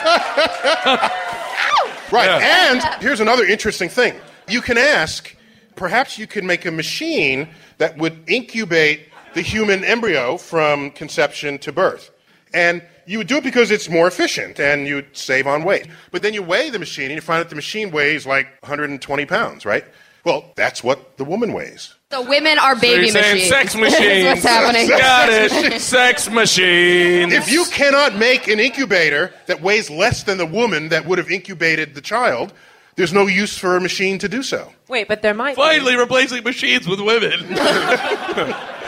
right. 2.10 2.42
And 2.42 2.82
here's 3.02 3.20
another 3.20 3.44
interesting 3.44 3.90
thing. 3.90 4.14
You 4.48 4.62
can 4.62 4.78
ask, 4.78 5.36
perhaps 5.80 6.18
you 6.18 6.26
could 6.26 6.44
make 6.44 6.66
a 6.66 6.70
machine 6.70 7.48
that 7.78 7.96
would 7.96 8.12
incubate 8.28 9.08
the 9.32 9.40
human 9.40 9.82
embryo 9.82 10.36
from 10.36 10.90
conception 10.90 11.58
to 11.58 11.72
birth. 11.72 12.10
And 12.52 12.82
you 13.06 13.16
would 13.16 13.28
do 13.28 13.38
it 13.38 13.44
because 13.44 13.70
it's 13.70 13.88
more 13.88 14.06
efficient 14.06 14.60
and 14.60 14.86
you'd 14.86 15.16
save 15.16 15.46
on 15.46 15.64
weight. 15.64 15.86
But 16.10 16.20
then 16.20 16.34
you 16.34 16.42
weigh 16.42 16.68
the 16.68 16.78
machine 16.78 17.06
and 17.06 17.14
you 17.14 17.22
find 17.22 17.40
that 17.40 17.48
the 17.48 17.56
machine 17.56 17.90
weighs 17.92 18.26
like 18.26 18.46
120 18.60 19.24
pounds, 19.24 19.64
right? 19.64 19.84
Well, 20.22 20.52
that's 20.54 20.84
what 20.84 21.16
the 21.16 21.24
woman 21.24 21.54
weighs. 21.54 21.94
So 22.12 22.28
women 22.28 22.58
are 22.58 22.74
So 22.74 22.82
baby 22.82 23.06
you're 23.06 23.14
machines. 23.14 23.48
sex 23.48 23.74
machines. 23.86 24.26
what's 24.26 24.42
happening. 24.42 24.86
Got 24.86 25.30
it. 25.30 25.80
Sex 25.80 26.28
machines. 26.28 27.32
If 27.32 27.50
you 27.50 27.64
cannot 27.72 28.16
make 28.16 28.48
an 28.48 28.60
incubator 28.60 29.32
that 29.46 29.62
weighs 29.62 29.88
less 29.88 30.24
than 30.24 30.36
the 30.36 30.44
woman 30.44 30.90
that 30.90 31.06
would 31.06 31.16
have 31.16 31.30
incubated 31.30 31.94
the 31.94 32.02
child, 32.02 32.52
there's 33.00 33.14
no 33.14 33.26
use 33.26 33.56
for 33.56 33.76
a 33.76 33.80
machine 33.80 34.18
to 34.18 34.28
do 34.28 34.42
so. 34.42 34.70
Wait, 34.86 35.08
but 35.08 35.22
there 35.22 35.32
might 35.32 35.56
be. 35.56 35.62
Finally, 35.62 35.96
replacing 35.96 36.44
machines 36.44 36.86
with 36.86 37.00
women. 37.00 37.46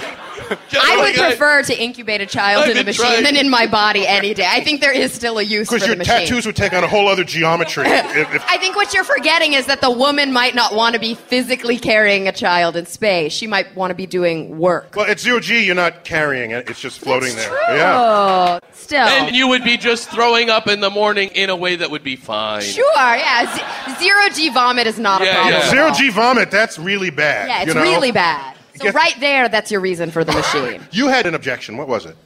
I 0.80 0.96
would 0.98 1.14
prefer 1.14 1.62
to 1.62 1.82
incubate 1.82 2.20
a 2.20 2.26
child 2.26 2.64
I've 2.64 2.70
in 2.70 2.78
a 2.78 2.84
machine 2.84 3.06
trying. 3.06 3.24
than 3.24 3.36
in 3.36 3.48
my 3.50 3.66
body 3.66 4.06
any 4.06 4.34
day. 4.34 4.46
I 4.48 4.62
think 4.62 4.80
there 4.80 4.92
is 4.92 5.12
still 5.12 5.38
a 5.38 5.42
use 5.42 5.68
for 5.68 5.78
the 5.78 5.80
machine. 5.80 5.98
Because 5.98 6.08
your 6.08 6.18
tattoos 6.20 6.46
would 6.46 6.56
take 6.56 6.72
on 6.72 6.84
a 6.84 6.88
whole 6.88 7.08
other 7.08 7.24
geometry. 7.24 7.84
if, 7.86 8.34
if, 8.34 8.44
I 8.48 8.58
think 8.58 8.76
what 8.76 8.92
you're 8.94 9.04
forgetting 9.04 9.54
is 9.54 9.66
that 9.66 9.80
the 9.80 9.90
woman 9.90 10.32
might 10.32 10.54
not 10.54 10.74
want 10.74 10.94
to 10.94 11.00
be 11.00 11.14
physically 11.14 11.78
carrying 11.78 12.28
a 12.28 12.32
child 12.32 12.76
in 12.76 12.86
space. 12.86 13.32
She 13.32 13.46
might 13.46 13.74
want 13.76 13.90
to 13.90 13.94
be 13.94 14.06
doing 14.06 14.58
work. 14.58 14.94
well, 14.96 15.06
at 15.06 15.20
zero 15.20 15.40
G, 15.40 15.64
you're 15.64 15.74
not 15.74 16.04
carrying 16.04 16.50
it; 16.50 16.68
it's 16.68 16.80
just 16.80 17.00
floating 17.00 17.34
That's 17.34 17.48
there. 17.48 17.66
true. 17.66 17.76
Yeah. 17.76 18.58
Still. 18.72 19.06
And 19.06 19.34
you 19.34 19.48
would 19.48 19.64
be 19.64 19.76
just 19.76 20.10
throwing 20.10 20.50
up 20.50 20.66
in 20.66 20.80
the 20.80 20.90
morning 20.90 21.30
in 21.34 21.50
a 21.50 21.56
way 21.56 21.76
that 21.76 21.90
would 21.90 22.02
be 22.02 22.16
fine. 22.16 22.62
Sure, 22.62 22.84
yeah. 22.96 23.54
Z- 23.96 24.02
zero 24.02 24.28
G 24.34 24.48
vomit 24.50 24.86
is 24.86 24.98
not 24.98 25.22
a 25.22 25.24
Yeah, 25.24 25.34
problem. 25.34 25.54
yeah. 25.54 25.70
Zero. 25.70 25.92
G 25.92 26.10
vomit. 26.10 26.50
That's 26.50 26.78
really 26.78 27.10
bad. 27.10 27.48
Yeah, 27.48 27.58
it's 27.62 27.68
you 27.68 27.74
know? 27.74 27.82
really 27.82 28.12
bad. 28.12 28.51
So 28.76 28.90
right 28.90 29.14
there, 29.20 29.48
that's 29.48 29.70
your 29.70 29.80
reason 29.80 30.10
for 30.10 30.24
the 30.24 30.32
machine. 30.32 30.82
You 30.92 31.08
had 31.08 31.26
an 31.26 31.34
objection. 31.34 31.76
What 31.76 31.88
was 31.88 32.06
it? 32.06 32.16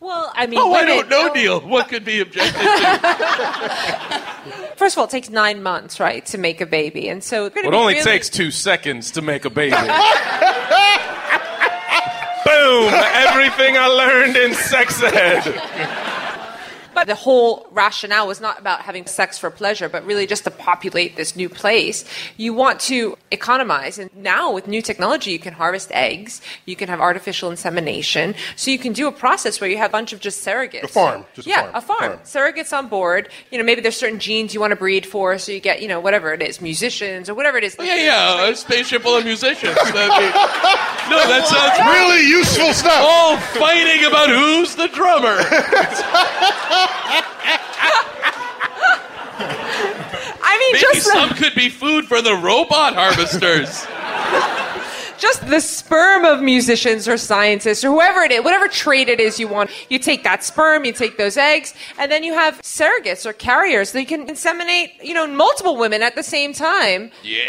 Well, 0.00 0.30
I 0.34 0.46
mean, 0.46 0.58
Oh, 0.62 0.72
I 0.74 0.84
don't 0.84 1.08
know, 1.08 1.32
Neil. 1.32 1.60
What 1.68 1.88
could 1.88 2.04
be 2.04 2.20
objected 2.20 2.52
to? 2.60 4.22
First 4.76 4.94
of 4.94 4.98
all, 4.98 5.04
it 5.06 5.10
takes 5.10 5.30
nine 5.30 5.62
months, 5.62 5.98
right, 5.98 6.24
to 6.26 6.38
make 6.38 6.60
a 6.60 6.66
baby, 6.66 7.08
and 7.08 7.24
so 7.24 7.50
Well, 7.54 7.64
it 7.64 7.74
only 7.74 8.00
takes 8.00 8.28
two 8.28 8.50
seconds 8.50 9.10
to 9.12 9.22
make 9.22 9.44
a 9.44 9.50
baby. 9.50 9.70
Boom! 12.44 12.92
Everything 12.94 13.76
I 13.76 13.86
learned 13.88 14.36
in 14.36 14.54
sex 14.54 15.02
ed. 15.02 15.42
But 16.96 17.06
the 17.08 17.14
whole 17.14 17.66
rationale 17.72 18.26
was 18.26 18.40
not 18.40 18.58
about 18.58 18.80
having 18.80 19.04
sex 19.06 19.36
for 19.38 19.50
pleasure, 19.50 19.86
but 19.88 20.04
really 20.06 20.26
just 20.26 20.44
to 20.44 20.50
populate 20.50 21.16
this 21.16 21.36
new 21.36 21.50
place. 21.50 22.06
You 22.38 22.54
want 22.54 22.80
to 22.88 23.18
economize. 23.30 23.98
And 23.98 24.08
now 24.16 24.50
with 24.52 24.66
new 24.66 24.80
technology, 24.80 25.30
you 25.30 25.38
can 25.38 25.52
harvest 25.52 25.92
eggs, 25.92 26.40
you 26.64 26.74
can 26.74 26.88
have 26.88 26.98
artificial 27.00 27.50
insemination. 27.50 28.34
So 28.56 28.70
you 28.70 28.78
can 28.78 28.94
do 28.94 29.06
a 29.08 29.12
process 29.12 29.60
where 29.60 29.68
you 29.68 29.76
have 29.76 29.90
a 29.90 29.92
bunch 29.92 30.14
of 30.14 30.20
just 30.20 30.42
surrogates. 30.42 30.84
A 30.84 30.88
farm, 30.88 31.26
just 31.34 31.46
a 31.46 31.50
yeah, 31.50 31.62
farm, 31.64 31.74
a 31.74 31.80
farm. 31.82 32.00
farm. 32.00 32.18
Surrogates 32.24 32.72
on 32.76 32.88
board. 32.88 33.28
You 33.50 33.58
know, 33.58 33.64
maybe 33.64 33.82
there's 33.82 33.96
certain 33.98 34.18
genes 34.18 34.54
you 34.54 34.60
want 34.60 34.70
to 34.70 34.76
breed 34.76 35.04
for, 35.04 35.36
so 35.36 35.52
you 35.52 35.60
get, 35.60 35.82
you 35.82 35.88
know, 35.88 36.00
whatever 36.00 36.32
it 36.32 36.40
is, 36.40 36.62
musicians 36.62 37.28
or 37.28 37.34
whatever 37.34 37.58
it 37.58 37.64
is. 37.64 37.76
Oh, 37.78 37.84
yeah, 37.84 37.96
yeah, 37.96 38.48
a 38.48 38.56
spaceship 38.56 39.02
full 39.02 39.16
of 39.18 39.24
musicians. 39.26 39.74
Be- 39.74 39.92
no, 41.12 41.20
that 41.28 41.44
sounds 41.46 41.76
Really 41.86 42.26
useful 42.26 42.72
stuff. 42.72 43.04
all 43.06 43.36
fighting 43.60 44.04
about 44.06 44.30
who's 44.30 44.74
the 44.76 44.88
drummer. 44.88 45.36
I 50.48 50.58
mean, 50.58 50.72
Maybe 50.72 50.80
just 50.80 51.06
some 51.06 51.30
could 51.30 51.54
be 51.54 51.68
food 51.68 52.06
for 52.06 52.22
the 52.22 52.34
robot 52.36 52.94
harvesters. 52.94 53.86
just 55.18 55.46
the 55.48 55.60
sperm 55.60 56.24
of 56.24 56.42
musicians 56.42 57.08
or 57.08 57.16
scientists 57.16 57.84
or 57.84 57.90
whoever 57.90 58.22
it 58.22 58.30
is, 58.30 58.44
whatever 58.44 58.68
trait 58.68 59.08
it 59.08 59.20
is 59.20 59.40
you 59.40 59.48
want, 59.48 59.70
you 59.90 59.98
take 59.98 60.22
that 60.24 60.44
sperm, 60.44 60.84
you 60.84 60.92
take 60.92 61.16
those 61.18 61.36
eggs, 61.36 61.74
and 61.98 62.10
then 62.10 62.22
you 62.22 62.34
have 62.34 62.60
surrogates 62.62 63.24
or 63.26 63.32
carriers 63.32 63.92
that 63.92 64.00
you 64.00 64.06
can 64.06 64.26
inseminate, 64.26 64.92
you 65.02 65.14
know, 65.14 65.26
multiple 65.26 65.76
women 65.76 66.02
at 66.02 66.14
the 66.14 66.22
same 66.22 66.52
time. 66.52 67.10
Yeah. 67.22 67.40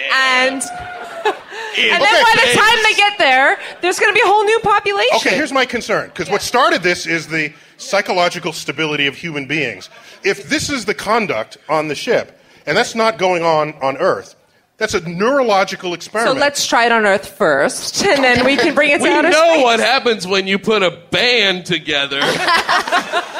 And 0.47 0.61
and 1.25 2.01
then 2.01 2.01
Okay, 2.01 2.23
by 2.23 2.31
the 2.35 2.41
thanks. 2.41 2.55
time 2.55 2.77
they 2.83 2.93
get 2.95 3.17
there, 3.17 3.59
there's 3.81 3.99
going 3.99 4.13
to 4.13 4.15
be 4.15 4.23
a 4.23 4.27
whole 4.27 4.43
new 4.43 4.59
population. 4.59 5.17
Okay, 5.17 5.35
here's 5.35 5.51
my 5.51 5.65
concern. 5.65 6.09
Because 6.09 6.29
what 6.29 6.41
started 6.41 6.83
this 6.83 7.05
is 7.05 7.27
the 7.27 7.53
psychological 7.77 8.53
stability 8.53 9.07
of 9.07 9.15
human 9.15 9.45
beings. 9.45 9.89
If 10.23 10.49
this 10.49 10.69
is 10.69 10.85
the 10.85 10.93
conduct 10.93 11.57
on 11.69 11.87
the 11.87 11.95
ship, 11.95 12.39
and 12.65 12.75
that's 12.75 12.95
not 12.95 13.17
going 13.17 13.43
on 13.43 13.73
on 13.81 13.97
Earth, 13.97 14.35
that's 14.77 14.93
a 14.93 15.07
neurological 15.09 15.93
experiment. 15.93 16.35
so 16.35 16.39
let's 16.39 16.65
try 16.67 16.85
it 16.85 16.91
on 16.91 17.05
Earth 17.05 17.27
first, 17.27 18.03
and 18.05 18.23
then 18.23 18.45
we 18.45 18.57
can 18.57 18.75
bring 18.75 18.91
it 18.91 18.97
to 18.97 19.03
We 19.03 19.09
outer 19.09 19.29
know 19.29 19.53
space. 19.53 19.63
what 19.63 19.79
happens 19.79 20.27
when 20.27 20.47
you 20.47 20.59
put 20.59 20.83
a 20.83 20.91
band 21.11 21.65
together. 21.65 22.19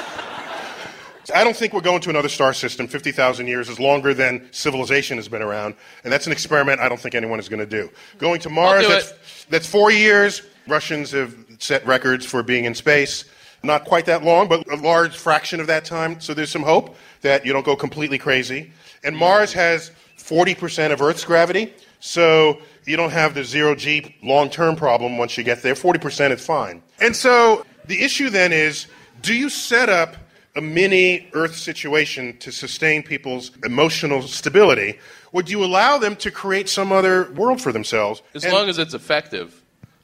I 1.36 1.44
don't 1.44 1.56
think 1.56 1.74
we're 1.74 1.82
going 1.82 2.00
to 2.02 2.10
another 2.10 2.30
star 2.30 2.54
system. 2.54 2.88
50,000 2.88 3.48
years 3.48 3.68
is 3.68 3.80
longer 3.80 4.14
than 4.14 4.48
civilization 4.52 5.18
has 5.18 5.28
been 5.28 5.42
around. 5.42 5.76
And 6.06 6.14
that's 6.14 6.26
an 6.26 6.32
experiment 6.32 6.80
I 6.80 6.88
don't 6.88 7.00
think 7.00 7.16
anyone 7.16 7.38
is 7.38 7.50
going 7.50 7.60
to 7.60 7.66
do. 7.66 7.90
Going 8.18 8.40
to 8.42 8.50
Mars, 8.50 8.84
do 8.84 8.88
that's, 8.88 9.46
that's 9.50 9.68
four 9.68 9.92
years. 9.92 10.42
Russians 10.68 11.12
have 11.12 11.36
set 11.60 11.86
records 11.86 12.26
for 12.26 12.44
being 12.44 12.66
in 12.66 12.74
space. 12.74 13.26
Not 13.68 13.84
quite 13.84 14.06
that 14.06 14.24
long, 14.24 14.48
but 14.48 14.66
a 14.72 14.78
large 14.78 15.18
fraction 15.18 15.60
of 15.60 15.68
that 15.68 15.84
time. 15.84 16.22
So 16.22 16.34
there's 16.34 16.50
some 16.50 16.64
hope 16.64 16.96
that 17.22 17.46
you 17.46 17.52
don't 17.52 17.66
go 17.66 17.76
completely 17.76 18.18
crazy. 18.18 18.72
And 19.04 19.16
Mars 19.16 19.52
has 19.52 19.92
40% 20.18 20.94
of 20.94 21.02
Earth's 21.02 21.26
gravity. 21.26 21.74
So 22.00 22.60
you 22.86 22.96
don't 22.96 23.10
have 23.12 23.34
the 23.34 23.44
zero 23.44 23.76
G 23.76 24.16
long 24.24 24.50
term 24.50 24.78
problem 24.78 25.18
once 25.18 25.38
you 25.38 25.44
get 25.44 25.64
there. 25.64 25.74
40% 25.74 26.32
is 26.32 26.44
fine. 26.46 26.82
And 27.02 27.14
so 27.14 27.66
the 27.86 28.02
issue 28.02 28.30
then 28.30 28.54
is 28.54 28.88
do 29.22 29.34
you 29.34 29.50
set 29.50 29.90
up 29.90 30.16
a 30.56 30.62
mini 30.62 31.28
Earth 31.34 31.56
situation 31.58 32.38
to 32.38 32.54
sustain 32.54 33.04
people's 33.04 33.52
emotional 33.66 34.22
stability? 34.22 34.98
Would 35.34 35.50
you 35.50 35.62
allow 35.62 35.98
them 35.98 36.16
to 36.18 36.32
create 36.32 36.70
some 36.70 36.94
other 36.94 37.30
world 37.34 37.60
for 37.60 37.74
themselves? 37.74 38.22
As 38.34 38.46
And- 38.46 38.54
long 38.54 38.70
as 38.70 38.78
it's 38.80 38.94
effective. 38.94 39.57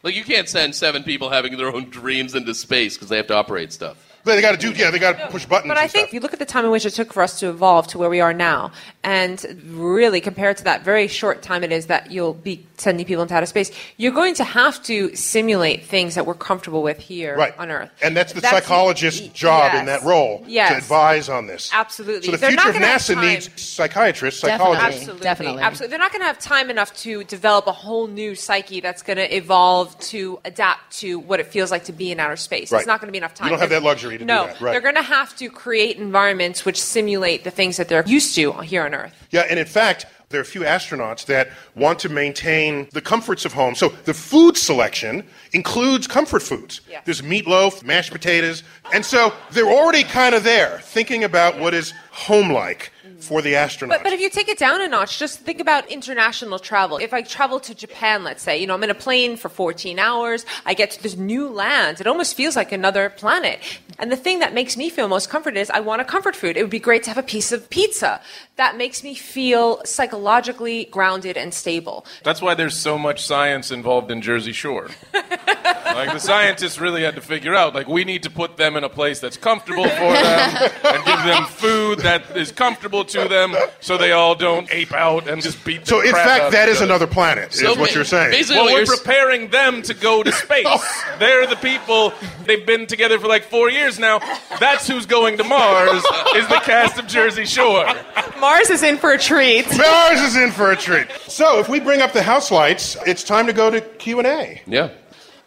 Like, 0.03 0.15
you 0.15 0.25
can't 0.25 0.49
send 0.49 0.75
seven 0.75 1.03
people 1.03 1.29
having 1.29 1.55
their 1.55 1.73
own 1.73 1.89
dreams 1.89 2.35
into 2.35 2.53
space 2.53 2.95
because 2.95 3.07
they 3.07 3.17
have 3.17 3.27
to 3.27 3.35
operate 3.35 3.71
stuff. 3.71 4.02
But 4.25 4.35
they 4.35 4.41
got 4.41 4.51
to 4.51 4.57
do, 4.57 4.71
yeah, 4.71 4.89
they 4.89 4.99
got 4.99 5.17
to 5.19 5.27
push 5.27 5.45
buttons. 5.45 5.69
But 5.69 5.77
I 5.77 5.83
and 5.83 5.91
think 5.91 6.01
stuff. 6.03 6.09
if 6.09 6.13
you 6.13 6.19
look 6.21 6.31
at 6.33 6.39
the 6.39 6.45
time 6.45 6.63
in 6.65 6.71
which 6.71 6.85
it 6.85 6.91
took 6.91 7.11
for 7.11 7.21
us 7.21 7.39
to 7.41 7.49
evolve 7.49 7.87
to 7.87 7.97
where 7.97 8.09
we 8.09 8.21
are 8.21 8.33
now, 8.33 8.71
and 9.03 9.43
really 9.67 10.21
compared 10.21 10.57
to 10.57 10.63
that 10.63 10.83
very 10.83 11.07
short 11.07 11.41
time 11.41 11.63
it 11.63 11.71
is 11.73 11.87
that 11.87 12.09
you'll 12.11 12.33
be 12.33 12.65
sending 12.77 13.05
people 13.05 13.21
into 13.21 13.35
outer 13.35 13.45
space, 13.45 13.71
you're 13.97 14.13
going 14.13 14.33
to 14.35 14.43
have 14.43 14.81
to 14.83 15.13
simulate 15.15 15.83
things 15.85 16.15
that 16.15 16.25
we're 16.25 16.33
comfortable 16.33 16.81
with 16.83 16.99
here 16.99 17.35
right 17.37 17.57
on 17.57 17.69
Earth. 17.69 17.89
and 18.01 18.15
that's 18.15 18.33
the 18.33 18.41
psychologist's 18.41 19.27
job 19.29 19.73
in 19.73 19.85
that 19.85 20.01
role 20.03 20.43
Yes. 20.47 20.71
to 20.71 20.77
advise 20.77 21.29
on 21.29 21.47
this. 21.47 21.69
Absolutely. 21.73 22.25
So 22.25 22.31
the 22.31 22.37
They're 22.37 22.49
future 22.51 22.69
of 22.69 22.75
NASA 22.75 23.21
needs 23.21 23.49
psychiatrists, 23.61 24.41
Definitely. 24.41 24.75
psychologists. 24.75 25.01
Absolutely. 25.01 25.23
Definitely. 25.23 25.61
Absolutely. 25.61 25.89
They're 25.91 25.99
not 25.99 26.11
going 26.11 26.21
to 26.21 26.27
have 26.27 26.39
time 26.39 26.69
enough 26.69 26.93
to 26.97 27.23
develop 27.25 27.67
a 27.67 27.71
whole 27.71 28.07
new 28.07 28.35
psyche 28.35 28.79
that's 28.79 29.01
going 29.01 29.17
to 29.17 29.35
evolve 29.35 29.97
to 29.99 30.39
adapt 30.45 30.97
to 30.99 31.19
what 31.19 31.39
it 31.39 31.47
feels 31.47 31.71
like 31.71 31.83
to 31.85 31.93
be 31.93 32.11
in 32.11 32.19
outer 32.19 32.35
space. 32.35 32.71
Right. 32.71 32.79
It's 32.79 32.87
not 32.87 32.99
going 33.01 33.07
to 33.07 33.11
be 33.11 33.17
enough 33.17 33.33
time. 33.33 33.47
You 33.47 33.51
don't 33.51 33.59
have 33.59 33.69
that 33.69 33.83
luxury 33.83 34.12
to 34.17 34.25
do 34.25 34.25
no, 34.25 34.47
that, 34.47 34.61
right. 34.61 34.71
They're 34.71 34.81
going 34.81 34.95
to 34.95 35.01
have 35.01 35.35
to 35.37 35.49
create 35.49 35.97
environments 35.97 36.65
which 36.65 36.81
simulate 36.81 37.43
the 37.43 37.51
things 37.51 37.77
that 37.77 37.89
they're 37.89 38.05
used 38.05 38.35
to 38.35 38.53
here 38.61 38.85
on 38.85 38.93
Earth. 38.93 39.13
Yeah, 39.31 39.45
and 39.49 39.59
in 39.59 39.65
fact, 39.65 40.05
there 40.29 40.39
are 40.39 40.41
a 40.41 40.45
few 40.45 40.61
astronauts 40.61 41.25
that 41.27 41.49
want 41.75 41.99
to 41.99 42.09
maintain 42.09 42.87
the 42.91 43.01
comforts 43.01 43.45
of 43.45 43.53
home. 43.53 43.75
So 43.75 43.89
the 43.89 44.15
food 44.15 44.57
selection 44.57 45.23
includes 45.51 46.07
comfort 46.07 46.41
foods. 46.41 46.81
Yeah. 46.89 47.01
There's 47.05 47.21
meatloaf, 47.21 47.83
mashed 47.83 48.11
potatoes, 48.11 48.63
and 48.91 49.05
so 49.05 49.31
they're 49.51 49.67
already 49.67 50.03
kind 50.03 50.33
of 50.33 50.43
there, 50.43 50.79
thinking 50.79 51.23
about 51.23 51.59
what 51.59 51.75
is 51.75 51.93
home-like 52.11 52.91
for 53.23 53.41
the 53.41 53.53
astronauts. 53.53 53.89
But, 53.89 54.03
but 54.03 54.13
if 54.13 54.19
you 54.19 54.29
take 54.29 54.49
it 54.49 54.57
down 54.57 54.81
a 54.81 54.87
notch, 54.87 55.17
just 55.17 55.39
think 55.39 55.59
about 55.59 55.89
international 55.89 56.59
travel. 56.59 56.97
If 56.97 57.13
I 57.13 57.21
travel 57.21 57.59
to 57.61 57.73
Japan, 57.73 58.23
let's 58.23 58.43
say, 58.43 58.57
you 58.59 58.67
know, 58.67 58.73
I'm 58.73 58.83
in 58.83 58.89
a 58.89 58.95
plane 58.95 59.37
for 59.37 59.49
14 59.49 59.97
hours, 59.99 60.45
I 60.65 60.73
get 60.73 60.91
to 60.91 61.03
this 61.03 61.15
new 61.15 61.47
land, 61.47 62.01
it 62.01 62.07
almost 62.07 62.35
feels 62.35 62.55
like 62.55 62.71
another 62.71 63.09
planet. 63.09 63.59
And 63.99 64.11
the 64.11 64.17
thing 64.17 64.39
that 64.39 64.53
makes 64.53 64.75
me 64.75 64.89
feel 64.89 65.07
most 65.07 65.29
comforted 65.29 65.59
is 65.59 65.69
I 65.69 65.79
want 65.79 66.01
a 66.01 66.05
comfort 66.05 66.35
food. 66.35 66.57
It 66.57 66.61
would 66.61 66.69
be 66.69 66.79
great 66.79 67.03
to 67.03 67.09
have 67.09 67.17
a 67.17 67.23
piece 67.23 67.51
of 67.51 67.69
pizza. 67.69 68.21
That 68.55 68.77
makes 68.77 69.03
me 69.03 69.15
feel 69.15 69.81
psychologically 69.83 70.85
grounded 70.85 71.37
and 71.37 71.51
stable. 71.53 72.05
That's 72.23 72.39
why 72.39 72.53
there's 72.53 72.77
so 72.77 72.99
much 72.99 73.25
science 73.25 73.71
involved 73.71 74.11
in 74.11 74.21
Jersey 74.21 74.51
Shore. 74.51 74.89
like 75.13 76.11
the 76.13 76.19
scientists 76.19 76.79
really 76.79 77.01
had 77.01 77.15
to 77.15 77.21
figure 77.21 77.55
out, 77.55 77.73
like 77.73 77.87
we 77.87 78.03
need 78.03 78.21
to 78.23 78.29
put 78.29 78.57
them 78.57 78.75
in 78.75 78.83
a 78.83 78.89
place 78.89 79.19
that's 79.19 79.37
comfortable 79.37 79.83
for 79.85 80.13
them 80.13 80.71
and 80.83 81.05
give 81.05 81.23
them 81.23 81.45
food 81.45 81.99
that 81.99 82.37
is 82.37 82.51
comfortable 82.51 83.03
to 83.05 83.27
them, 83.27 83.55
so 83.79 83.97
they 83.97 84.11
all 84.11 84.35
don't 84.35 84.71
ape 84.71 84.93
out 84.93 85.27
and 85.27 85.41
just 85.41 85.63
beat. 85.65 85.87
so 85.87 85.99
the 86.01 86.07
in 86.09 86.11
crap 86.13 86.25
fact, 86.27 86.43
out 86.45 86.51
that 86.51 86.67
of 86.69 86.75
is 86.75 86.77
each 86.81 86.83
another 86.85 87.07
planet, 87.07 87.53
So 87.53 87.71
is 87.71 87.77
what 87.77 87.89
ba- 87.89 87.95
you're 87.95 88.05
saying. 88.05 88.31
basically- 88.31 88.57
Well, 88.61 88.65
we're 88.73 88.83
you're 88.83 88.97
preparing 88.97 89.49
them 89.49 89.81
to 89.83 89.95
go 89.95 90.21
to 90.21 90.31
space. 90.31 90.65
Oh. 90.67 91.15
They're 91.17 91.47
the 91.47 91.55
people. 91.55 92.13
They've 92.45 92.65
been 92.65 92.85
together 92.85 93.17
for 93.19 93.27
like 93.27 93.45
four 93.45 93.71
years 93.71 93.97
now. 93.97 94.19
That's 94.59 94.87
who's 94.87 95.07
going 95.07 95.37
to 95.37 95.43
Mars. 95.43 96.03
Is 96.35 96.47
the 96.49 96.61
cast 96.63 96.99
of 96.99 97.07
Jersey 97.07 97.45
Shore. 97.45 97.85
Mars 98.43 98.69
is 98.69 98.83
in 98.83 98.97
for 98.97 99.13
a 99.13 99.17
treat. 99.17 99.65
Mars 99.77 100.19
is 100.19 100.35
in 100.35 100.51
for 100.51 100.73
a 100.73 100.75
treat. 100.75 101.07
So 101.29 101.61
if 101.61 101.69
we 101.69 101.79
bring 101.79 102.01
up 102.01 102.11
the 102.11 102.21
house 102.21 102.51
lights, 102.51 102.97
it's 103.07 103.23
time 103.23 103.47
to 103.47 103.53
go 103.53 103.69
to 103.69 103.79
Q&A. 103.79 104.61
Yeah. 104.67 104.89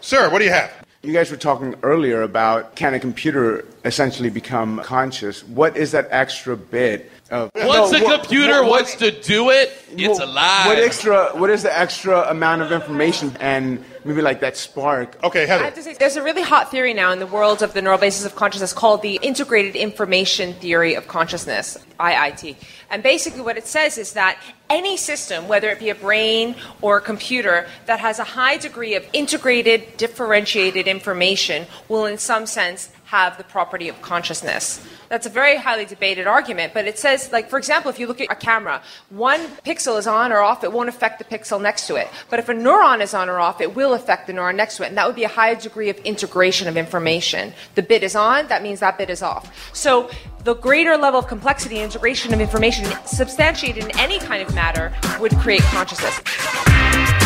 Sir, 0.01 0.30
what 0.30 0.38
do 0.38 0.47
you 0.47 0.51
have? 0.51 0.72
You 1.03 1.12
guys 1.12 1.30
were 1.30 1.36
talking 1.36 1.74
earlier 1.82 2.22
about 2.22 2.74
can 2.74 2.94
a 2.94 2.99
computer 2.99 3.66
essentially 3.84 4.30
become 4.30 4.80
conscious? 4.82 5.44
What 5.44 5.76
is 5.76 5.92
that 5.92 6.09
extra 6.11 6.57
bit 6.57 7.11
of 7.31 7.51
Once 7.55 7.93
No, 7.93 7.99
the 7.99 8.05
what- 8.05 8.20
computer 8.22 8.62
what- 8.62 8.70
wants 8.70 8.95
to 8.97 9.11
do 9.11 9.51
it, 9.51 9.72
it's 9.97 10.18
what- 10.18 10.29
alive. 10.29 10.66
What 10.66 10.79
extra? 10.79 11.27
What 11.35 11.51
is 11.51 11.62
the 11.62 11.77
extra 11.77 12.22
amount 12.31 12.62
of 12.62 12.72
information 12.72 13.37
and 13.41 13.85
maybe 14.05 14.22
like 14.22 14.41
that 14.41 14.57
spark? 14.57 15.16
Okay, 15.24 15.43
I 15.45 15.47
have 15.47 15.74
to 15.74 15.83
say, 15.83 15.95
there's 15.95 16.16
a 16.16 16.22
really 16.22 16.43
hot 16.43 16.70
theory 16.70 16.95
now 16.95 17.11
in 17.12 17.18
the 17.18 17.27
world 17.27 17.62
of 17.62 17.72
the 17.72 17.83
neural 17.83 17.99
basis 17.99 18.24
of 18.24 18.37
consciousness 18.37 18.72
called 18.72 19.03
the 19.03 19.16
Integrated 19.22 19.74
Information 19.74 20.55
Theory 20.55 20.95
of 20.95 21.09
Consciousness, 21.09 21.77
IIT. 21.99 22.57
And 22.91 23.03
basically, 23.03 23.41
what 23.41 23.57
it 23.57 23.66
says 23.66 23.99
is 23.99 24.12
that 24.12 24.39
any 24.70 24.97
system, 24.97 25.49
whether 25.49 25.68
it 25.70 25.79
be 25.81 25.91
a 25.91 25.95
brain 25.95 26.55
or 26.81 26.99
a 26.99 27.01
computer, 27.01 27.66
that 27.87 27.99
has 28.01 28.18
a 28.18 28.24
high 28.24 28.57
degree 28.57 28.95
of 28.95 29.05
integrated, 29.12 29.97
differentiated 29.97 30.87
information 30.87 31.66
will, 31.89 32.07
in 32.07 32.18
some 32.18 32.47
sense, 32.47 32.91
have 33.07 33.39
the 33.39 33.45
property 33.45 33.89
of 33.89 34.03
consciousness. 34.03 34.85
That's 35.09 35.27
a 35.27 35.31
very 35.31 35.57
highly 35.57 35.85
debated 35.85 36.27
argument, 36.27 36.75
but 36.75 36.87
it 36.87 36.99
says, 36.99 37.31
like, 37.33 37.49
for 37.49 37.57
example, 37.57 37.89
if 37.89 38.01
you 38.01 38.09
look 38.09 38.21
at 38.21 38.31
a 38.31 38.35
camera, 38.35 38.83
one 39.11 39.47
pixel 39.65 39.97
is 39.97 40.09
on 40.09 40.33
or 40.33 40.41
off, 40.41 40.65
it 40.65 40.73
won't 40.73 40.89
affect 40.89 41.21
the 41.21 41.25
pixel 41.25 41.63
next 41.63 41.87
to 41.87 41.95
it. 41.95 42.09
But 42.31 42.41
if 42.41 42.49
a 42.49 42.53
neuron 42.53 43.01
is 43.01 43.15
on 43.15 43.29
or 43.29 43.39
off, 43.39 43.61
it 43.61 43.77
will 43.77 43.95
affect 43.95 44.27
the 44.27 44.33
neuron 44.33 44.57
next 44.57 44.77
to 44.79 44.83
it, 44.83 44.89
and 44.89 44.99
that 44.99 45.07
would 45.07 45.15
be 45.15 45.23
a 45.23 45.29
high 45.29 45.55
degree 45.55 45.89
of 45.89 45.97
integration 45.99 46.67
of 46.67 46.77
information. 46.77 47.53
The 47.77 47.83
bit 47.83 48.03
is 48.03 48.17
on, 48.17 48.49
that 48.49 48.65
means 48.65 48.81
that 48.81 48.99
bit 48.99 49.09
is 49.09 49.23
off. 49.23 49.73
So 49.73 50.11
the 50.43 50.55
greater 50.55 50.97
level 50.97 51.21
of 51.21 51.29
complexity 51.29 51.77
and 51.77 51.85
integration 51.85 52.35
of 52.35 52.41
information 52.41 52.87
substantiated 53.07 53.85
in 53.85 53.99
any 54.01 54.19
kind 54.19 54.43
of 54.43 54.53
matter 54.53 54.93
would 55.21 55.37
create 55.37 55.63
consciousness. 55.63 57.26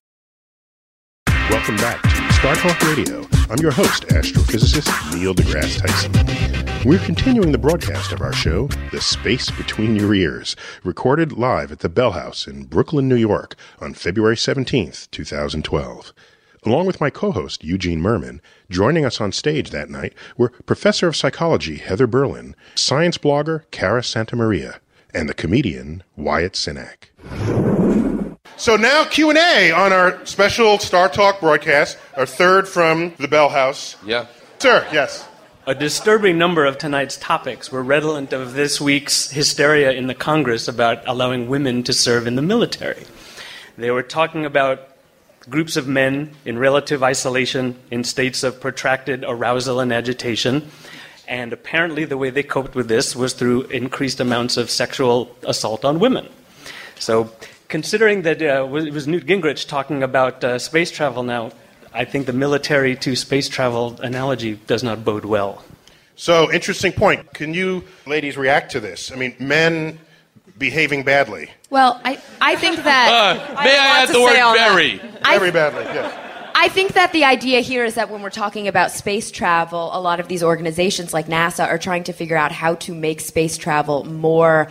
Welcome 1.51 1.75
back 1.75 2.01
to 2.01 2.33
Star 2.33 2.55
Talk 2.55 2.81
Radio. 2.83 3.27
I'm 3.49 3.59
your 3.59 3.71
host, 3.71 4.07
astrophysicist 4.07 5.13
Neil 5.13 5.35
deGrasse 5.35 5.81
Tyson. 5.81 6.87
We're 6.87 7.05
continuing 7.05 7.51
the 7.51 7.57
broadcast 7.57 8.13
of 8.13 8.21
our 8.21 8.31
show, 8.31 8.67
The 8.93 9.01
Space 9.01 9.51
Between 9.51 9.97
Your 9.97 10.13
Ears, 10.13 10.55
recorded 10.85 11.33
live 11.33 11.69
at 11.73 11.79
the 11.79 11.89
Bell 11.89 12.11
House 12.11 12.47
in 12.47 12.63
Brooklyn, 12.63 13.09
New 13.09 13.17
York 13.17 13.55
on 13.81 13.93
February 13.93 14.37
17th, 14.37 15.11
2012. 15.11 16.13
Along 16.63 16.85
with 16.85 17.01
my 17.01 17.09
co 17.09 17.33
host, 17.33 17.65
Eugene 17.65 17.99
Mirman, 17.99 18.39
joining 18.69 19.03
us 19.03 19.19
on 19.19 19.33
stage 19.33 19.71
that 19.71 19.89
night 19.89 20.13
were 20.37 20.53
Professor 20.65 21.09
of 21.09 21.17
Psychology 21.17 21.75
Heather 21.75 22.07
Berlin, 22.07 22.55
science 22.75 23.17
blogger 23.17 23.69
Cara 23.71 24.05
Santa 24.05 24.37
Maria, 24.37 24.79
and 25.13 25.27
the 25.27 25.33
comedian 25.33 26.01
Wyatt 26.15 26.53
Cenac. 26.53 28.10
So 28.61 28.75
now 28.75 29.05
Q&A 29.05 29.71
on 29.71 29.91
our 29.91 30.23
special 30.23 30.77
Star 30.77 31.09
Talk 31.09 31.39
broadcast, 31.39 31.97
our 32.15 32.27
third 32.27 32.67
from 32.67 33.11
the 33.17 33.27
Bell 33.27 33.49
House. 33.49 33.95
Yeah. 34.05 34.27
Sir, 34.59 34.87
yes. 34.93 35.27
A 35.65 35.73
disturbing 35.73 36.37
number 36.37 36.65
of 36.65 36.77
tonight's 36.77 37.17
topics 37.17 37.71
were 37.71 37.81
redolent 37.81 38.33
of 38.33 38.53
this 38.53 38.79
week's 38.79 39.31
hysteria 39.31 39.93
in 39.93 40.05
the 40.05 40.13
Congress 40.13 40.67
about 40.67 41.01
allowing 41.07 41.49
women 41.49 41.81
to 41.81 41.91
serve 41.91 42.27
in 42.27 42.35
the 42.35 42.43
military. 42.43 43.05
They 43.79 43.89
were 43.89 44.03
talking 44.03 44.45
about 44.45 44.89
groups 45.49 45.75
of 45.75 45.87
men 45.87 46.29
in 46.45 46.59
relative 46.59 47.01
isolation 47.01 47.79
in 47.89 48.03
states 48.03 48.43
of 48.43 48.61
protracted 48.61 49.25
arousal 49.27 49.79
and 49.79 49.91
agitation. 49.91 50.69
And 51.27 51.51
apparently, 51.51 52.05
the 52.05 52.15
way 52.15 52.29
they 52.29 52.43
coped 52.43 52.75
with 52.75 52.89
this 52.89 53.15
was 53.15 53.33
through 53.33 53.63
increased 53.63 54.19
amounts 54.19 54.55
of 54.55 54.69
sexual 54.69 55.35
assault 55.47 55.83
on 55.83 55.97
women. 55.97 56.29
So, 56.99 57.31
considering 57.71 58.21
that 58.23 58.41
uh, 58.41 58.67
it 58.75 58.93
was 58.93 59.07
Newt 59.07 59.25
Gingrich 59.25 59.67
talking 59.67 60.03
about 60.03 60.43
uh, 60.43 60.59
space 60.59 60.91
travel 60.91 61.23
now, 61.23 61.51
I 61.93 62.05
think 62.05 62.27
the 62.27 62.33
military 62.33 62.95
to 62.97 63.15
space 63.15 63.49
travel 63.49 63.99
analogy 64.01 64.59
does 64.67 64.83
not 64.83 65.03
bode 65.03 65.25
well. 65.25 65.63
So, 66.15 66.51
interesting 66.51 66.91
point. 66.91 67.33
Can 67.33 67.53
you 67.55 67.83
ladies 68.05 68.37
react 68.37 68.71
to 68.73 68.79
this? 68.79 69.11
I 69.11 69.15
mean, 69.15 69.35
men 69.39 69.99
behaving 70.57 71.03
badly. 71.03 71.49
Well, 71.71 71.99
I, 72.05 72.21
I 72.39 72.55
think 72.57 72.83
that. 72.83 73.07
Uh, 73.09 73.63
may 73.63 73.77
I, 73.77 74.03
add 74.03 74.09
the 74.09 74.21
word 74.21 74.35
very? 74.53 74.97
Very 75.23 75.51
badly, 75.51 75.83
yes. 75.85 76.27
I 76.53 76.67
think 76.67 76.93
that 76.93 77.11
the 77.11 77.23
idea 77.23 77.61
here 77.61 77.85
is 77.85 77.95
that 77.95 78.09
when 78.11 78.21
we're 78.21 78.29
talking 78.29 78.67
about 78.67 78.91
space 78.91 79.31
travel, 79.31 79.89
a 79.93 79.99
lot 79.99 80.19
of 80.19 80.27
these 80.27 80.43
organizations 80.43 81.13
like 81.13 81.27
NASA 81.27 81.65
are 81.65 81.79
trying 81.79 82.03
to 82.03 82.13
figure 82.13 82.37
out 82.37 82.51
how 82.51 82.75
to 82.75 82.93
make 82.93 83.21
space 83.21 83.57
travel 83.57 84.03
more 84.03 84.67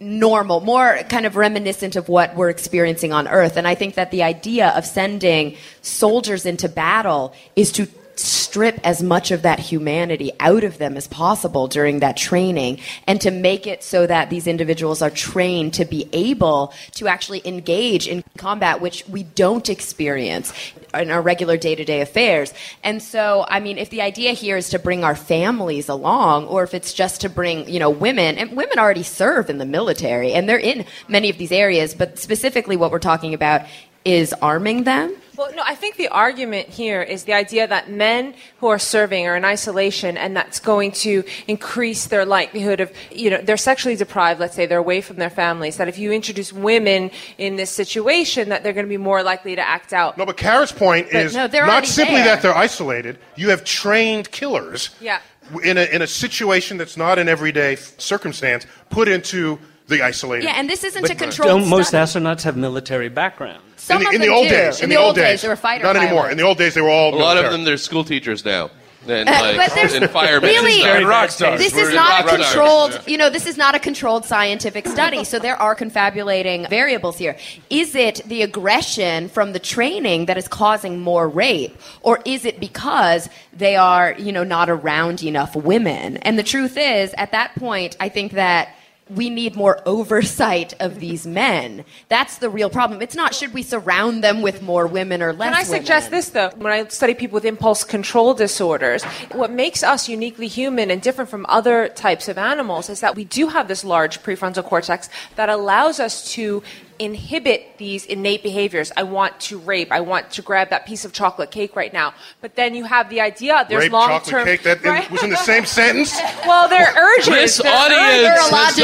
normal, 0.00 0.60
more 0.60 0.98
kind 1.08 1.26
of 1.26 1.36
reminiscent 1.36 1.96
of 1.96 2.08
what 2.08 2.34
we're 2.36 2.50
experiencing 2.50 3.12
on 3.12 3.28
Earth. 3.28 3.56
And 3.56 3.66
I 3.66 3.74
think 3.74 3.94
that 3.94 4.10
the 4.10 4.22
idea 4.22 4.68
of 4.70 4.84
sending 4.84 5.56
soldiers 5.82 6.46
into 6.46 6.68
battle 6.68 7.34
is 7.54 7.72
to 7.72 7.88
strip 8.18 8.80
as 8.84 9.02
much 9.02 9.30
of 9.30 9.42
that 9.42 9.58
humanity 9.58 10.32
out 10.40 10.64
of 10.64 10.78
them 10.78 10.96
as 10.96 11.06
possible 11.06 11.68
during 11.68 12.00
that 12.00 12.16
training 12.16 12.80
and 13.06 13.20
to 13.20 13.30
make 13.30 13.66
it 13.66 13.82
so 13.82 14.06
that 14.06 14.30
these 14.30 14.46
individuals 14.46 15.02
are 15.02 15.10
trained 15.10 15.74
to 15.74 15.84
be 15.84 16.08
able 16.12 16.72
to 16.92 17.08
actually 17.08 17.42
engage 17.44 18.08
in 18.08 18.24
combat, 18.38 18.80
which 18.80 19.06
we 19.08 19.22
don't 19.22 19.68
experience 19.68 20.52
in 20.94 21.10
our 21.10 21.20
regular 21.20 21.56
day 21.56 21.74
to 21.74 21.84
day 21.84 22.00
affairs. 22.00 22.54
And 22.82 23.02
so, 23.02 23.44
I 23.48 23.60
mean, 23.60 23.78
if 23.78 23.90
the 23.90 24.02
idea 24.02 24.32
here 24.32 24.56
is 24.56 24.70
to 24.70 24.78
bring 24.78 25.04
our 25.04 25.16
families 25.16 25.88
along, 25.88 26.46
or 26.46 26.62
if 26.62 26.74
it's 26.74 26.92
just 26.92 27.20
to 27.22 27.28
bring, 27.28 27.68
you 27.68 27.78
know, 27.78 27.90
women, 27.90 28.38
and 28.38 28.56
women 28.56 28.78
already 28.78 29.02
serve 29.02 29.50
in 29.50 29.58
the 29.58 29.66
military 29.66 30.32
and 30.32 30.48
they're 30.48 30.58
in 30.58 30.84
many 31.08 31.28
of 31.28 31.38
these 31.38 31.52
areas, 31.52 31.94
but 31.94 32.18
specifically 32.18 32.76
what 32.76 32.90
we're 32.90 32.98
talking 32.98 33.34
about 33.34 33.66
is 34.06 34.32
arming 34.40 34.84
them. 34.84 35.14
Well, 35.36 35.54
no, 35.54 35.62
I 35.66 35.74
think 35.74 35.96
the 35.96 36.08
argument 36.08 36.68
here 36.68 37.02
is 37.02 37.24
the 37.24 37.34
idea 37.34 37.66
that 37.66 37.90
men 37.90 38.32
who 38.60 38.68
are 38.68 38.78
serving 38.78 39.26
are 39.26 39.36
in 39.36 39.44
isolation 39.44 40.16
and 40.16 40.34
that's 40.34 40.60
going 40.60 40.92
to 40.92 41.24
increase 41.46 42.06
their 42.06 42.24
likelihood 42.24 42.80
of, 42.80 42.90
you 43.10 43.28
know, 43.28 43.42
they're 43.42 43.58
sexually 43.58 43.96
deprived, 43.96 44.40
let's 44.40 44.54
say 44.54 44.64
they're 44.64 44.78
away 44.78 45.02
from 45.02 45.16
their 45.16 45.28
families, 45.28 45.76
that 45.76 45.88
if 45.88 45.98
you 45.98 46.10
introduce 46.10 46.54
women 46.54 47.10
in 47.36 47.56
this 47.56 47.70
situation, 47.70 48.48
that 48.48 48.62
they're 48.62 48.72
going 48.72 48.86
to 48.86 48.88
be 48.88 48.96
more 48.96 49.22
likely 49.22 49.54
to 49.56 49.68
act 49.68 49.92
out. 49.92 50.16
No, 50.16 50.24
but 50.24 50.38
Cara's 50.38 50.72
point 50.72 51.08
But 51.12 51.26
is 51.26 51.34
no, 51.34 51.48
not 51.48 51.84
simply 51.84 52.14
there. 52.16 52.24
that 52.26 52.40
they're 52.40 52.56
isolated. 52.56 53.18
You 53.34 53.50
have 53.50 53.62
trained 53.62 54.30
killers 54.30 54.88
Yeah. 55.02 55.20
in 55.62 55.76
a, 55.76 55.84
in 55.84 56.00
a 56.00 56.06
situation 56.06 56.78
that's 56.78 56.96
not 56.96 57.18
an 57.18 57.28
everyday 57.28 57.76
circumstance 57.76 58.64
put 58.88 59.06
into 59.06 59.58
the 59.88 60.02
isolated. 60.02 60.44
Yeah, 60.44 60.54
and 60.56 60.68
this 60.68 60.84
isn't 60.84 61.02
But- 61.02 61.10
a 61.10 61.14
controlled 61.14 61.60
Don't 61.60 61.68
most 61.68 61.88
study. 61.88 62.02
astronauts 62.24 62.42
have 62.42 62.56
military 62.56 63.08
background? 63.08 63.60
Some 63.76 63.98
in 63.98 64.02
the, 64.02 64.08
of 64.08 64.14
in 64.16 64.20
the 64.22 64.28
old 64.28 64.48
do. 64.48 64.54
days. 64.54 64.80
In 64.80 64.90
the 64.90 64.96
old 64.96 65.14
days, 65.16 65.42
they 65.42 65.48
were 65.48 65.56
fighter 65.56 65.84
Not 65.84 65.96
anymore. 65.96 66.22
pilots. 66.22 66.32
In 66.32 66.38
the 66.38 66.44
old 66.44 66.58
days, 66.58 66.74
they 66.74 66.80
were 66.80 66.90
all 66.90 67.14
A 67.14 67.16
lot 67.16 67.36
of 67.36 67.50
them, 67.52 67.64
they're 67.64 67.76
school 67.76 68.04
teachers 68.04 68.44
now. 68.44 68.70
And, 69.08 69.28
Uh, 69.28 69.32
like, 69.40 69.56
but 69.56 69.72
there's 69.76 69.94
and 69.94 70.10
firemen. 70.10 70.50
really 70.50 70.82
and 70.82 71.06
rock 71.06 71.30
stars. 71.30 71.60
This 71.60 71.72
We're 71.74 71.90
is 71.90 71.94
not 71.94 72.22
a 72.22 72.24
rock 72.24 72.28
stars. 72.28 72.46
controlled, 72.46 73.00
you 73.06 73.16
know, 73.16 73.30
this 73.30 73.46
is 73.46 73.56
not 73.56 73.76
a 73.76 73.78
controlled 73.78 74.24
scientific 74.24 74.88
study. 74.88 75.22
So 75.22 75.38
there 75.38 75.54
are 75.54 75.76
confabulating 75.76 76.66
variables 76.68 77.16
here. 77.16 77.36
Is 77.70 77.94
it 77.94 78.22
the 78.26 78.42
aggression 78.42 79.28
from 79.28 79.52
the 79.52 79.60
training 79.60 80.26
that 80.26 80.36
is 80.36 80.48
causing 80.48 80.98
more 81.00 81.28
rape, 81.28 81.78
or 82.02 82.18
is 82.24 82.44
it 82.44 82.58
because 82.58 83.28
they 83.56 83.76
are, 83.76 84.16
you 84.18 84.32
know, 84.32 84.42
not 84.42 84.68
around 84.68 85.22
enough 85.22 85.54
women? 85.54 86.16
And 86.22 86.36
the 86.36 86.42
truth 86.42 86.76
is, 86.76 87.14
at 87.16 87.30
that 87.30 87.54
point, 87.54 87.96
I 88.00 88.08
think 88.08 88.32
that. 88.32 88.70
We 89.08 89.30
need 89.30 89.54
more 89.54 89.80
oversight 89.86 90.74
of 90.80 90.98
these 90.98 91.28
men. 91.28 91.84
That's 92.08 92.38
the 92.38 92.50
real 92.50 92.68
problem. 92.68 93.00
It's 93.00 93.14
not 93.14 93.36
should 93.36 93.54
we 93.54 93.62
surround 93.62 94.24
them 94.24 94.42
with 94.42 94.62
more 94.62 94.88
women 94.88 95.22
or 95.22 95.32
less 95.32 95.46
Can 95.46 95.54
I 95.54 95.62
women. 95.62 95.80
suggest 95.80 96.10
this, 96.10 96.30
though? 96.30 96.50
When 96.56 96.72
I 96.72 96.88
study 96.88 97.14
people 97.14 97.34
with 97.36 97.44
impulse 97.44 97.84
control 97.84 98.34
disorders, 98.34 99.04
what 99.30 99.52
makes 99.52 99.84
us 99.84 100.08
uniquely 100.08 100.48
human 100.48 100.90
and 100.90 101.00
different 101.00 101.30
from 101.30 101.46
other 101.48 101.88
types 101.88 102.28
of 102.28 102.36
animals 102.36 102.90
is 102.90 102.98
that 103.00 103.14
we 103.14 103.24
do 103.24 103.46
have 103.46 103.68
this 103.68 103.84
large 103.84 104.24
prefrontal 104.24 104.64
cortex 104.64 105.08
that 105.36 105.48
allows 105.48 106.00
us 106.00 106.32
to 106.32 106.64
inhibit 106.98 107.78
these 107.78 108.06
innate 108.06 108.42
behaviors. 108.42 108.90
I 108.96 109.02
want 109.02 109.38
to 109.40 109.58
rape. 109.58 109.92
I 109.92 110.00
want 110.00 110.30
to 110.32 110.42
grab 110.42 110.70
that 110.70 110.86
piece 110.86 111.04
of 111.04 111.12
chocolate 111.12 111.50
cake 111.50 111.76
right 111.76 111.92
now. 111.92 112.14
But 112.40 112.56
then 112.56 112.74
you 112.74 112.84
have 112.84 113.08
the 113.10 113.20
idea 113.20 113.64
there's 113.68 113.84
Rape, 113.84 113.92
long 113.92 114.08
chocolate 114.08 114.30
term. 114.30 114.44
cake, 114.46 114.62
that 114.62 114.84
in- 114.84 115.12
was 115.12 115.22
in 115.22 115.30
the 115.30 115.36
same 115.36 115.64
sentence? 115.66 116.18
Well, 116.46 116.68
they're 116.68 116.92
urges. 116.94 117.26
This 117.26 117.56
They're 117.58 117.74
audience 117.74 118.38
urges. 118.38 118.50
has 118.50 118.76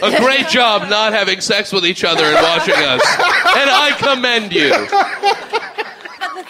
done 0.00 0.12
a 0.14 0.20
great 0.20 0.48
job 0.48 0.88
not 0.90 1.12
having 1.14 1.40
sex 1.40 1.72
with 1.72 1.86
each 1.86 2.04
other 2.04 2.24
and 2.24 2.34
watching 2.34 2.74
us. 2.74 3.00
And 3.56 3.70
I 3.70 3.94
commend 3.98 4.52
you. 4.52 4.70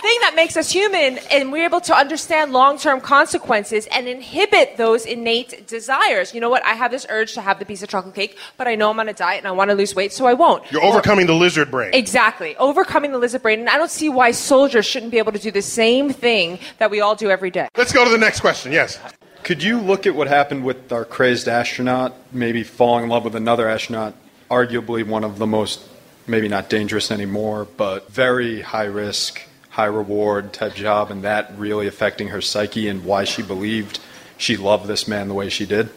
But 0.05 0.09
the 0.09 0.13
thing 0.13 0.21
that 0.21 0.37
makes 0.37 0.57
us 0.59 0.71
human, 0.71 1.17
and 1.31 1.51
we're 1.51 1.65
able 1.65 1.81
to 1.81 1.95
understand 1.95 2.53
long 2.53 2.77
term 2.77 3.01
consequences 3.01 3.87
and 3.91 4.07
inhibit 4.07 4.77
those 4.77 5.07
innate 5.07 5.67
desires. 5.67 6.35
You 6.35 6.43
know 6.43 6.51
what? 6.51 6.63
I 6.63 6.75
have 6.75 6.91
this 6.91 7.07
urge 7.09 7.33
to 7.35 7.41
have 7.41 7.59
the 7.59 7.65
piece 7.65 7.83
of 7.83 7.89
chocolate 7.89 8.15
cake, 8.15 8.37
but 8.59 8.69
I 8.69 8.75
know 8.75 8.91
I'm 8.91 9.01
on 9.01 9.09
a 9.09 9.15
diet 9.15 9.39
and 9.39 9.49
I 9.49 9.53
want 9.53 9.71
to 9.71 9.75
lose 9.75 9.95
weight, 9.95 10.13
so 10.13 10.27
I 10.27 10.35
won't. 10.35 10.71
You're 10.71 10.85
overcoming 10.85 11.27
the 11.27 11.33
lizard 11.33 11.71
brain. 11.71 11.95
Exactly. 11.95 12.55
Overcoming 12.57 13.13
the 13.13 13.19
lizard 13.19 13.41
brain. 13.41 13.61
And 13.61 13.71
I 13.71 13.79
don't 13.79 13.91
see 13.91 14.11
why 14.11 14.33
soldiers 14.33 14.85
shouldn't 14.85 15.11
be 15.11 15.17
able 15.17 15.33
to 15.33 15.39
do 15.39 15.51
the 15.51 15.63
same 15.63 16.13
thing 16.13 16.59
that 16.77 16.91
we 16.91 17.01
all 17.01 17.17
do 17.17 17.31
every 17.31 17.51
day. 17.51 17.69
Let's 17.75 17.95
go 17.95 18.05
to 18.05 18.11
the 18.11 18.19
next 18.19 18.41
question. 18.41 18.73
Yes. 18.73 18.99
Could 19.43 19.63
you 19.63 19.81
look 19.81 20.07
at 20.07 20.15
what 20.15 20.29
happened 20.29 20.67
with 20.67 20.93
our 20.93 21.07
crazed 21.07 21.49
astronaut, 21.49 22.13
maybe 22.31 22.63
falling 22.63 23.05
in 23.05 23.09
love 23.09 23.25
with 23.25 23.37
another 23.37 23.71
astronaut, 23.71 24.13
arguably 24.51 25.07
one 25.07 25.25
of 25.25 25.39
the 25.39 25.47
most, 25.47 25.81
maybe 26.27 26.49
not 26.49 26.69
dangerous 26.69 27.11
anymore, 27.11 27.67
but 27.79 28.11
very 28.13 28.61
high 28.61 28.85
risk, 28.85 29.41
high 29.75 29.87
reward 29.87 30.53
type 30.53 30.73
job, 30.75 31.11
and 31.11 31.25
that 31.25 31.53
really 31.59 31.89
affecting 31.89 32.29
her 32.29 32.41
psyche 32.41 32.87
and 32.87 33.05
why 33.05 33.25
she 33.25 33.43
believed 33.43 33.99
she 34.39 34.57
loved 34.57 34.87
this 34.87 35.09
man 35.09 35.27
the 35.27 35.35
way 35.35 35.49
she 35.49 35.67
did? 35.67 35.91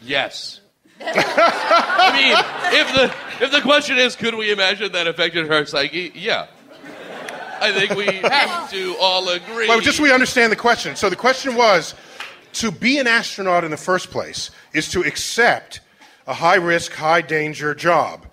Yes. 0.00 0.60
I 1.00 2.12
mean, 2.14 2.80
if 2.80 2.94
the 2.94 3.44
if 3.44 3.50
the 3.50 3.60
question 3.62 3.98
is, 3.98 4.14
could 4.14 4.36
we 4.36 4.52
imagine 4.52 4.92
that 4.92 5.08
affected 5.08 5.48
her 5.48 5.66
psyche? 5.66 6.12
Yeah. 6.14 6.46
I 7.60 7.72
think 7.72 7.96
we 7.96 8.06
have 8.06 8.70
to 8.70 8.96
all 9.00 9.28
agree. 9.28 9.66
Well, 9.66 9.80
just 9.80 9.96
so 9.96 10.04
we 10.04 10.12
understand 10.12 10.52
the 10.52 10.56
question. 10.56 10.94
So 10.94 11.10
the 11.10 11.16
question 11.16 11.56
was 11.56 11.96
to 12.54 12.70
be 12.70 12.98
an 12.98 13.08
astronaut 13.08 13.64
in 13.64 13.72
the 13.72 13.76
first 13.76 14.10
place 14.10 14.52
is 14.72 14.88
to 14.92 15.00
accept 15.00 15.80
a 16.28 16.34
high 16.34 16.56
risk, 16.56 16.92
high 16.92 17.22
danger 17.22 17.74
job. 17.74 18.24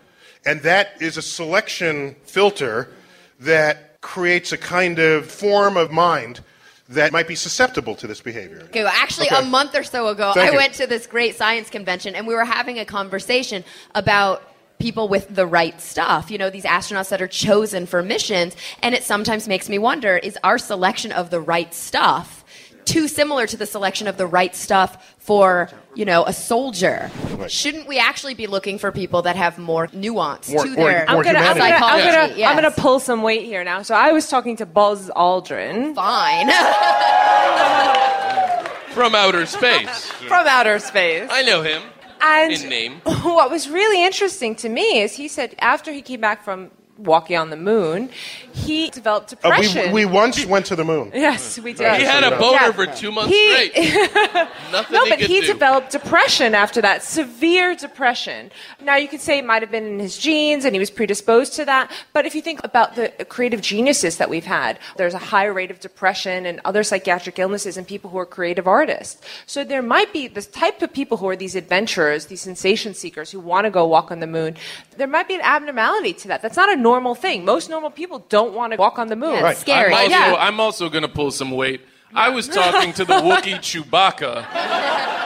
And 0.46 0.62
that 0.62 1.02
is 1.02 1.18
a 1.18 1.22
selection 1.24 2.16
filter 2.26 2.94
that 3.40 3.93
creates 4.04 4.52
a 4.52 4.58
kind 4.58 5.00
of 5.00 5.26
form 5.26 5.78
of 5.78 5.92
mind 5.92 6.42
that 6.90 7.12
might 7.12 7.28
be 7.28 7.34
susceptible 7.36 7.96
to 7.96 8.06
this 8.06 8.22
behavior? 8.22 8.62
Okay, 8.66 8.84
well, 8.84 8.94
actually, 8.96 9.28
Okay. 9.28 9.40
a 9.40 9.42
month 9.42 9.74
or 9.74 9.84
so 9.84 10.10
ago, 10.10 10.34
Thank 10.36 10.50
I 10.50 10.52
you. 10.52 10.58
went 10.58 10.74
to 10.76 10.86
this 10.86 11.08
great 11.08 11.36
science 11.36 11.72
convention, 11.72 12.14
and 12.14 12.28
we 12.28 12.36
were 12.36 12.46
having 12.46 12.78
a 12.78 12.86
conversation 12.86 13.64
about 13.96 14.44
people 14.78 15.08
with 15.08 15.34
the 15.34 15.48
right 15.48 15.80
stuff. 15.82 16.30
You 16.30 16.38
know, 16.38 16.50
these 16.50 16.66
astronauts 16.66 17.10
that 17.10 17.22
are 17.22 17.28
chosen 17.28 17.86
for 17.86 18.04
missions, 18.04 18.56
and 18.84 18.94
it 18.94 19.04
sometimes 19.04 19.48
makes 19.48 19.70
me 19.70 19.80
wonder: 19.80 20.18
is 20.18 20.38
our 20.44 20.58
selection 20.58 21.12
of 21.14 21.30
the 21.30 21.40
right 21.40 21.74
stuff 21.74 22.43
too 22.86 23.08
similar 23.08 23.48
to 23.48 23.58
the 23.58 23.66
selection 23.66 24.08
of 24.08 24.18
the 24.18 24.28
right 24.28 24.56
stuff 24.56 25.16
for 25.18 25.70
you 25.96 26.06
know 26.06 26.26
a 26.26 26.34
soldier? 26.34 27.10
Shouldn't 27.48 27.88
we 27.88 28.00
actually 28.00 28.34
be 28.34 28.48
looking 28.48 28.78
for 28.78 28.92
people 28.92 29.24
that 29.24 29.36
have 29.36 29.58
more 29.58 29.88
nuance 29.94 30.50
More- 30.50 30.64
to 30.64 30.70
more- 30.72 30.92
their 30.92 31.10
I'm 31.10 31.22
gonna, 31.22 31.40
I'm 31.40 31.58
gonna, 31.58 31.76
I'm 31.76 32.04
gonna, 32.28 32.38
Yes. 32.38 32.50
I'm 32.50 32.56
gonna 32.56 32.72
pull 32.72 33.00
some 33.00 33.24
weight 33.24 33.46
here 33.46 33.64
now. 33.64 33.82
So 33.82 33.96
I 33.96 34.12
was 34.12 34.28
talking 34.28 34.56
to 34.58 34.66
Buzz 34.66 35.10
Aldrin. 35.10 35.96
Fine. 35.96 36.48
From 38.94 39.16
outer 39.16 39.48
space. 39.48 40.06
From 40.12 40.46
outer 40.46 40.78
space. 40.78 41.28
I 41.32 41.42
know 41.42 41.64
him. 41.64 41.82
And 42.22 42.54
in 42.54 42.70
name. 42.70 42.94
what 43.04 43.50
was 43.50 43.68
really 43.68 44.06
interesting 44.06 44.56
to 44.58 44.70
me 44.70 45.02
is 45.02 45.14
he 45.14 45.28
said 45.28 45.56
after 45.60 45.92
he 45.92 46.02
came 46.02 46.22
back 46.22 46.44
from 46.44 46.70
walking 46.98 47.36
on 47.38 47.50
the 47.50 47.58
moon, 47.58 48.10
he 48.54 48.90
developed 48.90 49.34
Uh, 49.34 49.36
depression. 49.50 49.92
we, 49.92 50.06
we 50.06 50.12
once 50.12 50.46
went 50.46 50.66
to 50.68 50.76
the 50.76 50.84
moon. 50.86 51.12
Yes, 51.14 51.58
we 51.60 51.74
did. 51.74 51.98
He 52.00 52.04
had 52.06 52.24
a 52.24 52.38
boner 52.38 52.54
Yeah. 52.62 52.72
for 52.72 52.86
two 52.86 53.12
months 53.12 53.32
He- 53.34 53.52
straight. 53.52 53.74
Nothing 54.72 54.94
no, 54.94 55.04
he 55.06 55.10
but 55.10 55.20
could 55.20 55.28
he 55.28 55.42
do. 55.42 55.48
developed 55.48 55.92
depression 55.92 56.54
after 56.56 56.82
that, 56.82 57.04
severe 57.04 57.76
depression. 57.76 58.52
Now, 58.82 58.96
you 58.96 59.08
could 59.08 59.22
say 59.22 59.40
it 59.40 59.46
might 59.46 59.62
have 59.64 59.72
been 59.72 59.86
in 59.86 60.00
his 60.00 60.18
genes 60.18 60.66
and 60.66 60.76
he 60.76 60.80
was 60.80 60.90
predisposed 60.92 61.54
to 61.54 61.66
that, 61.66 61.92
but 62.14 62.26
if 62.26 62.36
you 62.36 62.42
think 62.42 62.64
about 62.64 62.96
the 62.96 63.10
creative 63.28 63.62
geniuses 63.62 64.18
that 64.18 64.30
we've 64.30 64.46
had, 64.46 64.78
there's 64.98 65.14
a 65.16 65.20
high 65.34 65.46
rate 65.46 65.72
of 65.72 65.80
depression 65.80 66.46
and 66.46 66.62
other 66.64 66.84
psychiatric 66.84 67.40
illnesses 67.40 67.76
in 67.78 67.86
people 67.86 68.10
who 68.12 68.18
are 68.20 68.26
creative 68.26 68.68
artists. 68.68 69.20
So 69.48 69.64
there 69.64 69.82
might 69.82 70.14
be 70.14 70.28
this 70.28 70.48
type 70.48 70.82
of 70.82 70.94
people 70.94 71.18
who 71.18 71.28
are 71.28 71.36
these 71.36 71.56
adventurers, 71.56 72.28
these 72.28 72.42
sensation 72.42 72.94
seekers 72.94 73.32
who 73.32 73.40
want 73.40 73.66
to 73.66 73.72
go 73.72 73.86
walk 73.86 74.12
on 74.12 74.20
the 74.20 74.28
moon. 74.28 74.56
There 74.98 75.08
might 75.08 75.28
be 75.28 75.36
an 75.36 75.42
abnormality 75.42 76.14
to 76.14 76.28
that. 76.28 76.42
That's 76.42 76.58
not 76.58 76.72
a 76.72 76.76
normal 76.84 77.16
thing. 77.16 77.44
Most 77.46 77.70
normal 77.70 77.90
people 77.90 78.20
don't 78.30 78.54
want 78.54 78.74
to 78.74 78.78
walk 78.78 79.00
on 79.00 79.08
the 79.08 79.16
moon. 79.16 79.36
Yeah, 79.36 79.50
it's 79.52 79.62
scary. 79.62 79.94
I'm 79.94 80.02
also, 80.04 80.10
Yeah. 80.12 80.36
I'm 80.48 80.60
also 80.60 80.90
going 80.90 81.02
to 81.02 81.08
pull 81.10 81.32
some 81.32 81.52
weight. 81.52 81.82
I 82.16 82.30
was 82.30 82.48
talking 82.48 82.94
to 82.94 83.06
the 83.06 83.14
Wookiee 83.16 83.58
Chewbacca, 83.70 84.46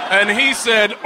and 0.10 0.30
he 0.40 0.54
said, 0.54 0.92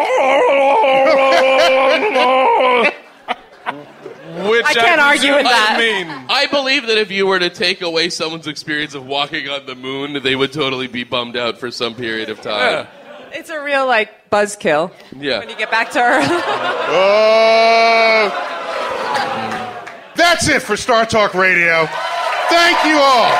which 4.49 4.65
I 4.65 4.73
can't 4.73 5.01
argue 5.01 5.33
with 5.33 5.41
presume 5.41 5.43
that. 5.43 5.75
I 5.75 5.79
mean, 5.79 6.07
I 6.29 6.45
believe 6.47 6.87
that 6.87 6.97
if 6.97 7.09
you 7.11 7.25
were 7.27 7.39
to 7.39 7.49
take 7.49 7.81
away 7.81 8.09
someone's 8.09 8.47
experience 8.47 8.93
of 8.93 9.05
walking 9.05 9.49
on 9.49 9.65
the 9.65 9.75
moon, 9.75 10.21
they 10.23 10.35
would 10.35 10.53
totally 10.53 10.87
be 10.87 11.03
bummed 11.03 11.35
out 11.35 11.57
for 11.57 11.71
some 11.71 11.95
period 11.95 12.29
of 12.29 12.41
time. 12.41 12.87
It's 13.33 13.49
a 13.49 13.61
real, 13.63 13.87
like, 13.87 14.29
buzzkill 14.29 14.91
Yeah. 15.17 15.39
when 15.39 15.49
you 15.49 15.55
get 15.55 15.71
back 15.71 15.91
to 15.91 15.99
Earth. 15.99 16.27
Oh! 16.29 17.37
That's 20.32 20.47
it 20.47 20.61
for 20.61 20.77
Star 20.77 21.05
Talk 21.05 21.34
Radio. 21.34 21.88
Thank 22.47 22.86
you 22.86 22.97
all. 22.97 23.32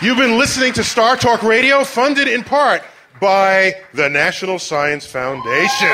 You've 0.00 0.16
been 0.16 0.38
listening 0.38 0.72
to 0.72 0.82
Star 0.82 1.16
Talk 1.18 1.42
Radio, 1.42 1.84
funded 1.84 2.28
in 2.28 2.42
part 2.42 2.82
by 3.20 3.74
the 3.92 4.08
National 4.08 4.58
Science 4.58 5.04
Foundation. 5.04 5.92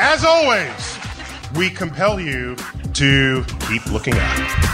As 0.00 0.24
always, 0.24 0.98
we 1.58 1.68
compel 1.68 2.18
you 2.18 2.56
to 2.94 3.44
keep 3.68 3.84
looking 3.92 4.14
up. 4.14 4.73